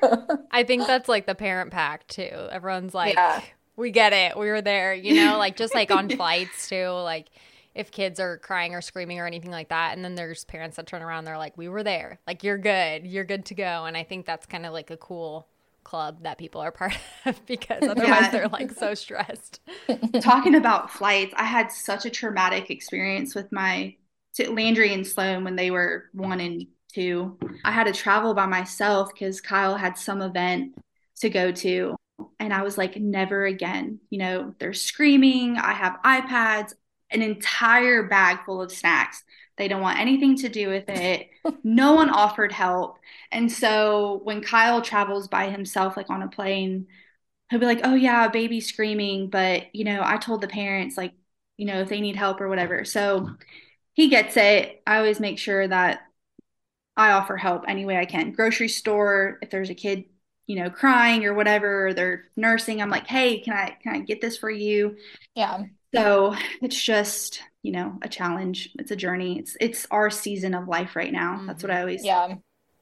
I 0.50 0.64
think 0.64 0.86
that's 0.86 1.08
like 1.08 1.26
the 1.26 1.34
parent 1.34 1.70
pack 1.70 2.06
too. 2.08 2.48
Everyone's 2.50 2.92
like, 2.92 3.14
yeah. 3.14 3.40
we 3.76 3.90
get 3.90 4.12
it. 4.12 4.36
We 4.36 4.48
were 4.48 4.60
there, 4.60 4.92
you 4.92 5.24
know, 5.24 5.38
like 5.38 5.56
just 5.56 5.74
like 5.74 5.90
on 5.90 6.08
flights 6.16 6.68
too. 6.68 6.88
Like 6.88 7.28
if 7.76 7.92
kids 7.92 8.18
are 8.18 8.38
crying 8.38 8.74
or 8.74 8.80
screaming 8.80 9.20
or 9.20 9.26
anything 9.26 9.52
like 9.52 9.68
that. 9.68 9.94
And 9.94 10.04
then 10.04 10.16
there's 10.16 10.44
parents 10.44 10.76
that 10.76 10.88
turn 10.88 11.02
around, 11.02 11.24
they're 11.24 11.38
like, 11.38 11.56
we 11.56 11.68
were 11.68 11.84
there. 11.84 12.18
Like, 12.26 12.42
you're 12.42 12.58
good. 12.58 13.06
You're 13.06 13.24
good 13.24 13.44
to 13.46 13.54
go. 13.54 13.84
And 13.84 13.96
I 13.96 14.02
think 14.02 14.26
that's 14.26 14.46
kind 14.46 14.66
of 14.66 14.72
like 14.72 14.90
a 14.90 14.96
cool 14.96 15.46
club 15.84 16.22
that 16.22 16.38
people 16.38 16.60
are 16.60 16.72
part 16.72 16.96
of 17.24 17.44
because 17.46 17.82
otherwise 17.82 18.22
yeah. 18.22 18.30
they're 18.30 18.48
like 18.48 18.72
so 18.72 18.94
stressed. 18.94 19.60
Talking 20.20 20.54
about 20.54 20.90
flights, 20.90 21.34
I 21.36 21.44
had 21.44 21.70
such 21.72 22.04
a 22.06 22.10
traumatic 22.10 22.70
experience 22.70 23.34
with 23.34 23.50
my 23.52 23.96
Landry 24.48 24.94
and 24.94 25.06
Sloan 25.06 25.44
when 25.44 25.56
they 25.56 25.70
were 25.70 26.04
one 26.12 26.40
and 26.40 26.66
two. 26.92 27.38
I 27.64 27.72
had 27.72 27.84
to 27.84 27.92
travel 27.92 28.34
by 28.34 28.46
myself 28.46 29.10
because 29.12 29.40
Kyle 29.40 29.76
had 29.76 29.98
some 29.98 30.22
event 30.22 30.74
to 31.20 31.30
go 31.30 31.52
to. 31.52 31.96
And 32.38 32.52
I 32.52 32.62
was 32.62 32.78
like, 32.78 32.96
never 32.96 33.44
again. 33.44 34.00
You 34.10 34.18
know, 34.18 34.54
they're 34.58 34.72
screaming. 34.72 35.56
I 35.56 35.72
have 35.72 35.98
iPads, 36.04 36.74
an 37.10 37.22
entire 37.22 38.04
bag 38.04 38.44
full 38.44 38.62
of 38.62 38.72
snacks. 38.72 39.22
They 39.56 39.68
don't 39.68 39.82
want 39.82 39.98
anything 39.98 40.36
to 40.38 40.48
do 40.48 40.68
with 40.68 40.88
it. 40.88 41.28
no 41.64 41.92
one 41.94 42.10
offered 42.10 42.52
help. 42.52 42.98
And 43.32 43.50
so 43.50 44.20
when 44.24 44.42
Kyle 44.42 44.82
travels 44.82 45.28
by 45.28 45.50
himself, 45.50 45.96
like 45.96 46.10
on 46.10 46.22
a 46.22 46.28
plane, 46.28 46.86
he'll 47.50 47.60
be 47.60 47.66
like, 47.66 47.80
"Oh 47.84 47.94
yeah, 47.94 48.28
baby 48.28 48.60
screaming," 48.60 49.30
but 49.30 49.74
you 49.74 49.84
know, 49.84 50.02
I 50.04 50.18
told 50.18 50.40
the 50.42 50.48
parents 50.48 50.96
like, 50.96 51.14
you 51.56 51.66
know, 51.66 51.80
if 51.82 51.88
they 51.88 52.00
need 52.00 52.16
help 52.16 52.40
or 52.40 52.48
whatever. 52.48 52.84
So 52.84 53.30
he 53.94 54.08
gets 54.08 54.36
it. 54.36 54.82
I 54.86 54.98
always 54.98 55.20
make 55.20 55.38
sure 55.38 55.66
that 55.68 56.02
I 56.96 57.12
offer 57.12 57.36
help 57.36 57.64
any 57.68 57.84
way 57.84 57.96
I 57.96 58.04
can. 58.06 58.32
Grocery 58.32 58.68
store, 58.68 59.38
if 59.42 59.50
there's 59.50 59.70
a 59.70 59.74
kid, 59.74 60.04
you 60.46 60.56
know, 60.56 60.70
crying 60.70 61.24
or 61.24 61.34
whatever, 61.34 61.88
or 61.88 61.94
they're 61.94 62.24
nursing, 62.36 62.82
I'm 62.82 62.90
like, 62.90 63.06
"Hey, 63.06 63.40
can 63.40 63.54
I 63.54 63.70
can 63.82 63.94
I 63.94 64.00
get 64.00 64.20
this 64.20 64.36
for 64.38 64.50
you?" 64.50 64.96
Yeah. 65.34 65.64
So 65.94 66.34
it's 66.62 66.80
just, 66.80 67.42
you 67.62 67.72
know, 67.72 67.98
a 68.02 68.08
challenge. 68.08 68.70
It's 68.78 68.90
a 68.90 68.96
journey. 68.96 69.38
It's 69.38 69.56
it's 69.60 69.86
our 69.90 70.10
season 70.10 70.54
of 70.54 70.68
life 70.68 70.96
right 70.96 71.12
now. 71.12 71.36
Mm-hmm. 71.36 71.46
That's 71.46 71.62
what 71.62 71.70
I 71.70 71.80
always 71.80 72.04
Yeah. 72.04 72.34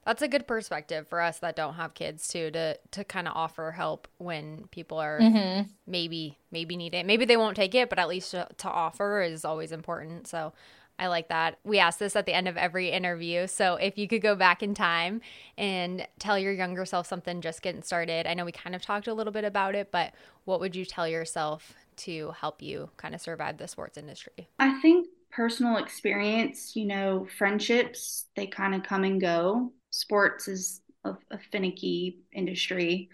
That's 0.04 0.22
a 0.22 0.28
good 0.28 0.46
perspective 0.46 1.06
for 1.06 1.20
us 1.20 1.38
that 1.40 1.54
don't 1.54 1.74
have 1.74 1.92
kids 1.92 2.28
too 2.28 2.50
to 2.52 2.78
to 2.92 3.04
kind 3.04 3.28
of 3.28 3.34
offer 3.36 3.72
help 3.72 4.08
when 4.16 4.64
people 4.70 4.98
are 4.98 5.20
mm-hmm. 5.20 5.68
maybe 5.86 6.38
maybe 6.50 6.76
need 6.76 6.94
it. 6.94 7.04
Maybe 7.04 7.24
they 7.24 7.36
won't 7.36 7.56
take 7.56 7.74
it, 7.74 7.90
but 7.90 7.98
at 7.98 8.08
least 8.08 8.30
to, 8.30 8.48
to 8.58 8.70
offer 8.70 9.20
is 9.20 9.44
always 9.44 9.70
important. 9.72 10.26
So 10.26 10.54
I 10.98 11.06
like 11.06 11.28
that. 11.28 11.58
We 11.62 11.78
ask 11.78 11.98
this 11.98 12.16
at 12.16 12.26
the 12.26 12.34
end 12.34 12.48
of 12.48 12.56
every 12.56 12.90
interview. 12.90 13.46
So 13.46 13.76
if 13.76 13.98
you 13.98 14.08
could 14.08 14.20
go 14.20 14.34
back 14.34 14.62
in 14.62 14.74
time 14.74 15.20
and 15.56 16.06
tell 16.18 16.38
your 16.38 16.52
younger 16.52 16.84
self 16.84 17.06
something 17.06 17.40
just 17.40 17.62
getting 17.62 17.82
started, 17.82 18.26
I 18.26 18.34
know 18.34 18.44
we 18.44 18.52
kind 18.52 18.74
of 18.74 18.82
talked 18.82 19.06
a 19.06 19.14
little 19.14 19.32
bit 19.32 19.44
about 19.44 19.74
it, 19.74 19.92
but 19.92 20.12
what 20.44 20.58
would 20.58 20.74
you 20.74 20.84
tell 20.84 21.06
yourself 21.06 21.74
to 21.98 22.32
help 22.40 22.62
you 22.62 22.90
kind 22.96 23.14
of 23.14 23.20
survive 23.20 23.58
the 23.58 23.68
sports 23.68 23.98
industry? 23.98 24.48
I 24.58 24.80
think 24.80 25.08
personal 25.30 25.76
experience, 25.76 26.74
you 26.74 26.86
know, 26.86 27.26
friendships, 27.36 28.26
they 28.36 28.46
kind 28.46 28.74
of 28.74 28.82
come 28.82 29.04
and 29.04 29.20
go. 29.20 29.72
Sports 29.90 30.48
is 30.48 30.80
a, 31.04 31.12
a 31.30 31.38
finicky 31.52 32.20
industry. 32.32 33.10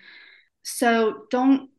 So 0.62 1.24
don't 1.30 1.70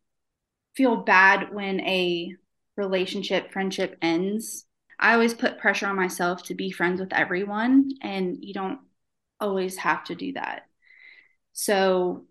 feel 0.76 0.98
bad 0.98 1.54
when 1.54 1.80
a 1.82 2.36
relationship, 2.76 3.52
friendship 3.52 3.98
ends. 4.02 4.66
I 5.00 5.14
always 5.14 5.34
put 5.34 5.58
pressure 5.58 5.88
on 5.88 5.96
myself 5.96 6.44
to 6.44 6.56
be 6.56 6.72
friends 6.72 7.00
with 7.00 7.14
everyone, 7.14 7.92
and 8.02 8.38
you 8.40 8.54
don't 8.54 8.80
always 9.40 9.78
have 9.78 10.04
to 10.06 10.16
do 10.16 10.34
that. 10.34 10.64
So 11.54 12.26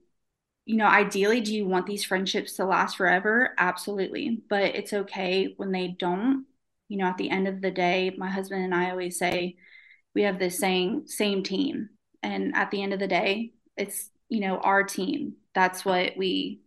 you 0.67 0.77
know, 0.77 0.87
ideally, 0.87 1.41
do 1.41 1.55
you 1.55 1.67
want 1.67 1.87
these 1.87 2.05
friendships 2.05 2.55
to 2.55 2.65
last 2.65 2.97
forever? 2.97 3.55
Absolutely. 3.59 4.43
But 4.49 4.75
it's 4.75 4.93
okay 4.93 5.55
when 5.57 5.73
they 5.73 5.89
don't. 5.89 6.47
You 6.89 6.99
know, 6.99 7.07
at 7.07 7.19
the 7.19 7.31
end 7.31 7.49
of 7.49 7.61
the 7.61 7.71
day, 7.71 8.15
my 8.17 8.31
husband 8.31 8.65
and 8.65 8.75
I 8.75 8.91
always 8.91 9.19
say 9.19 9.57
we 10.15 10.23
have 10.23 10.39
this 10.39 10.59
saying, 10.59 11.05
same 11.07 11.43
team. 11.43 11.91
And 12.23 12.55
at 12.55 12.71
the 12.71 12.83
end 12.83 12.93
of 12.93 13.01
the 13.01 13.09
day, 13.09 13.53
it's, 13.77 14.11
you 14.29 14.41
know, 14.41 14.59
our 14.59 14.83
team. 14.83 15.35
That's 15.55 15.85
what 15.85 16.17
we 16.17 16.61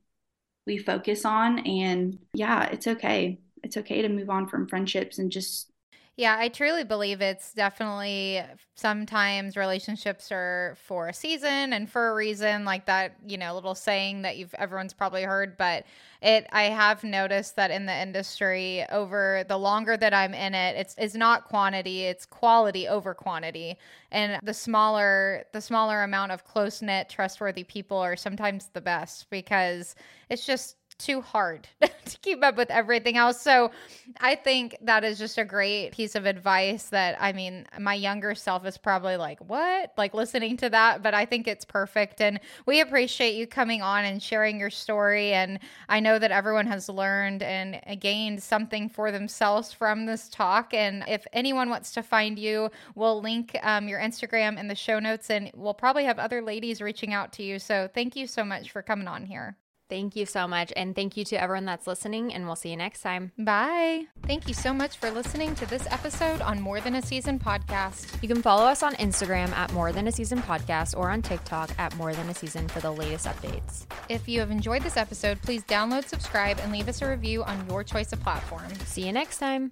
we 0.65 0.77
focus 0.77 1.23
on 1.23 1.59
and 1.59 2.19
yeah, 2.33 2.65
it's 2.65 2.87
okay. 2.87 3.39
It's 3.63 3.77
okay 3.77 4.01
to 4.01 4.09
move 4.09 4.29
on 4.29 4.47
from 4.47 4.67
friendships 4.67 5.17
and 5.17 5.31
just 5.31 5.71
yeah, 6.17 6.35
I 6.39 6.49
truly 6.49 6.83
believe 6.83 7.21
it's 7.21 7.53
definitely 7.53 8.41
sometimes 8.73 9.55
relationships 9.55 10.31
are 10.31 10.75
for 10.83 11.09
a 11.09 11.13
season 11.13 11.73
and 11.73 11.87
for 11.87 12.09
a 12.09 12.15
reason, 12.15 12.65
like 12.65 12.87
that, 12.87 13.17
you 13.27 13.37
know, 13.37 13.53
little 13.53 13.75
saying 13.75 14.23
that 14.23 14.35
you've 14.35 14.51
everyone's 14.55 14.93
probably 14.93 15.21
heard. 15.21 15.57
But 15.57 15.85
it, 16.23 16.47
I 16.51 16.63
have 16.63 17.03
noticed 17.03 17.55
that 17.57 17.69
in 17.69 17.85
the 17.85 17.93
industry, 17.93 18.83
over 18.89 19.43
the 19.47 19.57
longer 19.59 19.95
that 19.95 20.11
I'm 20.11 20.33
in 20.33 20.55
it, 20.55 20.75
it's 20.77 20.95
it's 20.97 21.13
not 21.13 21.45
quantity, 21.45 22.05
it's 22.05 22.25
quality 22.25 22.87
over 22.87 23.13
quantity. 23.13 23.77
And 24.11 24.39
the 24.41 24.55
smaller 24.55 25.45
the 25.53 25.61
smaller 25.61 26.01
amount 26.01 26.31
of 26.31 26.43
close 26.45 26.81
knit, 26.81 27.09
trustworthy 27.09 27.63
people 27.63 27.97
are 27.97 28.15
sometimes 28.15 28.69
the 28.73 28.81
best 28.81 29.29
because 29.29 29.93
it's 30.29 30.47
just 30.47 30.76
too 30.97 31.21
hard 31.21 31.67
to 31.81 32.17
keep 32.21 32.43
up 32.43 32.57
with 32.57 32.69
everything 32.71 33.17
else. 33.17 33.41
So 33.41 33.71
I 34.19 34.35
think 34.35 34.77
that 34.81 35.03
is 35.03 35.17
just 35.17 35.37
a 35.37 35.45
great 35.45 35.91
piece 35.91 36.15
of 36.15 36.25
advice 36.25 36.83
that 36.89 37.17
I 37.19 37.33
mean, 37.33 37.65
my 37.79 37.93
younger 37.93 38.35
self 38.35 38.65
is 38.65 38.77
probably 38.77 39.17
like, 39.17 39.39
what? 39.39 39.93
Like 39.97 40.13
listening 40.13 40.57
to 40.57 40.69
that, 40.69 41.03
but 41.03 41.13
I 41.13 41.25
think 41.25 41.47
it's 41.47 41.65
perfect. 41.65 42.21
And 42.21 42.39
we 42.65 42.81
appreciate 42.81 43.35
you 43.35 43.47
coming 43.47 43.81
on 43.81 44.05
and 44.05 44.21
sharing 44.21 44.59
your 44.59 44.69
story. 44.69 45.33
And 45.33 45.59
I 45.89 45.99
know 45.99 46.19
that 46.19 46.31
everyone 46.31 46.67
has 46.67 46.89
learned 46.89 47.43
and 47.43 47.79
gained 47.99 48.41
something 48.41 48.89
for 48.89 49.11
themselves 49.11 49.71
from 49.73 50.05
this 50.05 50.29
talk. 50.29 50.73
And 50.73 51.03
if 51.07 51.25
anyone 51.33 51.69
wants 51.69 51.91
to 51.93 52.03
find 52.03 52.39
you, 52.39 52.69
we'll 52.95 53.21
link 53.21 53.55
um, 53.63 53.87
your 53.87 53.99
Instagram 53.99 54.59
in 54.59 54.67
the 54.67 54.75
show 54.75 54.99
notes 54.99 55.29
and 55.29 55.51
we'll 55.53 55.73
probably 55.73 56.05
have 56.05 56.19
other 56.19 56.41
ladies 56.41 56.81
reaching 56.81 57.13
out 57.13 57.31
to 57.33 57.43
you. 57.43 57.59
So 57.59 57.89
thank 57.93 58.15
you 58.15 58.27
so 58.27 58.43
much 58.43 58.71
for 58.71 58.81
coming 58.81 59.07
on 59.07 59.25
here. 59.25 59.57
Thank 59.89 60.15
you 60.15 60.25
so 60.25 60.47
much. 60.47 60.73
And 60.75 60.95
thank 60.95 61.15
you 61.15 61.23
to 61.25 61.41
everyone 61.41 61.65
that's 61.65 61.87
listening, 61.87 62.33
and 62.33 62.45
we'll 62.45 62.55
see 62.55 62.69
you 62.69 62.77
next 62.77 63.01
time. 63.01 63.31
Bye. 63.37 64.05
Thank 64.23 64.47
you 64.47 64.53
so 64.53 64.73
much 64.73 64.97
for 64.97 65.09
listening 65.11 65.55
to 65.55 65.65
this 65.65 65.87
episode 65.89 66.41
on 66.41 66.59
More 66.59 66.81
Than 66.81 66.95
a 66.95 67.01
Season 67.01 67.39
podcast. 67.39 68.21
You 68.21 68.27
can 68.27 68.41
follow 68.41 68.65
us 68.65 68.83
on 68.83 68.95
Instagram 68.95 69.49
at 69.51 69.71
More 69.71 69.91
Than 69.91 70.07
a 70.07 70.11
Season 70.11 70.41
podcast 70.41 70.97
or 70.97 71.09
on 71.09 71.21
TikTok 71.21 71.71
at 71.77 71.95
More 71.95 72.13
Than 72.13 72.29
a 72.29 72.33
Season 72.33 72.67
for 72.67 72.79
the 72.79 72.91
latest 72.91 73.27
updates. 73.27 73.85
If 74.09 74.27
you 74.27 74.39
have 74.41 74.51
enjoyed 74.51 74.83
this 74.83 74.97
episode, 74.97 75.41
please 75.41 75.63
download, 75.63 76.05
subscribe, 76.05 76.59
and 76.59 76.71
leave 76.71 76.89
us 76.89 77.01
a 77.01 77.09
review 77.09 77.43
on 77.43 77.65
your 77.69 77.83
choice 77.83 78.11
of 78.11 78.19
platform. 78.21 78.73
See 78.85 79.05
you 79.05 79.13
next 79.13 79.37
time. 79.37 79.71